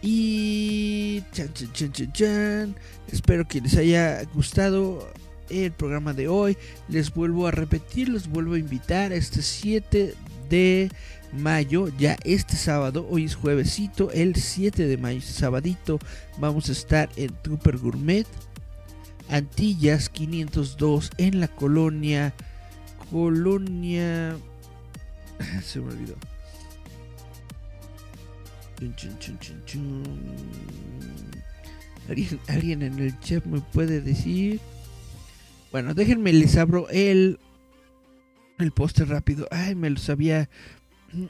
Y 0.02 1.22
chan, 1.32 1.50
chan, 1.54 1.72
chan, 1.72 1.92
chan, 1.92 2.12
chan. 2.12 2.76
espero 3.10 3.48
que 3.48 3.62
les 3.62 3.74
haya 3.78 4.22
gustado 4.34 5.10
el 5.48 5.72
programa 5.72 6.12
de 6.12 6.28
hoy. 6.28 6.58
Les 6.88 7.12
vuelvo 7.12 7.46
a 7.46 7.52
repetir, 7.52 8.10
les 8.10 8.28
vuelvo 8.28 8.52
a 8.52 8.58
invitar 8.58 9.12
a 9.12 9.16
este 9.16 9.40
7 9.40 10.14
de 10.50 10.90
mayo, 11.34 11.88
ya 11.98 12.16
este 12.24 12.56
sábado, 12.56 13.06
hoy 13.10 13.24
es 13.24 13.34
juevesito, 13.34 14.10
el 14.12 14.36
7 14.36 14.86
de 14.86 14.96
mayo, 14.96 15.20
sabadito, 15.20 15.98
vamos 16.38 16.68
a 16.68 16.72
estar 16.72 17.08
en 17.16 17.34
Trooper 17.42 17.78
Gourmet, 17.78 18.26
Antillas 19.28 20.08
502 20.08 21.10
en 21.18 21.40
la 21.40 21.48
colonia, 21.48 22.34
colonia, 23.10 24.36
se 25.62 25.80
me 25.80 25.92
olvidó 25.92 26.14
¿Alguien, 32.48 32.82
en 32.82 32.98
el 32.98 33.18
chat 33.20 33.44
me 33.44 33.60
puede 33.60 34.00
decir? 34.00 34.60
Bueno, 35.72 35.94
déjenme 35.94 36.32
les 36.32 36.56
abro 36.56 36.88
el 36.90 37.38
el 38.58 38.72
póster 38.72 39.08
rápido. 39.08 39.48
Ay, 39.50 39.74
me 39.74 39.90
lo 39.90 39.98
sabía 39.98 40.48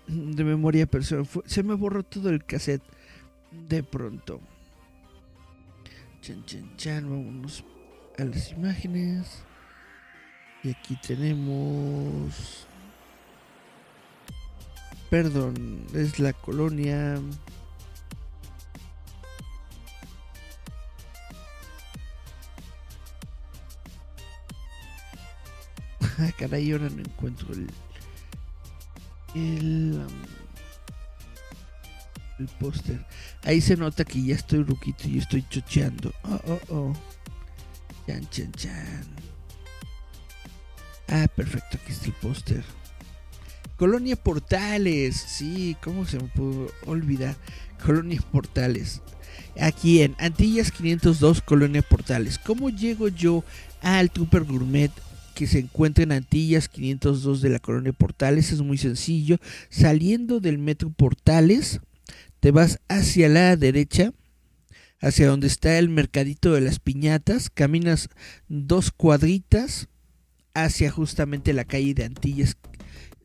de 0.07 0.45
memoria, 0.45 0.87
pero 0.87 1.05
se 1.47 1.63
me, 1.63 1.75
borró 1.75 2.03
todo 2.03 2.31
el 2.31 2.45
cassette 2.45 2.83
de 3.69 3.83
pronto. 3.83 4.41
Chan, 6.21 6.45
chan, 6.47 6.77
chan, 6.77 7.11
vámonos 7.11 7.65
a 8.19 8.25
las 8.25 8.53
imágenes. 8.53 9.45
Y 10.63 10.71
aquí 10.71 10.97
tenemos 11.07 12.67
perdón, 15.15 15.87
es 15.95 16.19
la 16.19 16.33
colonia... 16.33 17.21
Caray, 26.37 26.73
ahora 26.73 26.89
no 26.91 27.03
encuentro 27.03 27.55
el... 27.55 27.69
El... 29.35 30.05
Um, 30.07 30.45
el 32.39 32.49
póster. 32.59 33.05
Ahí 33.45 33.61
se 33.61 33.77
nota 33.77 34.05
que 34.05 34.23
ya 34.23 34.35
estoy 34.35 34.63
ruquito 34.63 35.09
y 35.09 35.19
estoy 35.19 35.45
chocheando. 35.49 36.13
Oh, 36.25 36.41
oh, 36.49 36.61
oh. 36.75 36.93
Chan, 38.07 38.29
chan, 38.31 38.53
chan. 38.53 39.07
Ah, 41.09 41.27
perfecto, 41.35 41.79
aquí 41.81 41.93
está 41.93 42.07
el 42.07 42.13
póster. 42.15 42.65
Colonia 43.77 44.17
Portales, 44.17 45.17
sí, 45.17 45.77
¿cómo 45.83 46.07
se 46.07 46.19
me 46.19 46.29
pudo 46.29 46.71
olvidar? 46.87 47.37
Colonia 47.85 48.21
Portales. 48.33 49.03
Aquí 49.61 50.03
en 50.03 50.15
Antillas 50.19 50.71
502, 50.71 51.41
Colonia 51.43 51.83
Portales. 51.83 52.39
¿Cómo 52.39 52.71
llego 52.71 53.09
yo 53.09 53.45
al 53.83 54.11
Trooper 54.11 54.45
Gourmet 54.45 54.93
que 55.35 55.47
se 55.47 55.59
encuentra 55.59 56.05
en 56.05 56.13
Antillas 56.13 56.69
502 56.69 57.43
de 57.43 57.51
la 57.51 57.59
Colonia 57.59 57.93
Portales? 57.93 58.53
Es 58.53 58.61
muy 58.63 58.79
sencillo. 58.79 59.39
Saliendo 59.69 60.41
del 60.41 60.59
Metro 60.59 60.91
Portales, 60.91 61.81
te 62.41 62.51
vas 62.51 62.81
hacia 62.89 63.29
la 63.29 63.57
derecha, 63.57 64.13
hacia 65.01 65.29
donde 65.29 65.49
está 65.49 65.79
el 65.79 65.89
mercadito 65.89 66.53
de 66.53 66.61
las 66.61 66.79
piñatas. 66.79 67.51
Caminas 67.51 68.09
dos 68.49 68.91
cuadritas 68.91 69.89
hacia 70.55 70.91
justamente 70.91 71.53
la 71.53 71.65
calle 71.65 71.95
de 71.95 72.05
Antillas 72.05 72.57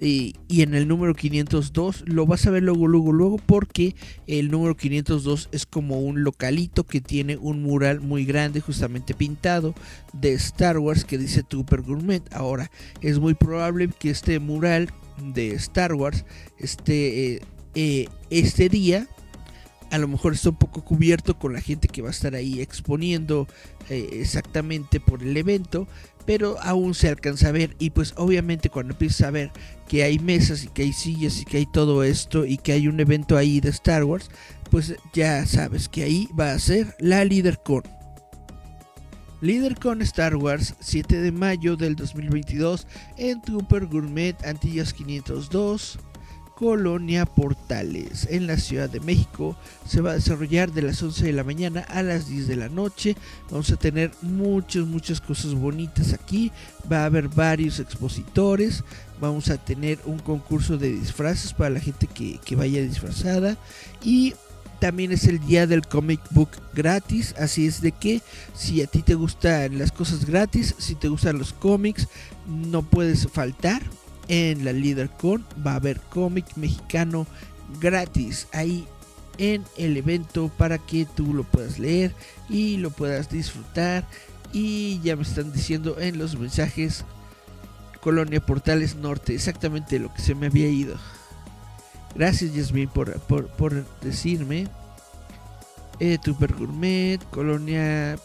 y, 0.02 0.36
en 0.50 0.76
el 0.76 0.88
número 0.88 1.14
502 1.14 2.06
lo 2.08 2.26
vas 2.26 2.47
a 2.47 2.52
ver 2.52 2.64
luego, 2.64 2.88
luego, 2.88 3.12
luego, 3.12 3.38
porque 3.38 3.95
el 4.28 4.50
número 4.50 4.78
502 4.78 5.50
es 5.52 5.66
como 5.66 6.00
un 6.00 6.24
localito 6.24 6.86
que 6.86 7.02
tiene 7.02 7.36
un 7.36 7.62
mural 7.64 8.00
muy 8.00 8.24
grande, 8.24 8.62
justamente 8.62 9.14
pintado, 9.14 9.76
de 10.14 10.34
Star 10.34 10.78
Wars 10.78 11.04
que 11.04 11.18
dice 11.18 11.43
Trooper 11.43 11.82
Gourmet. 11.82 12.24
Ahora, 12.34 12.72
es 13.02 13.20
muy 13.20 13.34
probable 13.34 13.89
que 14.00 14.10
este 14.10 14.39
mural 14.39 14.89
de 15.34 15.52
Star 15.56 15.93
Wars 15.93 16.24
esté 16.58 17.36
eh, 17.36 17.41
eh, 17.76 18.08
este 18.30 18.70
día 18.70 19.08
a 19.91 19.97
lo 19.97 20.07
mejor 20.07 20.33
está 20.33 20.49
un 20.49 20.57
poco 20.57 20.83
cubierto 20.83 21.37
con 21.37 21.53
la 21.53 21.61
gente 21.61 21.87
que 21.87 22.01
va 22.01 22.09
a 22.09 22.11
estar 22.11 22.35
ahí 22.35 22.61
exponiendo 22.61 23.47
eh, 23.89 24.09
exactamente 24.13 24.99
por 24.99 25.23
el 25.23 25.35
evento, 25.35 25.87
pero 26.25 26.57
aún 26.61 26.93
se 26.93 27.09
alcanza 27.09 27.49
a 27.49 27.51
ver 27.51 27.75
y 27.79 27.89
pues 27.89 28.13
obviamente 28.17 28.69
cuando 28.69 28.93
empiezas 28.93 29.27
a 29.27 29.31
ver 29.31 29.51
que 29.87 30.03
hay 30.03 30.19
mesas 30.19 30.63
y 30.63 30.67
que 30.67 30.83
hay 30.83 30.93
sillas 30.93 31.41
y 31.41 31.45
que 31.45 31.57
hay 31.57 31.65
todo 31.65 32.03
esto 32.03 32.45
y 32.45 32.57
que 32.57 32.73
hay 32.73 32.87
un 32.87 32.99
evento 32.99 33.37
ahí 33.37 33.59
de 33.59 33.69
Star 33.69 34.03
Wars, 34.03 34.29
pues 34.69 34.95
ya 35.13 35.45
sabes 35.45 35.89
que 35.89 36.03
ahí 36.03 36.29
va 36.39 36.51
a 36.51 36.59
ser 36.59 36.95
la 36.99 37.25
LeaderCon. 37.25 37.83
LeaderCon 39.41 40.01
Star 40.01 40.35
Wars 40.35 40.75
7 40.81 41.21
de 41.21 41.31
mayo 41.31 41.77
del 41.77 41.95
2022 41.95 42.85
en 43.17 43.41
Trooper 43.41 43.85
Gourmet 43.85 44.35
Antillas 44.45 44.93
502 44.93 45.97
Colonia 46.60 47.26
Portales 47.26 48.28
en 48.30 48.45
la 48.45 48.57
Ciudad 48.57 48.89
de 48.89 48.99
México. 48.99 49.55
Se 49.88 50.01
va 50.01 50.12
a 50.12 50.16
desarrollar 50.16 50.74
de 50.74 50.82
las 50.82 51.01
11 51.01 51.28
de 51.28 51.32
la 51.32 51.45
mañana 51.45 51.86
a 51.88 52.03
las 52.03 52.28
10 52.28 52.49
de 52.49 52.57
la 52.57 52.68
noche. 52.68 53.16
Vamos 53.49 53.72
a 53.72 53.78
tener 53.78 54.12
muchas, 54.22 54.86
muchas 54.86 55.22
cosas 55.22 55.53
bonitas 55.53 56.12
aquí. 56.12 56.51
Va 56.91 57.03
a 57.03 57.05
haber 57.05 57.30
varios 57.30 57.80
expositores. 57.80 58.84
Vamos 59.22 59.49
a 59.49 59.57
tener 59.57 59.99
un 60.03 60.20
concurso 60.20 60.78
de 60.78 60.91
disfraces 60.91 61.53
para 61.53 61.70
la 61.70 61.80
gente 61.80 62.07
que, 62.07 62.39
que 62.43 62.57
vaya 62.57 62.82
disfrazada. 62.82 63.57
Y 64.03 64.34
también 64.82 65.14
es 65.14 65.26
el 65.26 65.39
día 65.39 65.66
del 65.66 65.88
comic 65.88 66.20
book 66.32 66.49
gratis, 66.74 67.36
así 67.38 67.68
es 67.68 67.82
de 67.82 67.91
que 67.91 68.22
si 68.53 68.82
a 68.82 68.88
ti 68.88 69.01
te 69.01 69.16
gustan 69.16 69.78
las 69.78 69.91
cosas 69.91 70.26
gratis, 70.26 70.76
si 70.78 70.95
te 70.95 71.10
gustan 71.10 71.38
los 71.38 71.51
cómics, 71.53 72.07
no 72.47 72.82
puedes 72.82 73.28
faltar 73.30 73.82
en 74.30 74.63
la 74.63 74.71
LeaderCon 74.71 75.43
va 75.65 75.73
a 75.73 75.75
haber 75.75 75.99
cómic 75.99 76.45
mexicano 76.55 77.27
gratis 77.82 78.47
ahí 78.53 78.88
en 79.38 79.63
el 79.77 79.97
evento 79.97 80.49
para 80.57 80.77
que 80.77 81.05
tú 81.05 81.34
lo 81.34 81.43
puedas 81.43 81.80
leer 81.80 82.13
y 82.47 82.77
lo 82.77 82.91
puedas 82.91 83.30
disfrutar. 83.30 84.05
Y 84.53 84.99
ya 85.01 85.15
me 85.15 85.23
están 85.23 85.51
diciendo 85.51 85.99
en 85.99 86.17
los 86.17 86.38
mensajes 86.38 87.03
Colonia 88.01 88.39
Portales 88.39 88.95
Norte, 88.95 89.36
exactamente 89.36 89.99
lo 89.99 90.13
que 90.13 90.21
se 90.21 90.36
me 90.36 90.47
había 90.47 90.69
ido. 90.69 90.95
Gracias 92.15 92.53
Yasmin 92.53 92.89
por, 92.89 93.19
por, 93.19 93.86
decirme. 94.01 94.67
Eh, 95.99 96.17
Gourmet, 96.57 97.19
Colonia 97.30 98.17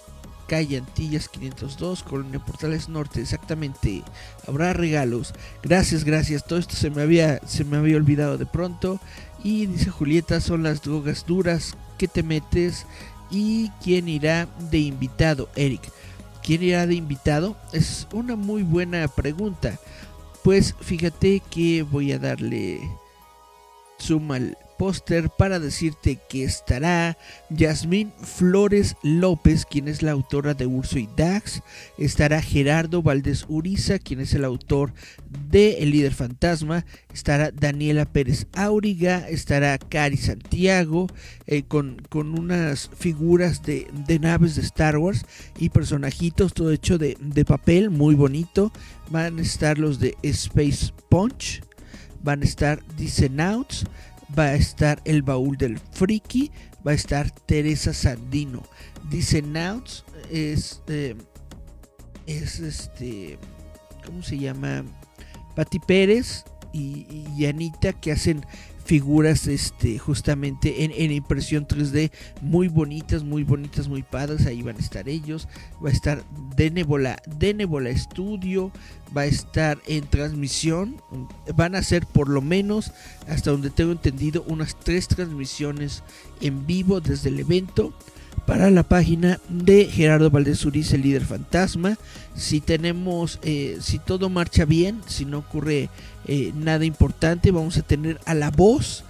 calle 0.55 0.79
Antillas 0.79 1.29
502, 1.29 2.05
Colonia 2.05 2.39
Portales 2.39 2.89
Norte, 2.89 3.21
exactamente. 3.21 4.05
Habrá 4.47 4.73
regalos. 4.73 5.35
Gracias, 5.65 6.05
gracias. 6.05 6.45
Todo 6.45 6.61
esto 6.61 6.77
se 6.77 6.91
me 6.91 7.03
había, 7.03 7.41
se 7.45 7.65
me 7.65 7.77
había 7.77 7.97
olvidado 7.97 8.39
de 8.39 8.47
pronto. 8.47 9.01
Y 9.43 9.67
dice 9.67 9.91
Julieta, 9.91 10.41
son 10.41 10.63
las 10.63 10.81
drogas 10.81 11.27
duras 11.27 11.75
que 11.99 12.07
te 12.07 12.23
metes. 12.23 12.87
¿Y 13.33 13.71
quién 13.83 14.09
irá 14.09 14.47
de 14.71 14.79
invitado, 14.79 15.49
Eric? 15.57 15.83
¿Quién 16.45 16.63
irá 16.63 16.87
de 16.87 16.95
invitado? 16.95 17.57
Es 17.73 18.07
una 18.13 18.37
muy 18.37 18.63
buena 18.63 19.09
pregunta. 19.09 19.81
Pues 20.45 20.77
fíjate 20.81 21.43
que 21.51 21.83
voy 21.83 22.13
a 22.13 22.21
darle 22.21 22.81
suma 23.99 24.37
al 24.37 24.57
póster 24.79 25.31
para 25.31 25.59
decirte 25.59 26.19
que 26.29 26.45
estará 26.45 27.17
Yasmín 27.51 28.13
Flores 28.23 28.97
López, 29.03 29.65
quien 29.65 29.89
es 29.89 30.03
la 30.03 30.13
autora 30.13 30.55
de 30.55 30.67
Urso 30.67 30.99
y 30.99 31.09
Dax, 31.17 31.63
estará 31.99 32.43
Gerardo 32.43 33.03
Valdés 33.03 33.47
Uriza, 33.49 33.99
quien 33.99 34.21
es 34.21 34.35
el 34.35 34.45
autor 34.45 34.93
de 35.51 35.79
El 35.79 35.91
líder 35.91 36.15
fantasma, 36.15 36.85
estará 37.13 37.51
Daniela 37.51 38.05
Pérez 38.05 38.47
Auriga, 38.55 39.29
estará 39.29 39.79
Cari 39.79 40.17
Santiago, 40.17 41.07
eh, 41.47 41.63
con, 41.63 42.03
con, 42.09 42.39
unas 42.39 42.91
figuras 42.97 43.63
de, 43.63 43.87
de, 44.07 44.19
naves 44.19 44.57
de 44.57 44.63
Star 44.63 44.99
Wars 44.99 45.25
y 45.59 45.71
personajitos, 45.71 46.55
todo 46.55 46.71
hecho 46.71 46.99
de, 46.99 47.17
de 47.21 47.45
papel, 47.45 47.91
muy 47.91 48.15
bonito. 48.15 48.73
Van 49.11 49.39
a 49.39 49.43
estar 49.43 49.79
los 49.79 49.99
de 49.99 50.17
Space 50.23 50.93
Punch, 51.09 51.63
van 52.23 52.43
a 52.43 52.45
estar 52.45 52.83
Dissenouts, 52.97 53.85
va 54.39 54.45
a 54.45 54.55
estar 54.55 55.01
el 55.05 55.23
baúl 55.23 55.57
del 55.57 55.79
friki, 55.79 56.51
va 56.87 56.93
a 56.93 56.95
estar 56.95 57.31
Teresa 57.31 57.93
Sandino. 57.93 58.63
Dice 59.11 59.43
Nauts 59.43 60.05
es, 60.31 60.83
eh, 60.89 61.15
es 62.27 62.61
este, 62.61 63.39
¿cómo 64.05 64.23
se 64.23 64.39
llama? 64.39 64.85
Pati 65.55 65.79
Pérez 65.79 66.45
y, 66.73 67.07
y 67.37 67.47
Anita 67.47 67.93
que 67.93 68.13
hacen 68.13 68.45
figuras 68.85 69.47
este 69.47 69.99
justamente 69.99 70.85
en, 70.85 71.11
impresión 71.11 71.67
3D 71.67 72.11
muy 72.41 72.69
bonitas, 72.69 73.25
muy 73.25 73.43
bonitas, 73.43 73.89
muy 73.89 74.03
padres. 74.03 74.47
Ahí 74.47 74.63
van 74.63 74.77
a 74.77 74.81
estar 74.81 75.09
ellos. 75.09 75.49
Va 75.85 75.89
a 75.89 75.93
estar 75.93 76.25
Denébola, 76.57 77.21
Denébola 77.27 77.97
Studio. 77.97 78.71
Va 79.17 79.23
a 79.23 79.27
estar 79.27 79.79
en 79.87 80.07
transmisión. 80.07 81.01
Van 81.57 81.75
a 81.75 81.83
ser 81.83 82.07
por 82.07 82.29
lo 82.29 82.43
menos, 82.43 82.93
hasta 83.29 83.51
donde 83.51 83.71
tengo 83.71 83.93
entendido, 83.93 84.45
unas 84.47 84.79
tres 84.79 85.09
transmisiones 85.09 86.03
en 86.41 86.67
vivo 86.67 87.01
desde 87.01 87.31
el 87.31 87.41
evento 87.41 87.95
para 88.47 88.71
la 88.71 88.83
página 88.83 89.41
de 89.49 89.87
Gerardo 89.87 90.31
Valdés 90.31 90.65
Uriz, 90.65 90.93
el 90.93 91.03
líder 91.03 91.25
fantasma. 91.25 91.99
Si 92.35 92.61
tenemos, 92.61 93.39
eh, 93.43 93.79
si 93.81 93.99
todo 93.99 94.29
marcha 94.31 94.65
bien, 94.65 95.01
si 95.07 95.25
no 95.25 95.39
ocurre 95.39 95.89
eh, 96.27 96.53
nada 96.57 96.85
importante, 96.85 97.51
vamos 97.51 97.77
a 97.77 97.83
tener 97.83 98.21
a 98.27 98.35
la 98.35 98.51
voz 98.51 99.05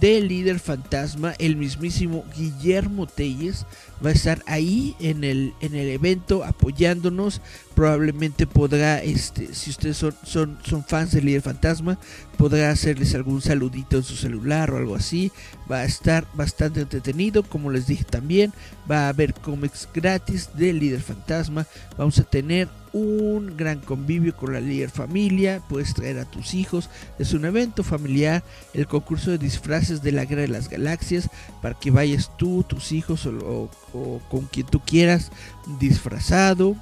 del 0.00 0.28
líder 0.28 0.60
fantasma, 0.60 1.34
el 1.38 1.56
mismísimo 1.56 2.24
Guillermo 2.36 3.06
Telles, 3.06 3.66
va 4.04 4.10
a 4.10 4.12
estar 4.12 4.42
ahí 4.46 4.94
en 5.00 5.24
el, 5.24 5.54
en 5.60 5.74
el 5.74 5.88
evento 5.88 6.44
apoyándonos. 6.44 7.40
Probablemente 7.74 8.46
podrá, 8.46 9.02
este, 9.02 9.54
si 9.54 9.70
ustedes 9.70 9.96
son, 9.96 10.14
son, 10.24 10.84
fans 10.86 11.12
del 11.12 11.26
líder 11.26 11.42
fantasma, 11.42 11.98
podrá 12.36 12.70
hacerles 12.70 13.14
algún 13.14 13.40
saludito 13.40 13.96
en 13.96 14.02
su 14.02 14.16
celular 14.16 14.70
o 14.70 14.76
algo 14.76 14.94
así. 14.94 15.32
Va 15.70 15.78
a 15.78 15.84
estar 15.84 16.26
bastante 16.34 16.80
entretenido, 16.80 17.42
como 17.42 17.70
les 17.70 17.86
dije 17.86 18.04
también. 18.04 18.52
Va 18.90 19.06
a 19.06 19.08
haber 19.08 19.34
cómics 19.34 19.88
gratis 19.92 20.50
del 20.54 20.78
líder 20.78 21.00
fantasma. 21.00 21.66
Vamos 21.96 22.18
a 22.18 22.24
tener 22.24 22.68
un 22.94 23.56
gran 23.56 23.80
convivio 23.80 24.36
con 24.36 24.52
la 24.52 24.60
líder 24.60 24.88
familia, 24.88 25.60
puedes 25.68 25.94
traer 25.94 26.20
a 26.20 26.24
tus 26.24 26.54
hijos, 26.54 26.88
es 27.18 27.34
un 27.34 27.44
evento 27.44 27.82
familiar, 27.82 28.44
el 28.72 28.86
concurso 28.86 29.32
de 29.32 29.38
disfraces 29.38 30.00
de 30.00 30.12
la 30.12 30.24
guerra 30.24 30.42
de 30.42 30.48
las 30.48 30.68
galaxias, 30.68 31.28
para 31.60 31.74
que 31.74 31.90
vayas 31.90 32.30
tú, 32.38 32.62
tus 32.62 32.92
hijos 32.92 33.26
o, 33.26 33.68
con 34.30 34.46
quien 34.46 34.66
tú 34.66 34.80
quieras 34.80 35.30
disfrazado. 35.78 36.76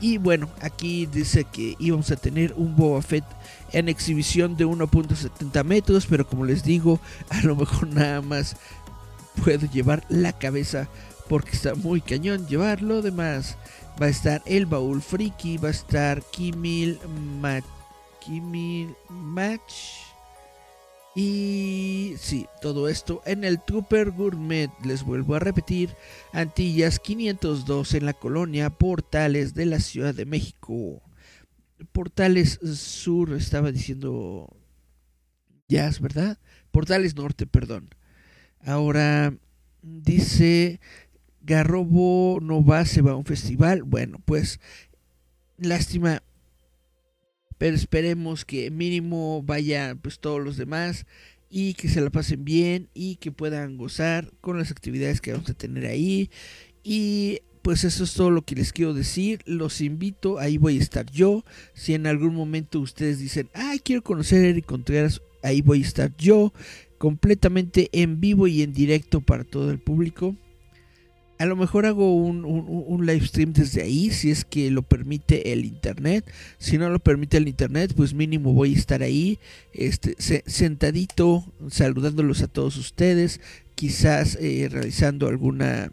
Y 0.00 0.18
bueno, 0.18 0.48
aquí 0.60 1.06
dice 1.06 1.44
que 1.44 1.76
íbamos 1.78 2.10
a 2.10 2.16
tener 2.16 2.52
un 2.56 2.76
Boba 2.76 3.00
Fett 3.00 3.24
en 3.72 3.88
exhibición 3.88 4.56
de 4.56 4.66
1.70 4.66 5.64
metros, 5.64 6.06
pero 6.06 6.26
como 6.26 6.44
les 6.44 6.62
digo, 6.62 7.00
a 7.30 7.40
lo 7.42 7.56
mejor 7.56 7.88
nada 7.88 8.20
más 8.20 8.56
puedo 9.42 9.66
llevar 9.66 10.04
la 10.08 10.32
cabeza 10.32 10.88
porque 11.28 11.52
está 11.52 11.74
muy 11.74 12.00
cañón 12.00 12.46
llevarlo. 12.46 12.98
Además, 12.98 13.56
va 14.00 14.06
a 14.06 14.10
estar 14.10 14.42
el 14.46 14.66
baúl 14.66 15.00
friki, 15.00 15.58
va 15.58 15.68
a 15.68 15.72
estar 15.72 16.22
Kimil, 16.30 16.98
Kimil 18.20 18.94
Match. 19.08 20.03
Y 21.14 22.14
sí, 22.18 22.46
todo 22.60 22.88
esto 22.88 23.22
en 23.24 23.44
el 23.44 23.62
Trooper 23.62 24.10
Gourmet, 24.10 24.70
les 24.84 25.04
vuelvo 25.04 25.36
a 25.36 25.38
repetir, 25.38 25.90
Antillas 26.32 26.98
502 26.98 27.94
en 27.94 28.06
la 28.06 28.14
colonia 28.14 28.70
Portales 28.70 29.54
de 29.54 29.66
la 29.66 29.78
Ciudad 29.78 30.12
de 30.12 30.26
México. 30.26 31.02
Portales 31.92 32.58
Sur, 32.74 33.32
estaba 33.34 33.70
diciendo 33.70 34.56
Jazz, 35.68 36.00
¿verdad? 36.00 36.38
Portales 36.72 37.14
Norte, 37.14 37.46
perdón. 37.46 37.94
Ahora 38.60 39.36
dice 39.82 40.80
Garrobo 41.42 42.38
no 42.40 42.64
va, 42.64 42.84
se 42.86 43.02
va 43.02 43.12
a 43.12 43.16
un 43.16 43.24
festival. 43.24 43.82
Bueno, 43.82 44.20
pues 44.24 44.58
lástima. 45.58 46.22
Pero 47.64 47.76
esperemos 47.76 48.44
que 48.44 48.70
mínimo 48.70 49.42
vayan 49.42 49.96
pues 49.98 50.18
todos 50.18 50.38
los 50.38 50.58
demás 50.58 51.06
y 51.48 51.72
que 51.72 51.88
se 51.88 52.02
la 52.02 52.10
pasen 52.10 52.44
bien 52.44 52.90
y 52.92 53.16
que 53.16 53.32
puedan 53.32 53.78
gozar 53.78 54.30
con 54.42 54.58
las 54.58 54.70
actividades 54.70 55.22
que 55.22 55.32
vamos 55.32 55.48
a 55.48 55.54
tener 55.54 55.86
ahí. 55.86 56.28
Y 56.82 57.38
pues 57.62 57.84
eso 57.84 58.04
es 58.04 58.12
todo 58.12 58.30
lo 58.30 58.42
que 58.42 58.54
les 58.54 58.74
quiero 58.74 58.92
decir. 58.92 59.40
Los 59.46 59.80
invito, 59.80 60.38
ahí 60.38 60.58
voy 60.58 60.76
a 60.76 60.82
estar 60.82 61.10
yo. 61.10 61.42
Si 61.72 61.94
en 61.94 62.06
algún 62.06 62.34
momento 62.34 62.80
ustedes 62.80 63.18
dicen, 63.18 63.48
ay, 63.54 63.78
quiero 63.78 64.02
conocer 64.04 64.44
a 64.44 64.48
Eric 64.48 64.66
Contreras, 64.66 65.22
ahí 65.42 65.62
voy 65.62 65.78
a 65.78 65.86
estar 65.86 66.14
yo, 66.18 66.52
completamente 66.98 67.88
en 67.92 68.20
vivo 68.20 68.46
y 68.46 68.60
en 68.60 68.74
directo 68.74 69.22
para 69.22 69.42
todo 69.42 69.70
el 69.70 69.78
público 69.78 70.36
a 71.44 71.46
lo 71.46 71.56
mejor 71.56 71.84
hago 71.84 72.14
un, 72.14 73.04
live 73.04 73.26
stream 73.26 73.52
desde 73.52 73.82
ahí, 73.82 74.10
si 74.10 74.30
es 74.30 74.46
que 74.46 74.70
lo 74.70 74.80
permite 74.80 75.52
el 75.52 75.66
internet. 75.66 76.24
Si 76.56 76.78
no 76.78 76.88
lo 76.88 76.98
permite 77.00 77.36
el 77.36 77.48
internet, 77.48 77.92
pues 77.94 78.14
mínimo 78.14 78.54
voy 78.54 78.74
a 78.74 78.78
estar 78.78 79.02
ahí, 79.02 79.38
este, 79.74 80.16
sentadito, 80.46 81.44
saludándolos 81.68 82.40
a 82.40 82.48
todos 82.48 82.78
ustedes, 82.78 83.42
quizás 83.74 84.38
eh, 84.40 84.68
realizando 84.70 85.28
alguna, 85.28 85.92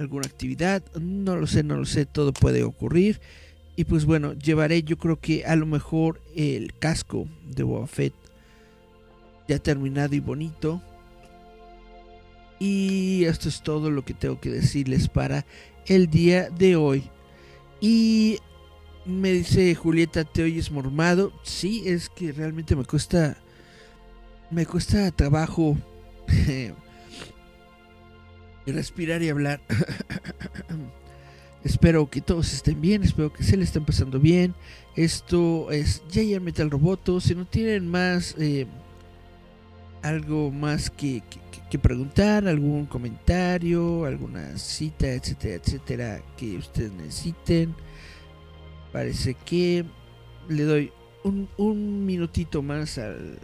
alguna 0.00 0.26
actividad. 0.26 0.82
No 1.00 1.36
lo 1.36 1.46
sé, 1.46 1.62
no 1.62 1.76
lo 1.76 1.84
sé, 1.84 2.04
todo 2.04 2.32
puede 2.32 2.64
ocurrir. 2.64 3.20
Y 3.76 3.84
pues 3.84 4.06
bueno, 4.06 4.32
llevaré 4.32 4.82
yo 4.82 4.98
creo 4.98 5.20
que 5.20 5.44
a 5.44 5.54
lo 5.54 5.66
mejor 5.66 6.20
el 6.34 6.74
casco 6.80 7.28
de 7.48 7.62
Boba 7.62 7.86
Fett 7.86 8.12
ya 9.46 9.60
terminado 9.60 10.16
y 10.16 10.20
bonito 10.20 10.82
y 12.64 13.24
esto 13.24 13.48
es 13.48 13.60
todo 13.60 13.90
lo 13.90 14.04
que 14.04 14.14
tengo 14.14 14.38
que 14.38 14.48
decirles 14.48 15.08
para 15.08 15.44
el 15.86 16.08
día 16.08 16.48
de 16.48 16.76
hoy. 16.76 17.10
Y 17.80 18.38
me 19.04 19.32
dice 19.32 19.74
Julieta, 19.74 20.22
¿te 20.22 20.44
oyes 20.44 20.70
mormado? 20.70 21.32
Sí, 21.42 21.82
es 21.86 22.08
que 22.08 22.30
realmente 22.30 22.76
me 22.76 22.84
cuesta. 22.84 23.36
Me 24.52 24.64
cuesta 24.64 25.10
trabajo 25.10 25.76
respirar 28.64 29.24
y 29.24 29.30
hablar. 29.30 29.60
espero 31.64 32.08
que 32.08 32.20
todos 32.20 32.52
estén 32.52 32.80
bien, 32.80 33.02
espero 33.02 33.32
que 33.32 33.42
se 33.42 33.56
le 33.56 33.64
estén 33.64 33.84
pasando 33.84 34.20
bien. 34.20 34.54
Esto 34.94 35.72
es 35.72 36.00
Jay 36.12 36.38
Metal 36.38 36.70
Roboto. 36.70 37.20
Si 37.20 37.34
no 37.34 37.44
tienen 37.44 37.88
más. 37.88 38.36
Eh, 38.38 38.68
algo 40.02 40.50
más 40.50 40.90
que, 40.90 41.22
preguntar, 41.80 42.46
algún 42.46 42.86
comentario, 42.86 44.04
alguna 44.04 44.58
cita, 44.58 45.06
etcétera, 45.08 45.54
etcétera, 45.54 46.22
que 46.36 46.58
ustedes 46.58 46.92
necesiten. 46.92 47.74
Parece 48.92 49.34
que 49.34 49.84
le 50.48 50.64
doy 50.64 50.92
un, 51.24 51.48
un 51.56 52.04
minutito 52.04 52.62
más 52.62 52.98
al, 52.98 53.38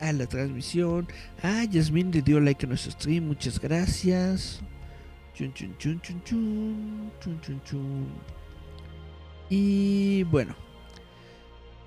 a 0.00 0.12
la 0.12 0.26
transmisión. 0.26 1.08
Ah, 1.42 1.64
Yasmin 1.64 2.12
le 2.12 2.22
dio 2.22 2.40
like 2.40 2.64
a 2.64 2.68
nuestro 2.68 2.92
stream, 2.92 3.26
muchas 3.26 3.60
gracias. 3.60 4.60
Chun, 5.34 5.52
chun, 5.52 5.76
chun, 5.78 6.00
chun, 6.00 7.60
chun. 7.64 8.06
Y 9.50 10.22
bueno. 10.24 10.54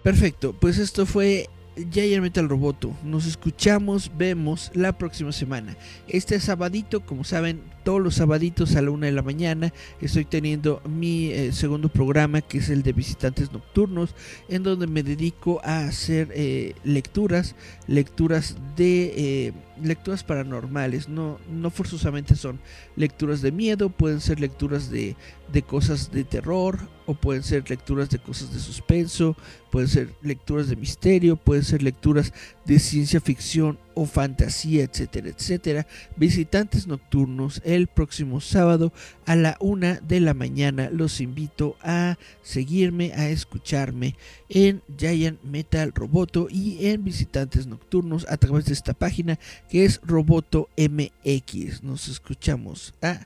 Perfecto, 0.03 0.53
pues 0.53 0.77
esto 0.77 1.05
fue 1.05 1.49
Giant 1.91 2.21
Metal 2.21 2.47
Roboto. 2.49 2.93
Nos 3.03 3.25
escuchamos, 3.25 4.11
vemos 4.17 4.71
la 4.73 4.97
próxima 4.97 5.31
semana. 5.31 5.75
Este 6.07 6.39
sabadito, 6.39 7.01
como 7.05 7.23
saben, 7.23 7.61
todos 7.89 8.03
los 8.03 8.13
sabaditos 8.13 8.75
a 8.75 8.83
la 8.83 8.91
una 8.91 9.07
de 9.07 9.13
la 9.13 9.23
mañana 9.23 9.73
estoy 9.99 10.23
teniendo 10.23 10.79
mi 10.87 11.31
eh, 11.31 11.51
segundo 11.51 11.89
programa 11.89 12.41
que 12.41 12.59
es 12.59 12.69
el 12.69 12.83
de 12.83 12.93
visitantes 12.93 13.51
nocturnos 13.51 14.13
en 14.47 14.61
donde 14.61 14.85
me 14.85 15.01
dedico 15.01 15.59
a 15.63 15.85
hacer 15.85 16.29
eh, 16.35 16.75
lecturas 16.83 17.55
lecturas 17.87 18.57
de 18.75 19.47
eh, 19.47 19.53
lecturas 19.81 20.23
paranormales. 20.23 21.09
No 21.09 21.39
no 21.49 21.71
forzosamente 21.71 22.35
son 22.35 22.59
lecturas 22.95 23.41
de 23.41 23.51
miedo 23.51 23.89
pueden 23.89 24.21
ser 24.21 24.39
lecturas 24.39 24.91
de, 24.91 25.15
de 25.51 25.61
cosas 25.63 26.11
de 26.11 26.23
terror 26.23 26.77
o 27.07 27.15
pueden 27.15 27.41
ser 27.41 27.67
lecturas 27.69 28.11
de 28.11 28.19
cosas 28.19 28.53
de 28.53 28.59
suspenso 28.59 29.35
pueden 29.71 29.89
ser 29.89 30.13
lecturas 30.21 30.69
de 30.69 30.75
misterio 30.75 31.37
pueden 31.37 31.63
ser 31.63 31.81
lecturas 31.81 32.33
de 32.69 32.77
ciencia 32.77 33.19
ficción 33.19 33.79
o 33.95 34.05
fantasía 34.05 34.83
etcétera 34.83 35.29
etcétera. 35.29 35.87
Visitantes 36.15 36.85
nocturnos 36.85 37.63
el 37.65 37.87
próximo 37.87 38.41
sábado 38.41 38.93
a 39.25 39.35
la 39.35 39.57
una 39.59 39.95
de 40.01 40.19
la 40.19 40.35
mañana. 40.35 40.91
Los 40.91 41.19
invito 41.19 41.77
a 41.81 42.19
seguirme 42.43 43.11
a 43.13 43.27
escucharme 43.29 44.15
en 44.49 44.83
Giant 44.99 45.41
Metal 45.41 45.91
Roboto 45.95 46.47
y 46.47 46.85
en 46.85 47.03
visitantes 47.03 47.65
nocturnos 47.65 48.27
a 48.29 48.37
través 48.37 48.65
de 48.65 48.73
esta 48.73 48.93
página 48.93 49.39
que 49.67 49.85
es 49.85 49.99
Roboto 50.03 50.69
MX 50.77 51.81
nos 51.81 52.07
escuchamos. 52.07 52.93
Ah, 53.01 53.25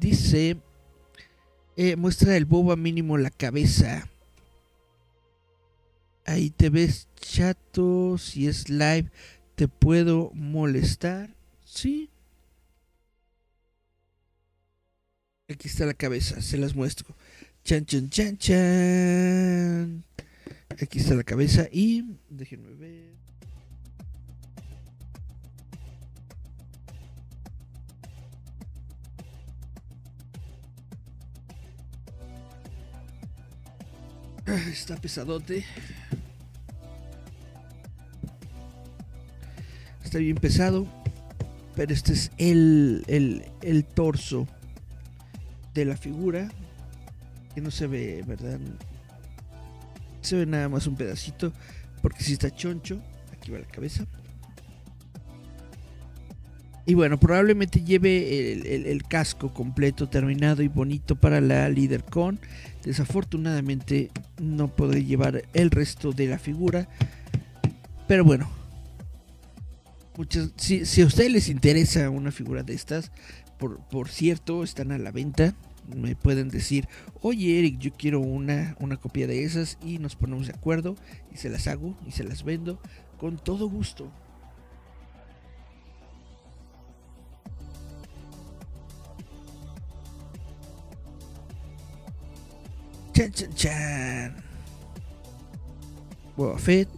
dice 0.00 0.56
eh, 1.76 1.94
muestra 1.94 2.36
el 2.36 2.46
boba 2.46 2.74
mínimo 2.74 3.16
la 3.16 3.30
cabeza 3.30 4.08
ahí 6.32 6.50
te 6.50 6.70
ves 6.70 7.08
chato 7.20 8.18
si 8.18 8.46
es 8.46 8.68
live 8.68 9.10
te 9.54 9.68
puedo 9.68 10.30
molestar 10.34 11.36
sí 11.64 12.12
Aquí 15.48 15.68
está 15.68 15.84
la 15.84 15.92
cabeza, 15.92 16.40
se 16.40 16.56
las 16.56 16.74
muestro. 16.74 17.14
Chan, 17.62 17.84
chan, 17.84 18.08
chan, 18.08 18.38
chan. 18.38 20.04
Aquí 20.80 20.98
está 20.98 21.14
la 21.14 21.24
cabeza 21.24 21.68
y 21.70 22.04
déjenme 22.30 22.72
ver. 22.72 23.12
Ah, 34.46 34.68
Está 34.70 34.96
pesadote. 34.96 35.64
Está 40.12 40.20
bien 40.20 40.36
pesado. 40.36 40.86
Pero 41.74 41.94
este 41.94 42.12
es 42.12 42.30
el, 42.36 43.02
el, 43.06 43.46
el 43.62 43.82
torso 43.86 44.46
de 45.72 45.86
la 45.86 45.96
figura 45.96 46.50
que 47.54 47.62
no 47.62 47.70
se 47.70 47.86
ve, 47.86 48.22
¿verdad? 48.26 48.60
Se 50.20 50.36
ve 50.36 50.44
nada 50.44 50.68
más 50.68 50.86
un 50.86 50.96
pedacito 50.96 51.50
porque 52.02 52.22
si 52.22 52.34
está 52.34 52.54
choncho, 52.54 53.00
aquí 53.32 53.50
va 53.52 53.60
la 53.60 53.64
cabeza. 53.64 54.04
Y 56.84 56.92
bueno, 56.92 57.18
probablemente 57.18 57.82
lleve 57.82 58.52
el, 58.52 58.84
el- 58.84 59.02
casco 59.04 59.54
completo, 59.54 60.10
terminado 60.10 60.62
y 60.62 60.68
bonito 60.68 61.16
para 61.16 61.40
la 61.40 61.70
LeaderCon. 61.70 62.38
Desafortunadamente 62.84 64.10
no 64.38 64.68
podré 64.68 65.06
llevar 65.06 65.44
el 65.54 65.70
resto 65.70 66.12
de 66.12 66.26
la 66.26 66.38
figura. 66.38 66.86
Pero 68.06 68.26
bueno, 68.26 68.50
muchas, 70.16 70.50
si, 70.56 70.84
si 70.86 71.02
a 71.02 71.06
ustedes 71.06 71.32
les 71.32 71.48
interesa 71.48 72.10
una 72.10 72.32
figura 72.32 72.62
de 72.62 72.74
estas, 72.74 73.10
por, 73.58 73.78
por 73.88 74.08
cierto, 74.08 74.62
están 74.62 74.92
a 74.92 74.98
la 74.98 75.10
venta. 75.10 75.54
Me 75.96 76.14
pueden 76.14 76.48
decir, 76.48 76.88
oye 77.20 77.58
Eric, 77.58 77.78
yo 77.78 77.92
quiero 77.92 78.20
una, 78.20 78.76
una 78.78 78.96
copia 78.96 79.26
de 79.26 79.42
esas 79.42 79.78
y 79.82 79.98
nos 79.98 80.14
ponemos 80.14 80.46
de 80.46 80.52
acuerdo 80.52 80.96
y 81.32 81.36
se 81.38 81.48
las 81.48 81.66
hago 81.66 81.96
y 82.06 82.12
se 82.12 82.22
las 82.22 82.44
vendo 82.44 82.80
con 83.18 83.36
todo 83.36 83.68
gusto. 83.68 84.10
Chan, 93.12 93.30
chan, 93.32 93.54
chan. 93.54 94.36
Boba 96.36 96.58
Fett. 96.58 96.88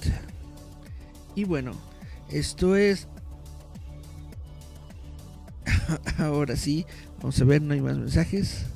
Y 1.34 1.44
bueno, 1.44 1.72
esto 2.30 2.76
es 2.76 3.08
Ahora 6.18 6.56
sí, 6.56 6.86
vamos 7.18 7.40
a 7.40 7.44
ver, 7.44 7.62
no 7.62 7.74
hay 7.74 7.80
más 7.80 7.96
mensajes. 7.96 8.66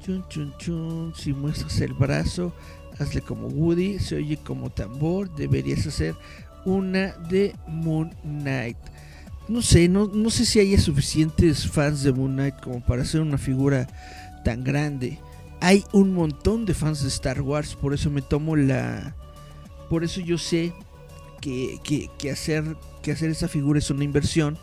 Chun, 0.00 0.24
chun, 0.28 0.54
chun. 0.58 1.12
Si 1.16 1.32
muestras 1.32 1.80
el 1.80 1.92
brazo, 1.94 2.52
hazle 2.98 3.20
como 3.20 3.48
Woody. 3.48 3.98
Se 3.98 4.16
oye 4.16 4.36
como 4.36 4.70
tambor. 4.70 5.34
Deberías 5.34 5.86
hacer 5.86 6.14
una 6.64 7.12
de 7.28 7.54
Moon 7.66 8.10
Knight. 8.22 8.78
No 9.48 9.62
sé, 9.62 9.88
no, 9.88 10.06
no 10.06 10.30
sé 10.30 10.44
si 10.44 10.58
haya 10.58 10.80
suficientes 10.80 11.68
fans 11.68 12.02
de 12.02 12.12
Moon 12.12 12.32
Knight 12.32 12.60
como 12.60 12.80
para 12.84 13.02
hacer 13.02 13.20
una 13.20 13.38
figura 13.38 13.86
tan 14.44 14.64
grande. 14.64 15.18
Hay 15.60 15.84
un 15.92 16.12
montón 16.12 16.66
de 16.66 16.74
fans 16.74 17.02
de 17.02 17.08
Star 17.08 17.40
Wars, 17.40 17.74
por 17.74 17.94
eso 17.94 18.10
me 18.10 18.22
tomo 18.22 18.56
la. 18.56 19.14
Por 19.88 20.02
eso 20.02 20.20
yo 20.20 20.36
sé 20.36 20.72
que, 22.18 22.30
hacer, 22.30 22.76
que 23.02 23.12
hacer 23.12 23.30
esa 23.30 23.46
figura 23.48 23.78
es 23.78 23.90
una 23.90 24.04
inversión 24.04 24.58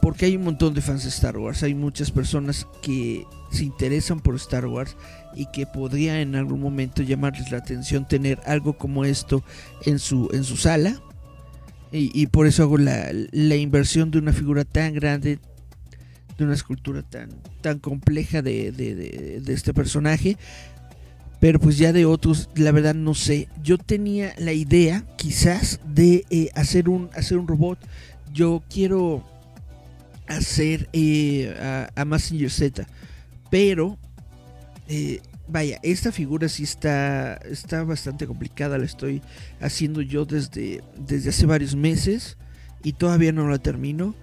porque 0.00 0.26
hay 0.26 0.36
un 0.36 0.44
montón 0.44 0.74
de 0.74 0.80
fans 0.80 1.02
de 1.02 1.08
Star 1.08 1.36
Wars, 1.38 1.62
hay 1.64 1.74
muchas 1.74 2.10
personas 2.10 2.66
que 2.82 3.24
se 3.50 3.64
interesan 3.64 4.20
por 4.20 4.36
Star 4.36 4.66
Wars 4.66 4.96
y 5.34 5.46
que 5.46 5.66
podría 5.66 6.20
en 6.20 6.36
algún 6.36 6.60
momento 6.60 7.02
llamarles 7.02 7.50
la 7.50 7.58
atención 7.58 8.06
tener 8.06 8.38
algo 8.46 8.78
como 8.78 9.04
esto 9.04 9.42
en 9.86 9.98
su, 9.98 10.28
en 10.32 10.44
su 10.44 10.56
sala. 10.56 11.00
Y, 11.90 12.26
por 12.26 12.46
eso 12.46 12.64
hago 12.64 12.76
la, 12.76 13.08
la 13.32 13.56
inversión 13.56 14.10
de 14.10 14.18
una 14.18 14.34
figura 14.34 14.64
tan 14.64 14.92
grande, 14.92 15.38
de 16.36 16.44
una 16.44 16.52
escultura 16.52 17.02
tan, 17.02 17.30
tan 17.62 17.78
compleja 17.78 18.42
de- 18.42 18.72
de 18.72 19.52
este 19.54 19.72
personaje. 19.72 20.36
Pero 21.40 21.60
pues 21.60 21.78
ya 21.78 21.92
de 21.92 22.04
otros, 22.04 22.48
la 22.56 22.72
verdad 22.72 22.94
no 22.94 23.14
sé. 23.14 23.48
Yo 23.62 23.78
tenía 23.78 24.34
la 24.38 24.52
idea, 24.52 25.04
quizás, 25.16 25.80
de 25.86 26.24
eh, 26.30 26.50
hacer, 26.54 26.88
un, 26.88 27.10
hacer 27.14 27.38
un 27.38 27.46
robot. 27.46 27.78
Yo 28.32 28.62
quiero 28.68 29.24
hacer 30.26 30.88
eh, 30.92 31.54
a, 31.60 31.90
a 31.94 32.18
Z. 32.18 32.86
Pero, 33.50 33.98
eh, 34.88 35.20
vaya, 35.46 35.78
esta 35.82 36.10
figura 36.10 36.48
sí 36.48 36.64
está, 36.64 37.34
está 37.36 37.84
bastante 37.84 38.26
complicada. 38.26 38.76
La 38.76 38.84
estoy 38.84 39.22
haciendo 39.60 40.02
yo 40.02 40.24
desde, 40.24 40.82
desde 40.98 41.30
hace 41.30 41.46
varios 41.46 41.76
meses 41.76 42.36
y 42.82 42.92
todavía 42.94 43.32
no 43.32 43.48
la 43.48 43.58
termino. 43.58 44.14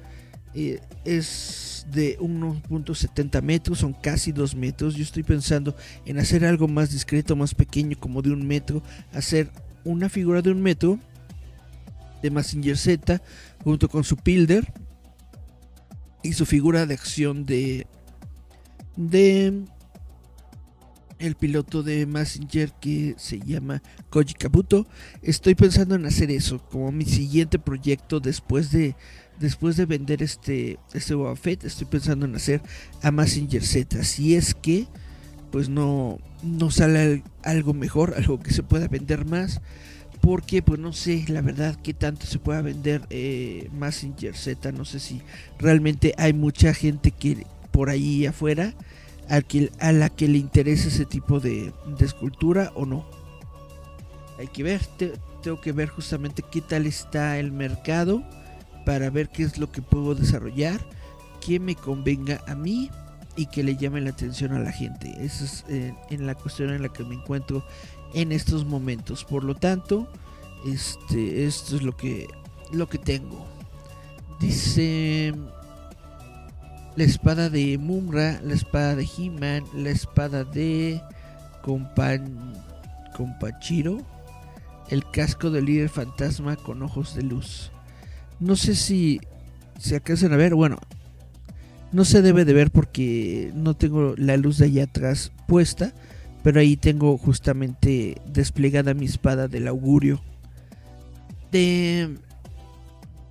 Eh, 0.55 0.79
es 1.03 1.85
de 1.91 2.17
1.70 2.19 3.41
metros, 3.41 3.79
son 3.79 3.93
casi 3.93 4.31
2 4.31 4.55
metros. 4.55 4.95
Yo 4.95 5.03
estoy 5.03 5.23
pensando 5.23 5.75
en 6.05 6.17
hacer 6.17 6.45
algo 6.45 6.67
más 6.67 6.91
discreto, 6.91 7.35
más 7.35 7.53
pequeño, 7.53 7.97
como 7.99 8.21
de 8.21 8.31
un 8.31 8.47
metro. 8.47 8.81
Hacer 9.13 9.51
una 9.83 10.07
figura 10.07 10.41
de 10.41 10.51
un 10.51 10.61
metro 10.61 10.97
de 12.21 12.31
Mazinger 12.31 12.77
Z 12.77 13.21
junto 13.63 13.89
con 13.89 14.03
su 14.03 14.15
Pilder 14.15 14.73
y 16.23 16.33
su 16.33 16.45
figura 16.45 16.85
de 16.85 16.93
acción 16.93 17.45
de 17.45 17.85
de 18.95 19.65
el 21.19 21.35
piloto 21.35 21.83
de 21.83 22.05
Messenger 22.05 22.71
que 22.73 23.15
se 23.17 23.39
llama 23.39 23.81
Koji 24.09 24.33
Kabuto. 24.33 24.87
Estoy 25.21 25.55
pensando 25.55 25.95
en 25.95 26.05
hacer 26.05 26.31
eso 26.31 26.59
como 26.59 26.91
mi 26.91 27.05
siguiente 27.05 27.59
proyecto 27.59 28.19
después 28.19 28.71
de 28.71 28.95
después 29.39 29.77
de 29.77 29.85
vender 29.85 30.23
este 30.23 30.79
este 30.93 31.15
Boba. 31.15 31.35
Estoy 31.43 31.87
pensando 31.87 32.25
en 32.25 32.35
hacer 32.35 32.61
a 33.01 33.11
Messenger 33.11 33.63
Z. 33.63 34.03
Si 34.03 34.35
es 34.35 34.53
que 34.53 34.87
pues 35.51 35.69
no 35.69 36.19
no 36.43 36.71
sale 36.71 37.23
algo 37.43 37.73
mejor, 37.73 38.13
algo 38.17 38.39
que 38.39 38.51
se 38.51 38.63
pueda 38.63 38.87
vender 38.87 39.25
más. 39.25 39.61
Porque 40.21 40.61
pues 40.63 40.79
no 40.79 40.91
sé 40.91 41.25
la 41.27 41.41
verdad 41.41 41.75
que 41.75 41.93
tanto 41.93 42.25
se 42.25 42.39
pueda 42.39 42.61
vender 42.61 43.05
eh, 43.09 43.69
Messenger 43.73 44.35
Z. 44.35 44.71
No 44.71 44.85
sé 44.85 44.99
si 44.99 45.21
realmente 45.59 46.13
hay 46.17 46.33
mucha 46.33 46.73
gente 46.73 47.11
que 47.11 47.45
por 47.71 47.89
ahí 47.89 48.25
afuera 48.25 48.73
a, 49.29 49.41
a 49.79 49.91
la 49.91 50.09
que 50.09 50.27
le 50.27 50.37
interesa 50.37 50.87
ese 50.87 51.05
tipo 51.05 51.39
de, 51.39 51.73
escultura 51.99 52.71
o 52.75 52.85
no. 52.85 53.05
Hay 54.39 54.47
que 54.47 54.63
ver, 54.63 54.81
te- 54.97 55.13
tengo 55.43 55.61
que 55.61 55.71
ver 55.71 55.89
justamente 55.89 56.43
qué 56.51 56.61
tal 56.61 56.85
está 56.87 57.37
el 57.39 57.51
mercado 57.51 58.23
para 58.85 59.09
ver 59.09 59.29
qué 59.29 59.43
es 59.43 59.57
lo 59.57 59.71
que 59.71 59.81
puedo 59.81 60.15
desarrollar, 60.15 60.79
que 61.41 61.59
me 61.59 61.75
convenga 61.75 62.41
a 62.47 62.55
mí 62.55 62.89
y 63.35 63.47
que 63.47 63.63
le 63.63 63.75
llame 63.75 64.01
la 64.01 64.11
atención 64.11 64.53
a 64.53 64.59
la 64.59 64.71
gente. 64.71 65.13
Esa 65.19 65.45
es 65.45 65.65
eh, 65.67 65.93
en 66.09 66.25
la 66.25 66.35
cuestión 66.35 66.69
en 66.69 66.81
la 66.81 66.89
que 66.89 67.03
me 67.03 67.15
encuentro 67.15 67.65
en 68.13 68.31
estos 68.31 68.65
momentos. 68.65 69.25
Por 69.25 69.43
lo 69.43 69.55
tanto, 69.55 70.07
este, 70.65 71.45
esto 71.45 71.75
es 71.75 71.81
lo 71.81 71.97
que, 71.97 72.27
lo 72.71 72.87
que 72.87 72.97
tengo. 72.97 73.45
Dice 74.39 75.33
la 76.95 77.03
espada 77.03 77.49
de 77.49 77.77
Mumra, 77.77 78.39
la 78.41 78.53
espada 78.53 78.95
de 78.95 79.07
He-Man, 79.17 79.65
la 79.73 79.89
espada 79.89 80.43
de 80.43 81.01
Compan 81.61 82.53
Compachiro, 83.15 83.97
el 84.89 85.09
casco 85.11 85.49
del 85.49 85.65
líder 85.65 85.89
fantasma 85.89 86.55
con 86.55 86.81
ojos 86.83 87.15
de 87.15 87.23
luz. 87.23 87.71
No 88.39 88.55
sé 88.55 88.75
si 88.75 89.21
se 89.79 89.95
alcanzan 89.95 90.33
a 90.33 90.37
ver, 90.37 90.55
bueno, 90.55 90.79
no 91.91 92.05
se 92.05 92.21
debe 92.21 92.45
de 92.45 92.53
ver 92.53 92.71
porque 92.71 93.51
no 93.55 93.75
tengo 93.75 94.15
la 94.17 94.37
luz 94.37 94.57
de 94.57 94.65
allá 94.65 94.83
atrás 94.83 95.31
puesta, 95.47 95.93
pero 96.43 96.59
ahí 96.59 96.77
tengo 96.77 97.17
justamente 97.17 98.21
desplegada 98.27 98.93
mi 98.93 99.05
espada 99.05 99.47
del 99.47 99.67
augurio 99.67 100.21
de 101.51 102.17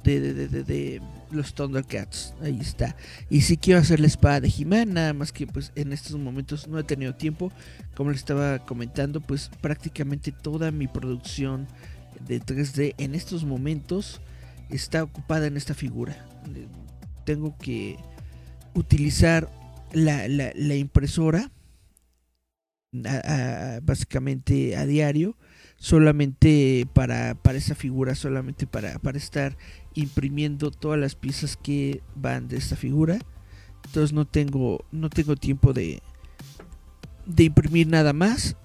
de, 0.03 0.21
de, 0.21 0.49
de, 0.49 0.65
de 0.65 1.03
los 1.31 1.55
Thundercats. 1.55 2.35
Ahí 2.43 2.59
está. 2.61 2.97
Y 3.31 3.43
si 3.43 3.57
quiero 3.57 3.81
hacer 3.81 4.01
la 4.01 4.07
espada 4.07 4.41
de 4.41 4.51
he 4.51 4.85
nada 4.87 5.13
más 5.13 5.33
que 5.33 5.47
pues 5.47 5.73
en 5.75 5.93
estos 5.93 6.17
momentos 6.17 6.69
no 6.69 6.79
he 6.79 6.85
tenido 6.85 7.15
tiempo. 7.15 7.53
Como 7.95 8.11
les 8.11 8.21
estaba 8.21 8.61
comentando, 8.61 9.21
pues 9.21 9.51
prácticamente 9.61 10.33
toda 10.33 10.71
mi 10.71 10.87
producción 10.87 11.67
de 12.27 12.41
3D 12.41 12.95
en 12.99 13.15
estos 13.15 13.45
momentos 13.45 14.21
está 14.71 15.03
ocupada 15.03 15.47
en 15.47 15.57
esta 15.57 15.75
figura. 15.75 16.17
Tengo 17.25 17.57
que 17.59 17.97
utilizar 18.75 19.51
la, 19.93 20.29
la, 20.29 20.75
impresora 20.75 21.51
básicamente 23.83 24.77
a 24.77 24.87
diario 24.87 25.37
solamente 25.77 26.87
para, 26.93 27.35
para 27.35 27.59
esa 27.59 27.75
figura, 27.75 28.15
solamente 28.15 28.67
para, 28.67 28.99
para 28.99 29.19
estar 29.19 29.57
imprimiendo 29.95 30.71
todas 30.71 30.99
las 30.99 31.15
piezas 31.15 31.57
que 31.57 32.03
van 32.15 32.49
de 32.49 32.57
esta 32.57 32.77
figura. 32.77 33.19
Entonces 33.85 34.13
no 34.13 34.25
tengo, 34.25 34.85
no 34.93 35.11
tengo 35.11 35.37
tiempo 35.37 35.73
de, 35.73 36.03
de 37.27 37.45
imprimir 37.45 37.87
nada 37.87 38.13
más. 38.13 38.57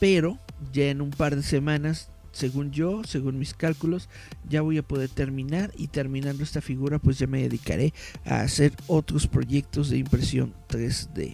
Pero 0.00 0.38
ya 0.72 0.90
en 0.90 1.00
un 1.00 1.10
par 1.10 1.36
de 1.36 1.42
semanas, 1.42 2.10
según 2.34 2.72
yo, 2.72 3.02
según 3.04 3.38
mis 3.38 3.54
cálculos, 3.54 4.08
ya 4.48 4.60
voy 4.60 4.76
a 4.78 4.82
poder 4.82 5.08
terminar. 5.08 5.72
Y 5.76 5.86
terminando 5.86 6.42
esta 6.42 6.60
figura, 6.60 6.98
pues 6.98 7.18
ya 7.18 7.26
me 7.26 7.42
dedicaré 7.42 7.94
a 8.24 8.40
hacer 8.40 8.72
otros 8.88 9.26
proyectos 9.26 9.88
de 9.88 9.98
impresión 9.98 10.52
3D. 10.68 11.32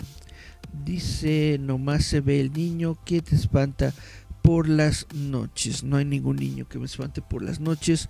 Dice, 0.85 1.59
nomás 1.59 2.05
se 2.05 2.21
ve 2.21 2.41
el 2.41 2.53
niño 2.53 2.99
que 3.05 3.23
te 3.23 3.35
espanta 3.35 3.93
por 4.43 4.69
las 4.69 5.07
noches. 5.15 5.83
No 5.83 5.97
hay 5.97 6.05
ningún 6.05 6.37
niño 6.37 6.69
que 6.69 6.79
me 6.79 6.87
espante 6.87 7.23
por 7.23 7.43
las 7.43 7.61
noches 7.61 8.09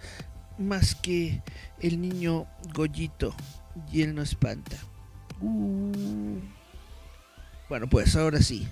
más 0.59 0.95
que 0.95 1.43
el 1.79 2.01
niño 2.01 2.47
Goyito 2.75 3.35
y 3.93 4.03
él 4.03 4.15
no 4.15 4.23
espanta. 4.23 4.77
Uh. 5.41 6.39
Bueno, 7.69 7.89
pues 7.89 8.17
ahora 8.17 8.43
sí. 8.43 8.67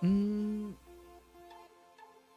Mm. 0.00 0.70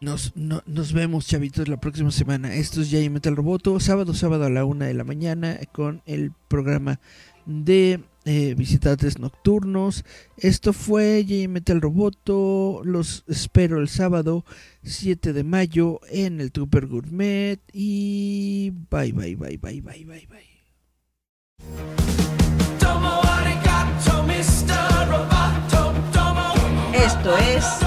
Nos, 0.03 0.33
nos 0.35 0.91
vemos, 0.91 1.27
chavitos, 1.27 1.69
la 1.69 1.77
próxima 1.77 2.11
semana. 2.11 2.53
Esto 2.53 2.81
es 2.81 2.91
Jay 2.91 3.09
Metal 3.09 3.37
Roboto, 3.37 3.79
sábado, 3.79 4.13
sábado 4.13 4.43
a 4.43 4.49
la 4.49 4.65
una 4.65 4.85
de 4.85 4.93
la 4.93 5.05
mañana, 5.05 5.57
con 5.71 6.01
el 6.05 6.33
programa 6.49 6.99
de 7.45 8.01
eh, 8.25 8.53
visitantes 8.57 9.17
nocturnos. 9.17 10.03
Esto 10.35 10.73
fue 10.73 11.25
J 11.25 11.47
Metal 11.47 11.79
Roboto. 11.79 12.81
Los 12.83 13.23
espero 13.29 13.79
el 13.79 13.87
sábado 13.87 14.43
7 14.83 15.31
de 15.31 15.45
mayo 15.45 16.01
en 16.09 16.41
el 16.41 16.51
Trooper 16.51 16.87
Gourmet. 16.87 17.61
Y 17.71 18.71
bye, 18.91 19.13
bye, 19.13 19.37
bye, 19.37 19.57
bye, 19.57 19.79
bye, 19.79 20.03
bye, 20.03 20.27
bye. 20.27 20.53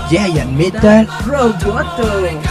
Giant 0.08 0.52
Metal 0.56 1.04
Roboto. 1.26 2.45